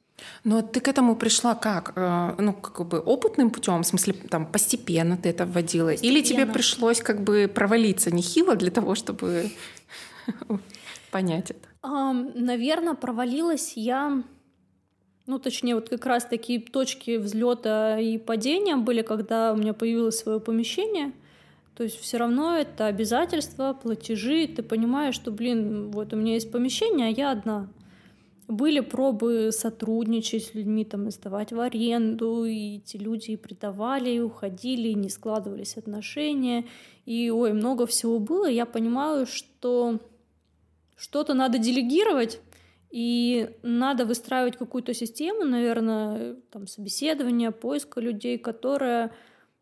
Но 0.44 0.60
ты 0.60 0.80
к 0.80 0.88
этому 0.88 1.16
пришла 1.16 1.54
как? 1.54 1.92
Э, 1.96 2.34
ну, 2.38 2.52
как 2.52 2.86
бы 2.86 2.98
опытным 2.98 3.50
путем, 3.50 3.82
в 3.82 3.86
смысле, 3.86 4.12
там, 4.12 4.44
постепенно 4.44 5.16
ты 5.16 5.30
это 5.30 5.46
вводила? 5.46 5.90
Постепенно. 5.90 6.12
Или 6.12 6.22
тебе 6.22 6.46
пришлось 6.46 7.00
как 7.00 7.22
бы 7.22 7.50
провалиться 7.52 8.10
нехило 8.10 8.54
для 8.54 8.70
того, 8.70 8.94
чтобы 8.94 9.50
понять 11.10 11.52
это? 11.52 11.68
Наверное, 12.34 12.94
провалилась 12.94 13.72
я 13.76 14.22
ну, 15.32 15.38
точнее, 15.38 15.76
вот 15.76 15.88
как 15.88 16.04
раз 16.04 16.26
такие 16.26 16.60
точки 16.60 17.16
взлета 17.16 17.98
и 17.98 18.18
падения 18.18 18.76
были, 18.76 19.00
когда 19.00 19.54
у 19.54 19.56
меня 19.56 19.72
появилось 19.72 20.18
свое 20.18 20.40
помещение. 20.40 21.12
То 21.74 21.84
есть 21.84 21.98
все 21.98 22.18
равно 22.18 22.54
это 22.54 22.84
обязательства, 22.84 23.72
платежи. 23.72 24.46
Ты 24.46 24.62
понимаешь, 24.62 25.14
что, 25.14 25.30
блин, 25.30 25.90
вот 25.90 26.12
у 26.12 26.16
меня 26.16 26.34
есть 26.34 26.52
помещение, 26.52 27.06
а 27.06 27.10
я 27.10 27.30
одна. 27.30 27.70
Были 28.46 28.80
пробы 28.80 29.52
сотрудничать 29.52 30.44
с 30.44 30.54
людьми, 30.54 30.84
там, 30.84 31.10
сдавать 31.10 31.50
в 31.50 31.60
аренду, 31.60 32.44
и 32.44 32.76
эти 32.76 32.98
люди 32.98 33.30
и 33.30 33.36
предавали, 33.36 34.10
и 34.10 34.20
уходили, 34.20 34.88
и 34.88 34.94
не 34.94 35.08
складывались 35.08 35.78
отношения. 35.78 36.66
И, 37.06 37.30
ой, 37.30 37.54
много 37.54 37.86
всего 37.86 38.18
было. 38.18 38.50
Я 38.50 38.66
понимаю, 38.66 39.24
что 39.24 39.98
что-то 40.94 41.32
надо 41.32 41.56
делегировать, 41.56 42.38
и 42.92 43.56
надо 43.62 44.04
выстраивать 44.04 44.58
какую-то 44.58 44.92
систему, 44.92 45.44
наверное, 45.44 46.36
там, 46.50 46.66
собеседования, 46.66 47.50
поиска 47.50 48.00
людей, 48.02 48.36
которая 48.36 49.14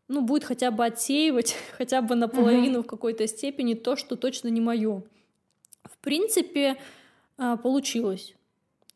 ну, 0.08 0.22
будет 0.22 0.42
хотя 0.42 0.72
бы 0.72 0.84
отсеивать 0.84 1.54
хотя 1.78 2.02
бы 2.02 2.16
наполовину 2.16 2.80
uh-huh. 2.80 2.82
в 2.82 2.86
какой-то 2.86 3.28
степени 3.28 3.74
то, 3.74 3.94
что 3.94 4.16
точно 4.16 4.48
не 4.48 4.60
мое. 4.60 5.04
В 5.84 5.96
принципе, 5.98 6.76
а, 7.38 7.56
получилось. 7.56 8.34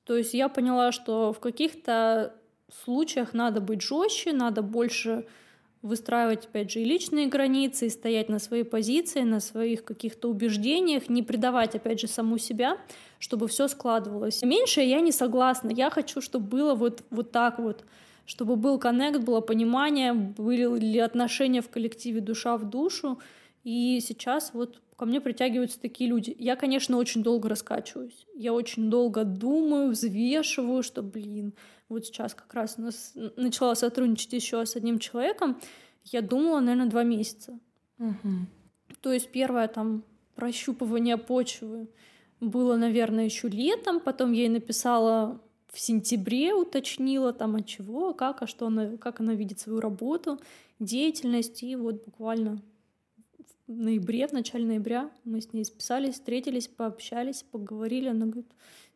То 0.03 0.17
есть 0.17 0.35
я 0.35 0.49
поняла, 0.49 0.91
что 0.91 1.33
в 1.33 1.39
каких-то 1.39 2.35
случаях 2.85 3.35
надо 3.35 3.61
быть 3.61 3.83
жестче, 3.83 4.33
надо 4.33 4.63
больше 4.63 5.27
выстраивать, 5.85 6.47
опять 6.47 6.71
же, 6.71 6.81
и 6.81 6.85
личные 6.85 7.27
границы, 7.27 7.87
и 7.87 7.91
стоять 7.91 8.31
на 8.31 8.39
своей 8.39 8.65
позиции, 8.65 9.21
на 9.21 9.39
своих 9.39 9.85
каких-то 9.85 10.31
убеждениях, 10.31 11.11
не 11.11 11.23
предавать, 11.23 11.75
опять 11.75 12.01
же, 12.01 12.09
саму 12.09 12.39
себя, 12.39 12.79
чтобы 13.19 13.49
все 13.49 13.69
складывалось. 13.69 14.43
Меньше 14.43 14.81
я 14.81 15.01
не 15.01 15.13
согласна. 15.13 15.71
Я 15.71 15.91
хочу, 15.91 16.23
чтобы 16.23 16.47
было 16.47 16.75
вот, 16.75 17.05
вот 17.11 17.33
так 17.33 17.59
вот, 17.59 17.85
чтобы 18.25 18.57
был 18.57 18.79
коннект, 18.79 19.21
было 19.21 19.43
понимание, 19.43 20.15
были 20.15 20.99
отношения 20.99 21.61
в 21.61 21.69
коллективе 21.69 22.23
душа 22.23 22.57
в 22.57 22.69
душу. 22.71 23.19
И 23.63 24.01
сейчас 24.01 24.53
вот 24.55 24.81
ко 24.97 25.05
мне 25.05 25.21
притягиваются 25.21 25.79
такие 25.79 26.09
люди. 26.09 26.35
Я, 26.39 26.57
конечно, 26.57 26.97
очень 26.97 27.23
долго 27.23 27.51
раскачиваюсь. 27.51 28.27
Я 28.35 28.55
очень 28.55 28.89
долго 28.89 29.25
думаю, 29.25 29.91
взвешиваю, 29.91 30.83
что, 30.83 31.03
блин, 31.03 31.53
вот 31.89 32.07
сейчас 32.07 32.35
как 32.35 32.53
раз 32.55 32.77
начала 33.37 33.75
сотрудничать 33.75 34.33
еще 34.33 34.65
с 34.65 34.77
одним 34.77 34.99
человеком, 34.99 35.61
я 36.05 36.23
думала, 36.23 36.61
наверное, 36.61 36.91
два 36.91 37.03
месяца. 37.03 37.59
Угу. 37.99 38.47
То 39.01 39.13
есть 39.13 39.31
первое 39.31 39.69
там 39.69 40.05
прощупывание 40.35 41.17
почвы 41.17 41.89
было, 42.41 42.77
наверное, 42.77 43.25
еще 43.25 43.49
летом, 43.49 44.01
потом 44.01 44.33
я 44.33 44.43
ей 44.43 44.49
написала 44.49 45.41
в 45.69 45.81
сентябре, 45.81 46.55
уточнила 46.55 47.33
там 47.33 47.57
от 47.57 47.67
чего, 47.67 48.15
как, 48.15 48.43
а 48.43 48.47
что 48.47 48.67
она, 48.67 48.97
как 48.97 49.21
она 49.21 49.35
видит 49.35 49.61
свою 49.61 49.81
работу, 49.81 50.39
деятельность, 50.79 51.63
и 51.63 51.75
вот 51.77 52.05
буквально 52.05 52.63
в 53.67 53.73
ноябре, 53.73 54.29
в 54.29 54.33
начале 54.33 54.67
ноября 54.67 55.11
мы 55.25 55.41
с 55.41 55.53
ней 55.53 55.65
списались, 55.65 56.15
встретились, 56.15 56.69
пообщались, 56.69 57.43
поговорили, 57.43 58.09
она 58.09 58.27
говорит, 58.27 58.53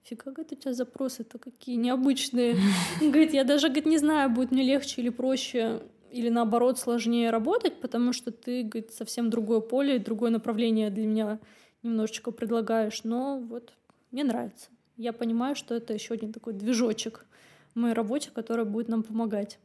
фига, 0.09 0.31
говорит, 0.31 0.53
у 0.53 0.57
тебя 0.57 0.73
запросы-то 0.73 1.39
какие 1.39 1.77
необычные. 1.77 2.57
Говорит, 3.01 3.35
я 3.35 3.45
даже, 3.45 3.69
говорит, 3.69 3.87
не 3.87 3.99
знаю, 3.99 4.31
будет 4.31 4.51
мне 4.51 4.63
легче 4.63 5.03
или 5.03 5.11
проще, 5.11 5.83
или 6.11 6.31
наоборот 6.31 6.79
сложнее 6.79 7.31
работать, 7.31 7.81
потому 7.81 8.13
что 8.13 8.31
ты, 8.31 8.63
говорит, 8.63 8.93
совсем 8.93 9.31
другое 9.31 9.61
поле 9.61 9.99
другое 9.99 10.31
направление 10.31 10.91
для 10.91 11.07
меня 11.07 11.39
немножечко 11.83 12.31
предлагаешь. 12.31 13.05
Но 13.05 13.39
вот 13.39 13.73
мне 14.11 14.25
нравится. 14.25 14.71
Я 14.97 15.13
понимаю, 15.13 15.55
что 15.55 15.75
это 15.75 15.93
еще 15.93 16.15
один 16.15 16.33
такой 16.33 16.55
движочек 16.55 17.27
в 17.75 17.79
моей 17.79 17.95
работе, 17.95 18.31
который 18.33 18.65
будет 18.65 18.89
нам 18.89 19.03
помогать. 19.03 19.59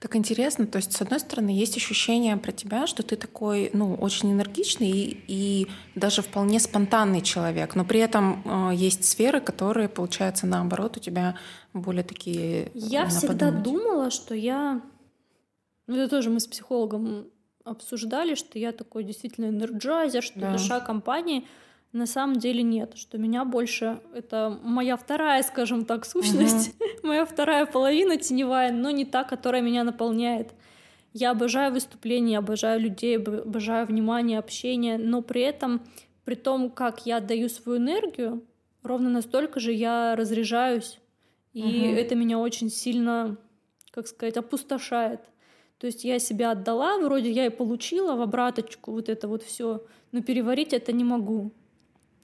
Так 0.00 0.16
интересно, 0.16 0.66
то 0.66 0.76
есть, 0.76 0.92
с 0.92 1.02
одной 1.02 1.20
стороны, 1.20 1.50
есть 1.50 1.76
ощущение 1.76 2.36
про 2.36 2.52
тебя, 2.52 2.86
что 2.86 3.02
ты 3.02 3.16
такой, 3.16 3.70
ну, 3.72 3.94
очень 3.94 4.32
энергичный 4.32 4.90
и, 4.90 5.24
и 5.26 5.66
даже 5.94 6.22
вполне 6.22 6.60
спонтанный 6.60 7.20
человек, 7.20 7.74
но 7.74 7.84
при 7.84 8.00
этом 8.00 8.42
э, 8.44 8.74
есть 8.74 9.04
сферы, 9.04 9.40
которые, 9.40 9.88
получается, 9.88 10.46
наоборот, 10.46 10.96
у 10.96 11.00
тебя 11.00 11.36
более 11.74 12.04
такие... 12.04 12.70
Я 12.74 13.06
всегда 13.06 13.46
подумать. 13.46 13.62
думала, 13.62 14.10
что 14.10 14.34
я... 14.34 14.80
Ну, 15.86 15.96
это 15.96 16.08
тоже 16.08 16.30
мы 16.30 16.40
с 16.40 16.46
психологом 16.46 17.26
обсуждали, 17.64 18.34
что 18.34 18.58
я 18.58 18.72
такой 18.72 19.04
действительно 19.04 19.46
энерджайзер, 19.46 20.22
что 20.22 20.40
да. 20.40 20.52
душа 20.52 20.80
компании— 20.80 21.46
на 21.92 22.06
самом 22.06 22.38
деле 22.38 22.62
нет, 22.62 22.96
что 22.96 23.18
меня 23.18 23.44
больше 23.44 24.00
это 24.14 24.58
моя 24.62 24.96
вторая, 24.96 25.42
скажем 25.42 25.84
так, 25.84 26.04
сущность, 26.04 26.74
uh-huh. 26.78 26.87
Моя 27.08 27.26
вторая 27.26 27.66
половина 27.66 28.16
теневая, 28.16 28.72
но 28.72 28.90
не 28.90 29.04
та, 29.04 29.24
которая 29.24 29.62
меня 29.62 29.84
наполняет. 29.84 30.52
Я 31.12 31.30
обожаю 31.32 31.72
выступления, 31.72 32.38
обожаю 32.38 32.80
людей, 32.80 33.16
обожаю 33.18 33.86
внимание, 33.86 34.38
общение, 34.38 34.98
но 34.98 35.22
при 35.22 35.42
этом, 35.42 35.80
при 36.24 36.34
том, 36.34 36.70
как 36.70 37.06
я 37.06 37.16
отдаю 37.16 37.48
свою 37.48 37.78
энергию, 37.78 38.44
ровно 38.82 39.10
настолько 39.10 39.58
же 39.58 39.72
я 39.72 40.14
разряжаюсь, 40.14 41.00
и 41.52 41.62
uh-huh. 41.62 41.96
это 41.96 42.14
меня 42.14 42.38
очень 42.38 42.70
сильно, 42.70 43.36
как 43.90 44.06
сказать, 44.06 44.36
опустошает. 44.36 45.20
То 45.78 45.86
есть 45.86 46.04
я 46.04 46.18
себя 46.18 46.52
отдала, 46.52 46.98
вроде 46.98 47.30
я 47.30 47.46
и 47.46 47.50
получила 47.50 48.14
в 48.14 48.20
обраточку 48.20 48.92
вот 48.92 49.08
это 49.08 49.28
вот 49.28 49.42
все, 49.42 49.84
но 50.12 50.22
переварить 50.22 50.72
это 50.72 50.92
не 50.92 51.04
могу 51.04 51.52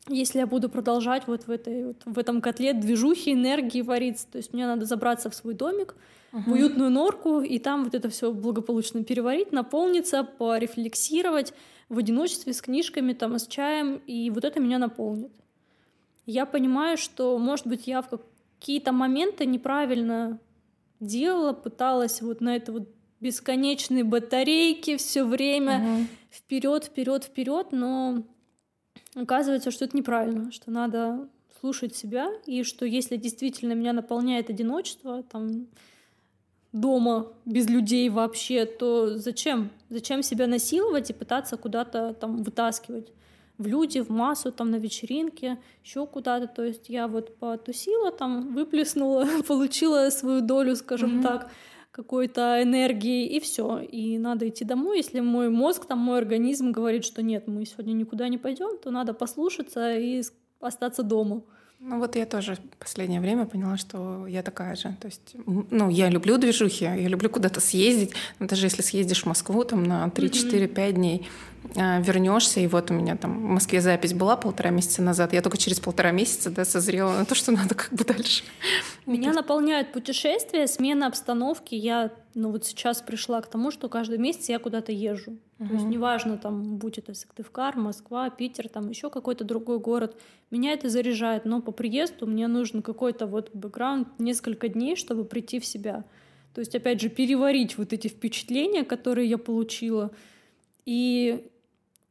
если 0.08 0.38
я 0.38 0.46
буду 0.46 0.68
продолжать 0.68 1.26
вот 1.26 1.46
в, 1.46 1.50
этой, 1.50 1.86
вот 1.86 2.02
в 2.04 2.18
этом 2.18 2.40
котле 2.40 2.74
движухи, 2.74 3.32
энергии 3.32 3.80
вариться, 3.80 4.26
то 4.30 4.38
есть 4.38 4.52
мне 4.52 4.66
надо 4.66 4.84
забраться 4.84 5.30
в 5.30 5.34
свой 5.34 5.54
домик, 5.54 5.94
uh-huh. 6.32 6.42
в 6.46 6.52
уютную 6.52 6.90
норку, 6.90 7.40
и 7.40 7.58
там 7.58 7.84
вот 7.84 7.94
это 7.94 8.08
все 8.10 8.32
благополучно 8.32 9.02
переварить, 9.02 9.52
наполниться, 9.52 10.22
порефлексировать 10.24 11.54
в 11.88 11.98
одиночестве 11.98 12.52
с 12.52 12.60
книжками, 12.60 13.12
там, 13.12 13.38
с 13.38 13.46
чаем, 13.46 14.00
и 14.06 14.30
вот 14.30 14.44
это 14.44 14.60
меня 14.60 14.78
наполнит. 14.78 15.32
Я 16.26 16.46
понимаю, 16.46 16.96
что, 16.96 17.38
может 17.38 17.66
быть, 17.66 17.86
я 17.86 18.02
в 18.02 18.08
какие-то 18.58 18.92
моменты 18.92 19.46
неправильно 19.46 20.38
делала, 21.00 21.52
пыталась 21.52 22.22
вот 22.22 22.40
на 22.40 22.56
это 22.56 22.72
вот 22.72 22.88
бесконечные 23.20 24.04
батарейки 24.04 24.96
все 24.96 25.24
время 25.24 25.80
uh-huh. 25.80 26.06
вперед, 26.30 26.84
вперед, 26.84 27.24
вперед, 27.24 27.68
но 27.72 28.22
оказывается, 29.14 29.70
что 29.70 29.84
это 29.84 29.96
неправильно, 29.96 30.50
что 30.52 30.70
надо 30.70 31.28
слушать 31.60 31.96
себя, 31.96 32.30
и 32.46 32.62
что 32.62 32.84
если 32.84 33.16
действительно 33.16 33.72
меня 33.72 33.92
наполняет 33.92 34.50
одиночество, 34.50 35.22
там, 35.22 35.66
дома 36.72 37.32
без 37.44 37.68
людей 37.68 38.08
вообще, 38.08 38.66
то 38.66 39.16
зачем? 39.16 39.70
Зачем 39.88 40.22
себя 40.22 40.46
насиловать 40.46 41.10
и 41.10 41.14
пытаться 41.14 41.56
куда-то 41.56 42.14
там 42.14 42.42
вытаскивать? 42.42 43.12
в 43.58 43.66
люди, 43.66 44.00
в 44.00 44.10
массу, 44.10 44.50
там 44.52 44.70
на 44.70 44.76
вечеринке, 44.76 45.58
еще 45.84 46.06
куда-то. 46.06 46.46
То 46.48 46.64
есть 46.64 46.88
я 46.88 47.06
вот 47.06 47.36
потусила, 47.36 48.10
там 48.10 48.52
выплеснула, 48.54 49.26
получила 49.48 50.10
свою 50.10 50.40
долю, 50.40 50.76
скажем 50.76 51.20
mm-hmm. 51.20 51.22
так, 51.22 51.50
какой-то 51.94 52.60
энергии, 52.60 53.24
и 53.24 53.38
все. 53.38 53.78
И 53.78 54.18
надо 54.18 54.48
идти 54.48 54.64
домой. 54.64 54.96
Если 54.96 55.20
мой 55.20 55.48
мозг, 55.48 55.86
там 55.86 56.00
мой 56.00 56.18
организм 56.18 56.72
говорит, 56.72 57.04
что 57.04 57.22
нет, 57.22 57.46
мы 57.46 57.64
сегодня 57.64 57.92
никуда 57.92 58.28
не 58.28 58.36
пойдем, 58.36 58.78
то 58.78 58.90
надо 58.90 59.14
послушаться 59.14 59.96
и 59.96 60.20
остаться 60.58 61.04
дома. 61.04 61.44
Ну 61.86 61.98
вот 61.98 62.16
я 62.16 62.24
тоже 62.24 62.56
в 62.56 62.76
последнее 62.78 63.20
время 63.20 63.44
поняла, 63.44 63.76
что 63.76 64.26
я 64.26 64.42
такая 64.42 64.74
же. 64.74 64.96
То 65.02 65.06
есть, 65.06 65.36
ну, 65.44 65.90
я 65.90 66.08
люблю 66.08 66.38
движухи, 66.38 66.84
я 66.84 67.08
люблю 67.08 67.28
куда-то 67.28 67.60
съездить. 67.60 68.12
Ну, 68.38 68.46
даже 68.46 68.64
если 68.64 68.80
съездишь 68.80 69.24
в 69.24 69.26
Москву 69.26 69.64
там 69.64 69.84
на 69.84 70.08
3-4-5 70.08 70.92
дней, 70.92 71.28
а, 71.76 72.00
вернешься, 72.00 72.60
и 72.60 72.66
вот 72.68 72.90
у 72.90 72.94
меня 72.94 73.16
там 73.16 73.38
в 73.38 73.50
Москве 73.50 73.82
запись 73.82 74.14
была 74.14 74.38
полтора 74.38 74.70
месяца 74.70 75.02
назад, 75.02 75.34
я 75.34 75.42
только 75.42 75.58
через 75.58 75.78
полтора 75.78 76.10
месяца 76.10 76.48
да, 76.48 76.64
созрела 76.64 77.18
на 77.18 77.26
то, 77.26 77.34
что 77.34 77.52
надо 77.52 77.74
как 77.74 77.92
бы 77.92 78.02
дальше. 78.04 78.44
Меня 79.04 79.34
наполняют 79.34 79.92
путешествия, 79.92 80.66
смена 80.66 81.06
обстановки. 81.06 81.74
Я 81.74 82.10
ну 82.34 82.50
вот 82.50 82.64
сейчас 82.64 83.00
пришла 83.02 83.40
к 83.40 83.46
тому, 83.48 83.70
что 83.70 83.88
каждый 83.88 84.18
месяц 84.18 84.48
я 84.48 84.58
куда-то 84.58 84.92
езжу. 84.92 85.32
Uh-huh. 85.58 85.68
То 85.68 85.74
есть 85.74 85.86
неважно, 85.86 86.36
там, 86.36 86.76
будь 86.76 86.98
это 86.98 87.14
Сыктывкар, 87.14 87.76
Москва, 87.76 88.28
Питер, 88.30 88.68
там 88.68 88.88
еще 88.88 89.10
какой-то 89.10 89.44
другой 89.44 89.78
город, 89.78 90.16
меня 90.50 90.72
это 90.72 90.88
заряжает, 90.88 91.44
но 91.44 91.62
по 91.62 91.72
приезду 91.72 92.26
мне 92.26 92.48
нужен 92.48 92.82
какой-то 92.82 93.26
вот 93.26 93.50
бэкграунд 93.54 94.08
несколько 94.18 94.68
дней, 94.68 94.96
чтобы 94.96 95.24
прийти 95.24 95.60
в 95.60 95.66
себя. 95.66 96.04
То 96.54 96.60
есть, 96.60 96.74
опять 96.74 97.00
же, 97.00 97.08
переварить 97.08 97.76
вот 97.78 97.92
эти 97.92 98.08
впечатления, 98.08 98.84
которые 98.84 99.28
я 99.28 99.38
получила. 99.38 100.12
И 100.86 101.48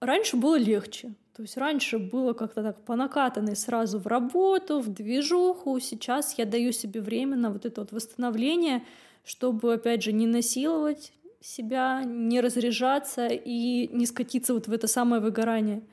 раньше 0.01 0.35
было 0.35 0.57
легче. 0.57 1.13
То 1.35 1.41
есть 1.41 1.57
раньше 1.57 1.97
было 1.97 2.33
как-то 2.33 2.61
так 2.61 2.81
по 2.85 2.95
накатанной 2.95 3.55
сразу 3.55 3.99
в 3.99 4.05
работу, 4.05 4.81
в 4.81 4.93
движуху. 4.93 5.79
Сейчас 5.79 6.37
я 6.37 6.45
даю 6.45 6.71
себе 6.71 7.01
время 7.01 7.35
на 7.35 7.49
вот 7.49 7.65
это 7.65 7.81
вот 7.81 7.91
восстановление, 7.91 8.83
чтобы, 9.23 9.73
опять 9.73 10.03
же, 10.03 10.11
не 10.11 10.27
насиловать 10.27 11.13
себя, 11.41 12.03
не 12.03 12.41
разряжаться 12.41 13.27
и 13.27 13.87
не 13.87 14.05
скатиться 14.05 14.53
вот 14.53 14.67
в 14.67 14.71
это 14.71 14.87
самое 14.87 15.21
выгорание. 15.21 15.83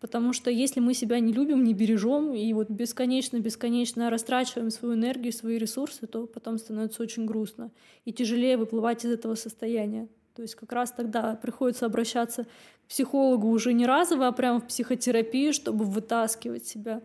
Потому 0.00 0.34
что 0.34 0.50
если 0.50 0.80
мы 0.80 0.92
себя 0.92 1.18
не 1.18 1.32
любим, 1.32 1.64
не 1.64 1.72
бережем 1.72 2.34
и 2.34 2.52
вот 2.52 2.68
бесконечно-бесконечно 2.68 4.10
растрачиваем 4.10 4.70
свою 4.70 4.94
энергию, 4.94 5.32
свои 5.32 5.56
ресурсы, 5.56 6.06
то 6.06 6.26
потом 6.26 6.58
становится 6.58 7.02
очень 7.02 7.24
грустно 7.24 7.70
и 8.04 8.12
тяжелее 8.12 8.58
выплывать 8.58 9.04
из 9.04 9.12
этого 9.12 9.34
состояния. 9.34 10.08
То 10.34 10.42
есть 10.42 10.56
как 10.56 10.72
раз 10.72 10.90
тогда 10.90 11.36
приходится 11.36 11.86
обращаться 11.86 12.44
к 12.44 12.88
психологу 12.88 13.48
уже 13.48 13.72
не 13.72 13.86
разово, 13.86 14.26
а 14.26 14.32
прямо 14.32 14.60
в 14.60 14.66
психотерапию, 14.66 15.52
чтобы 15.52 15.84
вытаскивать 15.84 16.66
себя 16.66 17.00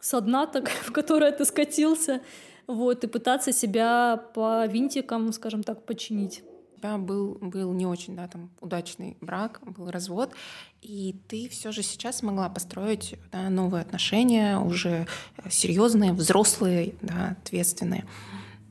со 0.00 0.20
дна, 0.20 0.46
так, 0.46 0.68
в 0.84 0.90
которое 0.90 1.30
ты 1.32 1.44
скатился, 1.44 2.22
вот, 2.68 3.02
и 3.02 3.06
пытаться 3.06 3.52
себя 3.52 4.22
по 4.34 4.66
винтикам, 4.66 5.32
скажем 5.32 5.62
так, 5.64 5.84
починить. 5.84 6.44
У 6.76 6.78
тебя 6.78 6.96
был, 6.98 7.38
был 7.40 7.72
не 7.72 7.86
очень 7.86 8.14
да, 8.14 8.28
там, 8.28 8.50
удачный 8.60 9.16
брак, 9.20 9.60
был 9.64 9.90
развод, 9.90 10.32
и 10.80 11.16
ты 11.26 11.48
все 11.48 11.72
же 11.72 11.82
сейчас 11.82 12.18
смогла 12.18 12.48
построить 12.48 13.16
да, 13.32 13.48
новые 13.50 13.82
отношения, 13.82 14.58
уже 14.58 15.08
серьезные, 15.50 16.12
взрослые, 16.12 16.94
да, 17.00 17.36
ответственные. 17.42 18.04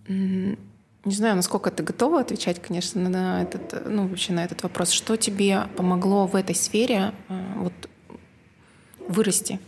Не 0.08 1.14
знаю, 1.14 1.36
насколько 1.36 1.72
ты 1.72 1.84
готова 1.84 2.22
отвечать, 2.22 2.62
конечно, 2.62 3.10
на 3.10 3.41
этот, 3.41 3.86
ну, 3.88 4.08
вообще 4.08 4.34
на 4.34 4.43
этот 4.43 4.64
вопрос. 4.64 4.91
Что 4.91 5.16
тебе 5.16 5.64
помогло 5.76 6.28
в 6.28 6.36
этой 6.36 6.56
сфере 6.56 7.14
э, 7.30 7.54
вот, 7.58 7.74
вырасти? 9.08 9.60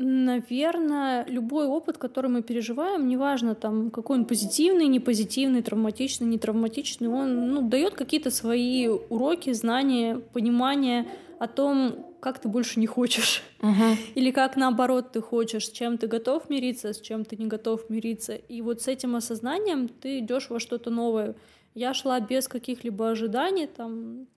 Наверное, 0.00 1.26
любой 1.26 1.66
опыт, 1.66 1.98
который 1.98 2.30
мы 2.30 2.42
переживаем, 2.42 3.08
неважно 3.08 3.56
там 3.56 3.90
какой 3.90 4.18
он 4.18 4.26
позитивный, 4.26 4.86
не 4.86 5.00
позитивный, 5.00 5.60
травматичный, 5.60 6.28
не 6.28 6.38
травматичный, 6.38 7.08
он 7.08 7.52
ну, 7.52 7.68
дает 7.68 7.94
какие-то 7.94 8.30
свои 8.30 8.86
уроки, 8.86 9.52
знания, 9.52 10.22
понимание 10.32 11.08
о 11.40 11.48
том, 11.48 12.06
как 12.20 12.38
ты 12.38 12.48
больше 12.48 12.78
не 12.78 12.86
хочешь. 12.86 13.42
Угу. 13.60 13.96
Или 14.14 14.30
как 14.30 14.56
наоборот 14.56 15.10
ты 15.10 15.20
хочешь, 15.20 15.66
с 15.66 15.70
чем 15.72 15.98
ты 15.98 16.06
готов 16.06 16.48
мириться, 16.48 16.92
с 16.92 17.00
чем 17.00 17.24
ты 17.24 17.36
не 17.36 17.46
готов 17.46 17.90
мириться. 17.90 18.36
И 18.36 18.62
вот 18.62 18.82
с 18.82 18.86
этим 18.86 19.16
осознанием 19.16 19.88
ты 19.88 20.20
идешь 20.20 20.48
во 20.48 20.60
что-то 20.60 20.90
новое. 20.90 21.34
Я 21.74 21.92
шла 21.92 22.20
без 22.20 22.46
каких-либо 22.46 23.10
ожиданий, 23.10 23.66
там, 23.66 24.28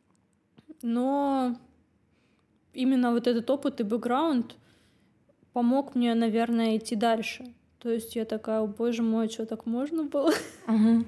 но 0.82 1.55
именно 2.74 3.12
вот 3.12 3.28
этот 3.28 3.47
опыт 3.51 3.80
и 3.80 3.84
бэкграунд 3.84 4.55
помог 5.53 5.95
мне, 5.95 6.13
наверное, 6.13 6.77
идти 6.77 6.95
дальше. 6.95 7.53
То 7.79 7.89
есть 7.89 8.15
я 8.15 8.25
такая, 8.25 8.61
о 8.61 8.67
боже 8.67 9.01
мой, 9.01 9.27
что 9.27 9.45
так 9.45 9.65
можно 9.65 10.03
было? 10.03 10.31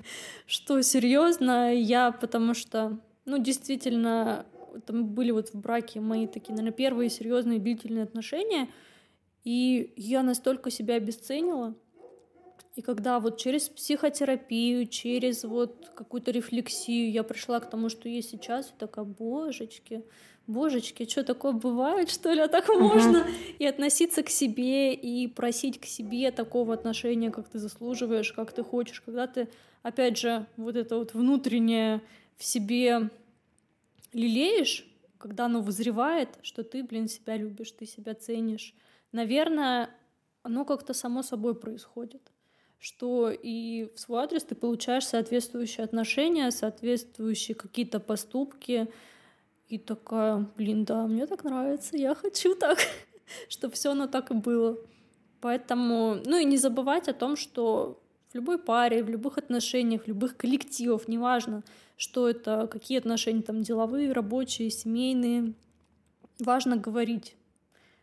Что 0.48 0.82
серьезно, 0.82 1.74
я 1.74 2.12
потому 2.12 2.56
что, 2.56 2.98
ну, 3.26 3.38
действительно, 3.38 4.46
там 4.88 5.06
были 5.06 5.30
вот 5.30 5.50
в 5.50 5.56
браке 5.56 6.00
мои 6.00 6.26
такие, 6.26 6.54
наверное, 6.56 6.76
первые 6.76 7.10
серьезные 7.12 7.60
длительные 7.60 8.04
отношения, 8.04 8.70
и 9.44 9.94
я 9.96 10.24
настолько 10.24 10.72
себя 10.72 10.96
обесценила. 10.96 11.76
И 12.76 12.82
когда 12.82 13.20
вот 13.20 13.38
через 13.38 13.70
психотерапию, 13.70 14.88
через 14.88 15.44
вот 15.44 15.92
какую-то 15.96 16.32
рефлексию 16.32 17.12
я 17.12 17.22
пришла 17.22 17.60
к 17.60 17.70
тому, 17.70 17.90
что 17.90 18.10
есть 18.10 18.32
сейчас, 18.32 18.70
я 18.70 18.74
такая, 18.80 19.06
божечки, 19.06 20.04
божечки, 20.48 21.08
что 21.10 21.24
такое 21.24 21.52
бывает, 21.54 22.10
что 22.10 22.32
ли, 22.32 22.42
а 22.42 22.48
так 22.48 22.70
uh-huh. 22.70 22.80
можно? 22.80 23.28
И 23.60 23.66
относиться 23.66 24.24
к 24.24 24.30
себе, 24.30 24.94
и 24.94 25.28
просить 25.28 25.80
к 25.80 25.86
себе 25.86 26.32
такого 26.32 26.74
отношения, 26.74 27.32
как 27.32 27.48
ты 27.48 27.60
заслуживаешь, 27.60 28.34
как 28.34 28.52
ты 28.52 28.64
хочешь, 28.64 29.02
когда 29.02 29.28
ты, 29.28 29.48
опять 29.82 30.18
же, 30.18 30.46
вот 30.58 30.76
это 30.76 30.98
вот 30.98 31.14
внутреннее 31.14 32.02
в 32.38 32.44
себе 32.44 33.10
лелеешь, 34.12 34.88
когда 35.18 35.46
оно 35.46 35.62
вызревает, 35.62 36.30
что 36.42 36.64
ты, 36.64 36.84
блин, 36.84 37.08
себя 37.08 37.38
любишь, 37.38 37.72
ты 37.72 37.86
себя 37.86 38.14
ценишь, 38.14 38.74
наверное, 39.12 39.90
оно 40.42 40.66
как-то 40.66 40.94
само 40.94 41.24
собой 41.24 41.56
происходит 41.56 42.22
что 42.84 43.32
и 43.32 43.88
в 43.96 43.98
свой 43.98 44.24
адрес 44.24 44.44
ты 44.44 44.56
получаешь 44.56 45.08
соответствующие 45.08 45.86
отношения, 45.86 46.52
соответствующие 46.52 47.56
какие-то 47.56 48.02
поступки. 48.02 48.90
И 49.68 49.78
такая, 49.78 50.48
блин, 50.58 50.86
да, 50.86 51.08
мне 51.08 51.26
так 51.26 51.44
нравится, 51.44 51.98
я 51.98 52.16
хочу 52.16 52.56
так, 52.56 52.78
чтобы 53.50 53.74
все 53.74 53.92
оно 53.92 54.08
так 54.08 54.32
и 54.32 54.34
было. 54.34 54.78
Поэтому, 55.42 56.18
ну 56.26 56.38
и 56.38 56.46
не 56.46 56.58
забывать 56.58 57.08
о 57.08 57.14
том, 57.14 57.36
что 57.36 58.02
в 58.32 58.36
любой 58.36 58.58
паре, 58.58 59.04
в 59.04 59.10
любых 59.10 59.38
отношениях, 59.38 60.04
в 60.04 60.08
любых 60.08 60.38
коллективах, 60.38 61.08
неважно, 61.08 61.64
что 61.98 62.30
это, 62.30 62.68
какие 62.68 62.98
отношения 62.98 63.42
там 63.42 63.62
деловые, 63.62 64.12
рабочие, 64.12 64.70
семейные. 64.70 65.54
Важно 66.40 66.78
говорить. 66.78 67.36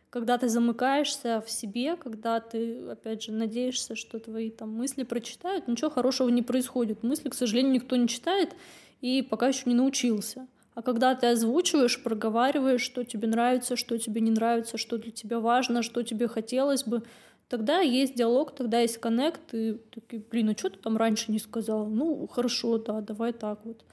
Когда 0.09 0.37
ты 0.37 0.49
замыкаешься 0.49 1.41
в 1.45 1.49
себе, 1.49 1.95
когда 1.95 2.39
ты, 2.39 2.89
опять 2.89 3.23
же, 3.23 3.31
надеешься, 3.31 3.95
что 3.95 4.19
твои 4.19 4.49
там 4.49 4.73
мысли 4.73 5.03
прочитают, 5.03 5.67
ничего 5.67 5.89
хорошего 5.89 6.29
не 6.29 6.41
происходит. 6.41 7.03
Мысли, 7.03 7.29
к 7.29 7.33
сожалению, 7.33 7.73
никто 7.73 7.95
не 7.95 8.07
читает 8.07 8.55
и 8.99 9.21
пока 9.21 9.47
еще 9.47 9.63
не 9.65 9.75
научился. 9.75 10.47
А 10.73 10.81
когда 10.81 11.15
ты 11.15 11.27
озвучиваешь, 11.27 12.01
проговариваешь, 12.01 12.81
что 12.81 13.03
тебе 13.03 13.27
нравится, 13.27 13.75
что 13.75 13.97
тебе 13.97 14.21
не 14.21 14.31
нравится, 14.31 14.77
что 14.77 14.97
для 14.97 15.11
тебя 15.11 15.39
важно, 15.39 15.83
что 15.83 16.01
тебе 16.01 16.27
хотелось 16.27 16.83
бы, 16.83 17.03
тогда 17.49 17.79
есть 17.79 18.15
диалог, 18.15 18.55
тогда 18.55 18.79
есть 18.79 18.97
коннект, 18.97 19.53
и 19.53 19.77
такие, 19.93 20.23
блин, 20.31 20.49
а 20.49 20.57
что 20.57 20.69
ты 20.69 20.79
там 20.79 20.95
раньше 20.95 21.31
не 21.31 21.39
сказал? 21.39 21.87
Ну, 21.87 22.25
хорошо, 22.27 22.77
да, 22.77 23.01
давай 23.01 23.33
так 23.33 23.59
вот. 23.65 23.83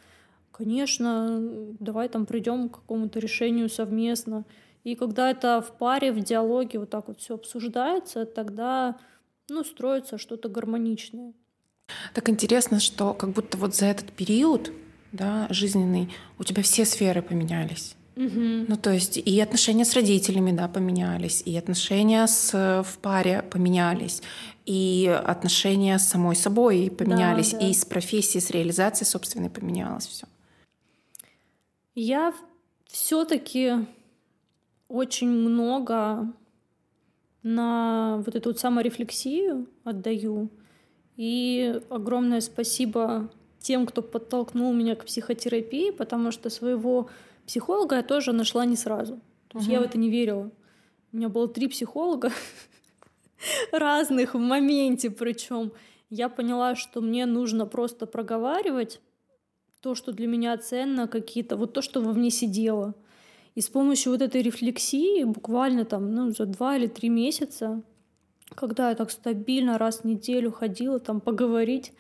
Конечно, 0.52 1.38
давай 1.80 2.08
там 2.08 2.26
придем 2.26 2.68
к 2.68 2.76
какому-то 2.76 3.18
решению 3.18 3.68
совместно. 3.68 4.44
И 4.84 4.94
когда 4.94 5.30
это 5.30 5.60
в 5.60 5.72
паре, 5.72 6.12
в 6.12 6.20
диалоге 6.20 6.78
вот 6.78 6.90
так 6.90 7.08
вот 7.08 7.20
все 7.20 7.34
обсуждается, 7.34 8.24
тогда 8.24 8.98
ну, 9.48 9.64
строится 9.64 10.18
что-то 10.18 10.48
гармоничное. 10.48 11.32
Так 12.14 12.28
интересно, 12.28 12.80
что 12.80 13.14
как 13.14 13.30
будто 13.30 13.58
вот 13.58 13.74
за 13.74 13.86
этот 13.86 14.12
период 14.12 14.70
да, 15.12 15.46
жизненный 15.50 16.12
у 16.38 16.44
тебя 16.44 16.62
все 16.62 16.84
сферы 16.84 17.22
поменялись. 17.22 17.94
Угу. 18.16 18.66
Ну, 18.68 18.76
то 18.76 18.92
есть 18.92 19.16
и 19.16 19.40
отношения 19.40 19.84
с 19.84 19.94
родителями, 19.94 20.50
да, 20.50 20.66
поменялись, 20.66 21.40
и 21.46 21.56
отношения 21.56 22.26
с, 22.26 22.82
в 22.84 22.98
паре 22.98 23.42
поменялись, 23.42 24.22
и 24.66 25.08
отношения 25.24 25.98
с 25.98 26.08
самой 26.08 26.34
собой 26.34 26.90
поменялись, 26.90 27.52
да, 27.52 27.60
да. 27.60 27.68
и 27.68 27.72
с 27.72 27.84
профессией, 27.84 28.40
с 28.42 28.50
реализацией 28.50 29.06
собственной 29.06 29.50
поменялось 29.50 30.06
все. 30.06 30.26
Я 31.94 32.34
все-таки 32.88 33.86
очень 34.88 35.28
много 35.28 36.32
на 37.42 38.20
вот 38.26 38.34
эту 38.34 38.50
вот 38.50 38.58
саморефлексию 38.58 39.68
отдаю. 39.84 40.50
И 41.16 41.80
огромное 41.88 42.40
спасибо 42.40 43.30
тем, 43.60 43.86
кто 43.86 44.02
подтолкнул 44.02 44.72
меня 44.72 44.94
к 44.96 45.04
психотерапии, 45.04 45.90
потому 45.90 46.30
что 46.30 46.50
своего 46.50 47.08
Психолога 47.48 47.96
я 47.96 48.02
тоже 48.02 48.32
нашла 48.32 48.66
не 48.66 48.76
сразу. 48.76 49.20
То 49.48 49.56
есть 49.56 49.68
угу. 49.68 49.72
я 49.72 49.80
в 49.80 49.82
это 49.82 49.96
не 49.96 50.10
верила. 50.10 50.50
У 51.12 51.16
меня 51.16 51.30
было 51.30 51.48
три 51.48 51.66
психолога 51.66 52.30
разных 53.72 54.34
в 54.34 54.38
моменте, 54.38 55.10
причем 55.10 55.72
я 56.10 56.28
поняла, 56.28 56.76
что 56.76 57.00
мне 57.00 57.24
нужно 57.24 57.64
просто 57.64 58.04
проговаривать 58.04 59.00
то, 59.80 59.94
что 59.94 60.12
для 60.12 60.26
меня 60.26 60.58
ценно, 60.58 61.08
какие-то, 61.08 61.56
вот 61.56 61.72
то, 61.72 61.80
что 61.80 62.02
во 62.02 62.12
мне 62.12 62.30
сидело. 62.30 62.94
И 63.54 63.62
с 63.62 63.70
помощью 63.70 64.12
вот 64.12 64.20
этой 64.20 64.42
рефлексии 64.42 65.24
буквально 65.24 65.86
там, 65.86 66.12
ну, 66.14 66.30
за 66.30 66.44
два 66.44 66.76
или 66.76 66.86
три 66.86 67.08
месяца, 67.08 67.82
когда 68.54 68.90
я 68.90 68.94
так 68.94 69.10
стабильно 69.10 69.78
раз 69.78 70.00
в 70.00 70.04
неделю 70.04 70.52
ходила 70.52 71.00
там 71.00 71.22
поговорить, 71.22 71.92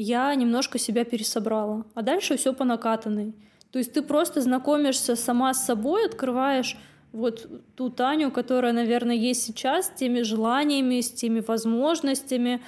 я 0.00 0.32
немножко 0.34 0.78
себя 0.78 1.04
пересобрала. 1.04 1.84
А 1.94 2.02
дальше 2.02 2.36
все 2.36 2.54
по 2.54 2.64
накатанной. 2.64 3.34
То 3.72 3.78
есть 3.78 3.92
ты 3.92 4.02
просто 4.02 4.40
знакомишься 4.40 5.16
сама 5.16 5.52
с 5.52 5.66
собой, 5.66 6.06
открываешь 6.06 6.76
вот 7.12 7.48
ту 7.74 7.90
Таню, 7.90 8.30
которая, 8.30 8.72
наверное, 8.72 9.16
есть 9.16 9.42
сейчас, 9.42 9.86
с 9.86 9.90
теми 9.90 10.22
желаниями, 10.22 11.00
с 11.00 11.10
теми 11.10 11.40
возможностями, 11.40 12.62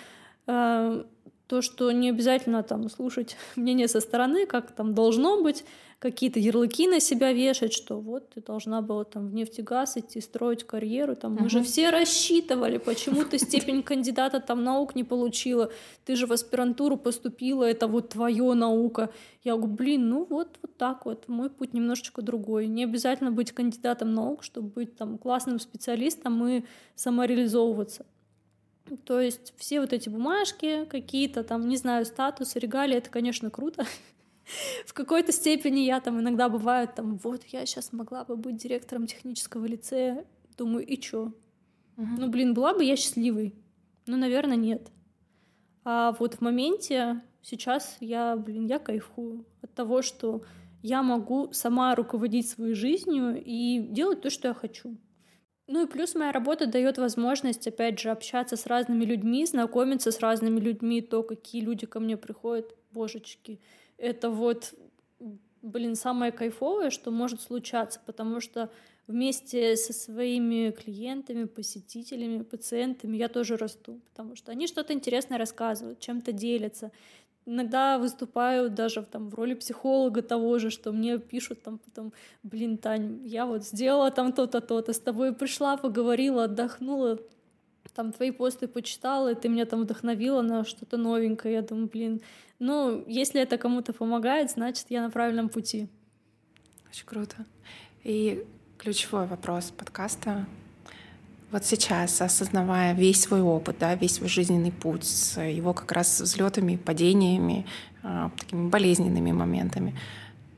э, 0.47 1.05
то, 1.51 1.63
что 1.63 1.91
не 1.91 2.11
обязательно 2.11 2.63
там 2.63 2.89
слушать 2.89 3.37
мнение 3.57 3.89
со 3.89 3.99
стороны, 4.01 4.47
как 4.47 4.71
там 4.71 4.95
должно 4.95 5.43
быть, 5.43 5.65
какие-то 5.99 6.39
ярлыки 6.39 6.87
на 6.87 7.01
себя 7.01 7.33
вешать, 7.33 7.73
что 7.73 8.01
вот 8.01 8.31
ты 8.31 8.41
должна 8.41 8.81
была 8.83 9.05
там 9.05 9.29
в 9.29 9.35
нефтегаз 9.35 9.97
идти, 9.97 10.21
строить 10.21 10.65
карьеру, 10.65 11.17
там 11.17 11.35
мы 11.35 11.51
же 11.51 11.63
все 11.63 11.91
рассчитывали, 11.91 12.79
почему 12.79 13.25
ты 13.25 13.39
степень 13.39 13.83
кандидата 13.83 14.41
там 14.41 14.63
наук 14.63 14.95
не 14.95 15.03
получила, 15.03 15.73
ты 16.05 16.15
же 16.15 16.29
в 16.29 16.33
аспирантуру 16.33 16.97
поступила, 16.97 17.65
это 17.65 17.89
вот 17.89 18.11
твоя 18.11 18.55
наука. 18.55 19.11
Я 19.43 19.57
говорю, 19.57 19.75
блин, 19.75 20.09
ну 20.09 20.27
вот, 20.31 20.57
вот 20.63 20.77
так 20.77 21.05
вот, 21.05 21.29
мой 21.29 21.51
путь 21.51 21.75
немножечко 21.75 22.23
другой. 22.23 22.69
Не 22.69 22.85
обязательно 22.85 23.33
быть 23.33 23.51
кандидатом 23.51 24.15
наук, 24.15 24.45
чтобы 24.45 24.69
быть 24.69 24.97
там 24.97 25.19
классным 25.19 25.59
специалистом 25.59 26.47
и 26.47 26.63
самореализовываться. 26.95 28.07
То 28.97 29.21
есть 29.21 29.55
все 29.57 29.81
вот 29.81 29.93
эти 29.93 30.09
бумажки, 30.09 30.85
какие-то 30.87 31.45
там, 31.45 31.69
не 31.69 31.77
знаю, 31.77 32.05
статусы, 32.05 32.59
регалии, 32.59 32.97
это, 32.97 33.11
конечно, 33.11 33.51
круто. 33.51 33.85
В 34.87 34.93
какой-то 34.95 35.33
степени 35.33 35.81
я 35.81 36.01
там 36.01 36.21
иногда 36.21 36.49
бывает 36.49 36.95
там, 36.95 37.17
вот 37.19 37.45
я 37.47 37.65
сейчас 37.67 37.93
могла 37.93 38.25
бы 38.25 38.37
быть 38.37 38.57
директором 38.57 39.07
технического 39.07 39.65
лицея. 39.67 40.25
Думаю, 40.57 40.85
и 40.87 40.97
чё? 40.97 41.33
Ну, 41.97 42.29
блин, 42.29 42.55
была 42.55 42.75
бы 42.75 42.85
я 42.85 42.97
счастливой. 42.97 43.55
Ну, 44.07 44.17
наверное, 44.17 44.57
нет. 44.57 44.91
А 45.85 46.13
вот 46.19 46.35
в 46.35 46.41
моменте 46.41 47.23
сейчас 47.43 47.97
я, 48.01 48.37
блин, 48.37 48.67
я 48.67 48.79
кайфую 48.79 49.45
от 49.63 49.75
того, 49.75 50.03
что 50.03 50.43
я 50.83 51.03
могу 51.03 51.53
сама 51.53 51.95
руководить 51.95 52.49
своей 52.49 52.75
жизнью 52.75 53.41
и 53.45 53.79
делать 53.79 54.23
то, 54.23 54.31
что 54.31 54.49
я 54.49 54.55
хочу. 54.55 54.97
Ну 55.73 55.85
и 55.85 55.87
плюс 55.87 56.17
моя 56.17 56.33
работа 56.33 56.67
дает 56.67 56.99
возможность, 56.99 57.69
опять 57.69 58.01
же, 58.01 58.11
общаться 58.11 58.57
с 58.57 58.67
разными 58.67 59.05
людьми, 59.05 59.47
знакомиться 59.47 60.11
с 60.11 60.19
разными 60.19 60.59
людьми, 60.59 61.01
то, 61.01 61.23
какие 61.23 61.63
люди 61.63 61.87
ко 61.87 62.01
мне 62.01 62.17
приходят, 62.17 62.75
божечки. 62.91 63.61
Это 63.97 64.31
вот, 64.31 64.75
блин, 65.63 65.95
самое 65.95 66.33
кайфовое, 66.33 66.91
что 66.91 67.13
может 67.13 67.41
случаться, 67.41 68.01
потому 68.05 68.41
что 68.41 68.69
вместе 69.07 69.77
со 69.77 69.93
своими 69.93 70.73
клиентами, 70.73 71.45
посетителями, 71.45 72.43
пациентами 72.43 73.17
я 73.17 73.29
тоже 73.29 73.57
расту, 73.57 74.01
потому 74.09 74.35
что 74.35 74.51
они 74.51 74.67
что-то 74.67 74.93
интересное 74.93 75.39
рассказывают, 75.39 76.01
чем-то 76.01 76.33
делятся. 76.33 76.91
Иногда 77.47 77.99
выступаю 77.99 78.71
даже 78.71 79.03
там, 79.03 79.29
в 79.31 79.35
роли 79.35 79.55
психолога 79.55 80.23
того 80.23 80.59
же, 80.59 80.71
что 80.71 80.93
мне 80.93 81.19
пишут 81.19 81.63
там 81.63 81.79
потом, 81.79 82.13
блин, 82.43 82.79
Тань, 82.79 83.21
я 83.25 83.47
вот 83.47 83.65
сделала 83.65 84.11
там 84.11 84.33
то-то, 84.33 84.61
то-то, 84.61 84.93
с 84.93 85.01
тобой 85.01 85.35
пришла, 85.35 85.77
поговорила, 85.77 86.45
отдохнула, 86.45 87.19
там 87.95 88.13
твои 88.13 88.31
посты 88.31 88.69
почитала, 88.69 89.33
и 89.33 89.35
ты 89.35 89.49
меня 89.49 89.67
там 89.67 89.83
вдохновила 89.83 90.43
на 90.43 90.65
что-то 90.65 90.97
новенькое. 90.97 91.55
Я 91.55 91.63
думаю, 91.63 91.89
блин, 91.89 92.21
ну, 92.59 93.05
если 93.07 93.41
это 93.41 93.59
кому-то 93.59 93.93
помогает, 93.93 94.51
значит, 94.51 94.87
я 94.91 95.03
на 95.03 95.11
правильном 95.11 95.49
пути. 95.49 95.89
Очень 96.89 97.07
круто. 97.07 97.37
И 98.05 98.45
ключевой 98.79 99.27
вопрос 99.27 99.71
подкаста 99.71 100.47
вот 101.51 101.65
сейчас, 101.65 102.21
осознавая 102.21 102.95
весь 102.95 103.23
свой 103.23 103.41
опыт, 103.41 103.77
да, 103.81 103.95
весь 103.95 104.15
свой 104.15 104.29
жизненный 104.29 104.73
путь, 104.73 105.05
с 105.05 105.41
его 105.41 105.75
как 105.75 105.91
раз 105.93 106.21
взлетами, 106.21 106.77
падениями, 106.77 107.67
а, 108.03 108.31
такими 108.39 108.69
болезненными 108.69 109.33
моментами, 109.33 109.99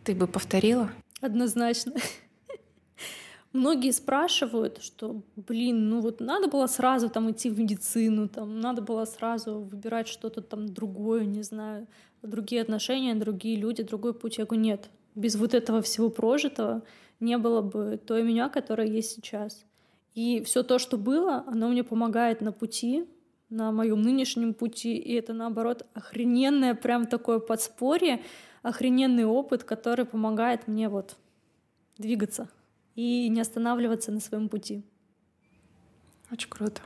ты 0.04 0.14
бы 0.14 0.26
повторила? 0.26 0.90
Однозначно. 1.20 1.94
Многие 3.52 3.92
спрашивают, 3.92 4.82
что, 4.82 5.22
блин, 5.36 5.88
ну 5.88 6.00
вот 6.00 6.20
надо 6.20 6.48
было 6.48 6.66
сразу 6.66 7.08
там 7.08 7.30
идти 7.30 7.50
в 7.50 7.58
медицину, 7.58 8.28
там 8.28 8.60
надо 8.60 8.82
было 8.82 9.04
сразу 9.04 9.60
выбирать 9.60 10.08
что-то 10.08 10.40
там 10.40 10.68
другое, 10.68 11.24
не 11.24 11.42
знаю, 11.42 11.86
другие 12.22 12.62
отношения, 12.62 13.14
другие 13.14 13.56
люди, 13.56 13.82
другой 13.82 14.14
путь. 14.14 14.38
Я 14.38 14.46
говорю, 14.46 14.62
нет, 14.62 14.90
без 15.14 15.36
вот 15.36 15.54
этого 15.54 15.82
всего 15.82 16.08
прожитого 16.08 16.82
не 17.20 17.36
было 17.38 17.60
бы 17.60 18.00
той 18.04 18.22
меня, 18.22 18.48
которая 18.48 18.86
есть 18.86 19.10
сейчас. 19.10 19.64
И 20.14 20.42
все 20.42 20.62
то, 20.62 20.78
что 20.78 20.98
было, 20.98 21.44
оно 21.46 21.68
мне 21.68 21.84
помогает 21.84 22.40
на 22.40 22.52
пути, 22.52 23.06
на 23.48 23.72
моем 23.72 24.02
нынешнем 24.02 24.54
пути, 24.54 24.96
и 24.96 25.14
это 25.14 25.32
наоборот 25.32 25.86
охрененное 25.94 26.74
прям 26.74 27.06
такое 27.06 27.38
подспорье, 27.38 28.22
охрененный 28.62 29.24
опыт, 29.24 29.64
который 29.64 30.04
помогает 30.04 30.68
мне 30.68 30.88
вот 30.88 31.16
двигаться 31.98 32.48
и 32.94 33.28
не 33.28 33.40
останавливаться 33.40 34.12
на 34.12 34.20
своем 34.20 34.48
пути. 34.48 34.82
Очень 36.30 36.48
круто. 36.48 36.80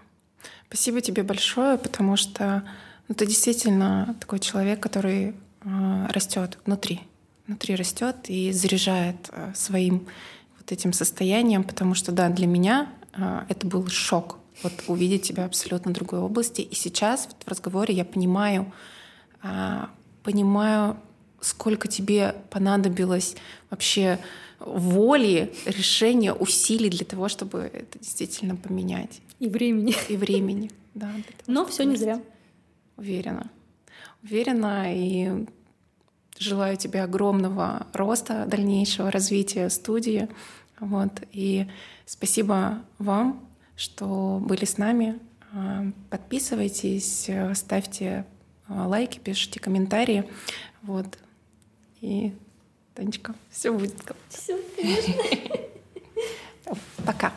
Спасибо 0.68 1.00
тебе 1.00 1.22
большое, 1.22 1.78
потому 1.78 2.16
что 2.16 2.64
ну, 3.08 3.14
ты 3.14 3.26
действительно 3.26 4.16
такой 4.20 4.40
человек, 4.40 4.80
который 4.80 5.28
э, 5.28 6.06
растет 6.08 6.58
внутри, 6.64 7.00
внутри 7.46 7.76
растет 7.76 8.16
и 8.28 8.50
заряжает 8.52 9.30
э, 9.30 9.52
своим 9.54 10.06
вот 10.58 10.72
этим 10.72 10.92
состоянием, 10.92 11.62
потому 11.62 11.94
что 11.94 12.10
да, 12.10 12.28
для 12.28 12.48
меня 12.48 12.88
а, 12.88 13.05
это 13.48 13.66
был 13.66 13.86
шок. 13.88 14.38
Вот 14.62 14.72
увидеть 14.86 15.22
тебя 15.22 15.44
абсолютно 15.44 15.92
другой 15.92 16.20
области. 16.20 16.62
И 16.62 16.74
сейчас 16.74 17.28
в 17.44 17.48
разговоре 17.48 17.94
я 17.94 18.04
понимаю, 18.04 18.72
а, 19.42 19.90
понимаю, 20.22 20.96
сколько 21.40 21.88
тебе 21.88 22.34
понадобилось 22.50 23.36
вообще 23.70 24.18
воли, 24.58 25.52
решения, 25.66 26.32
усилий 26.32 26.88
для 26.88 27.04
того, 27.04 27.28
чтобы 27.28 27.70
это 27.72 27.98
действительно 27.98 28.56
поменять. 28.56 29.20
И 29.38 29.48
времени. 29.48 29.94
И 30.08 30.16
времени, 30.16 30.70
да. 30.94 31.10
Но 31.46 31.66
все 31.66 31.84
не 31.84 31.96
зря. 31.96 32.20
Уверена. 32.96 33.50
Уверена 34.22 34.94
и 34.94 35.46
желаю 36.38 36.76
тебе 36.76 37.02
огромного 37.02 37.86
роста, 37.92 38.46
дальнейшего 38.46 39.10
развития 39.10 39.68
студии. 39.68 40.28
Вот. 40.80 41.22
И 41.32 41.66
спасибо 42.04 42.82
вам, 42.98 43.46
что 43.76 44.40
были 44.42 44.64
с 44.64 44.78
нами. 44.78 45.18
А, 45.52 45.86
подписывайтесь, 46.10 47.30
ставьте 47.54 48.26
а, 48.68 48.86
лайки, 48.86 49.18
пишите 49.18 49.60
комментарии. 49.60 50.28
Вот. 50.82 51.18
И, 52.00 52.34
Танечка, 52.94 53.34
все 53.50 53.72
будет. 53.72 53.94
Все, 54.28 54.58
конечно. 54.76 55.14
Пока. 57.04 57.32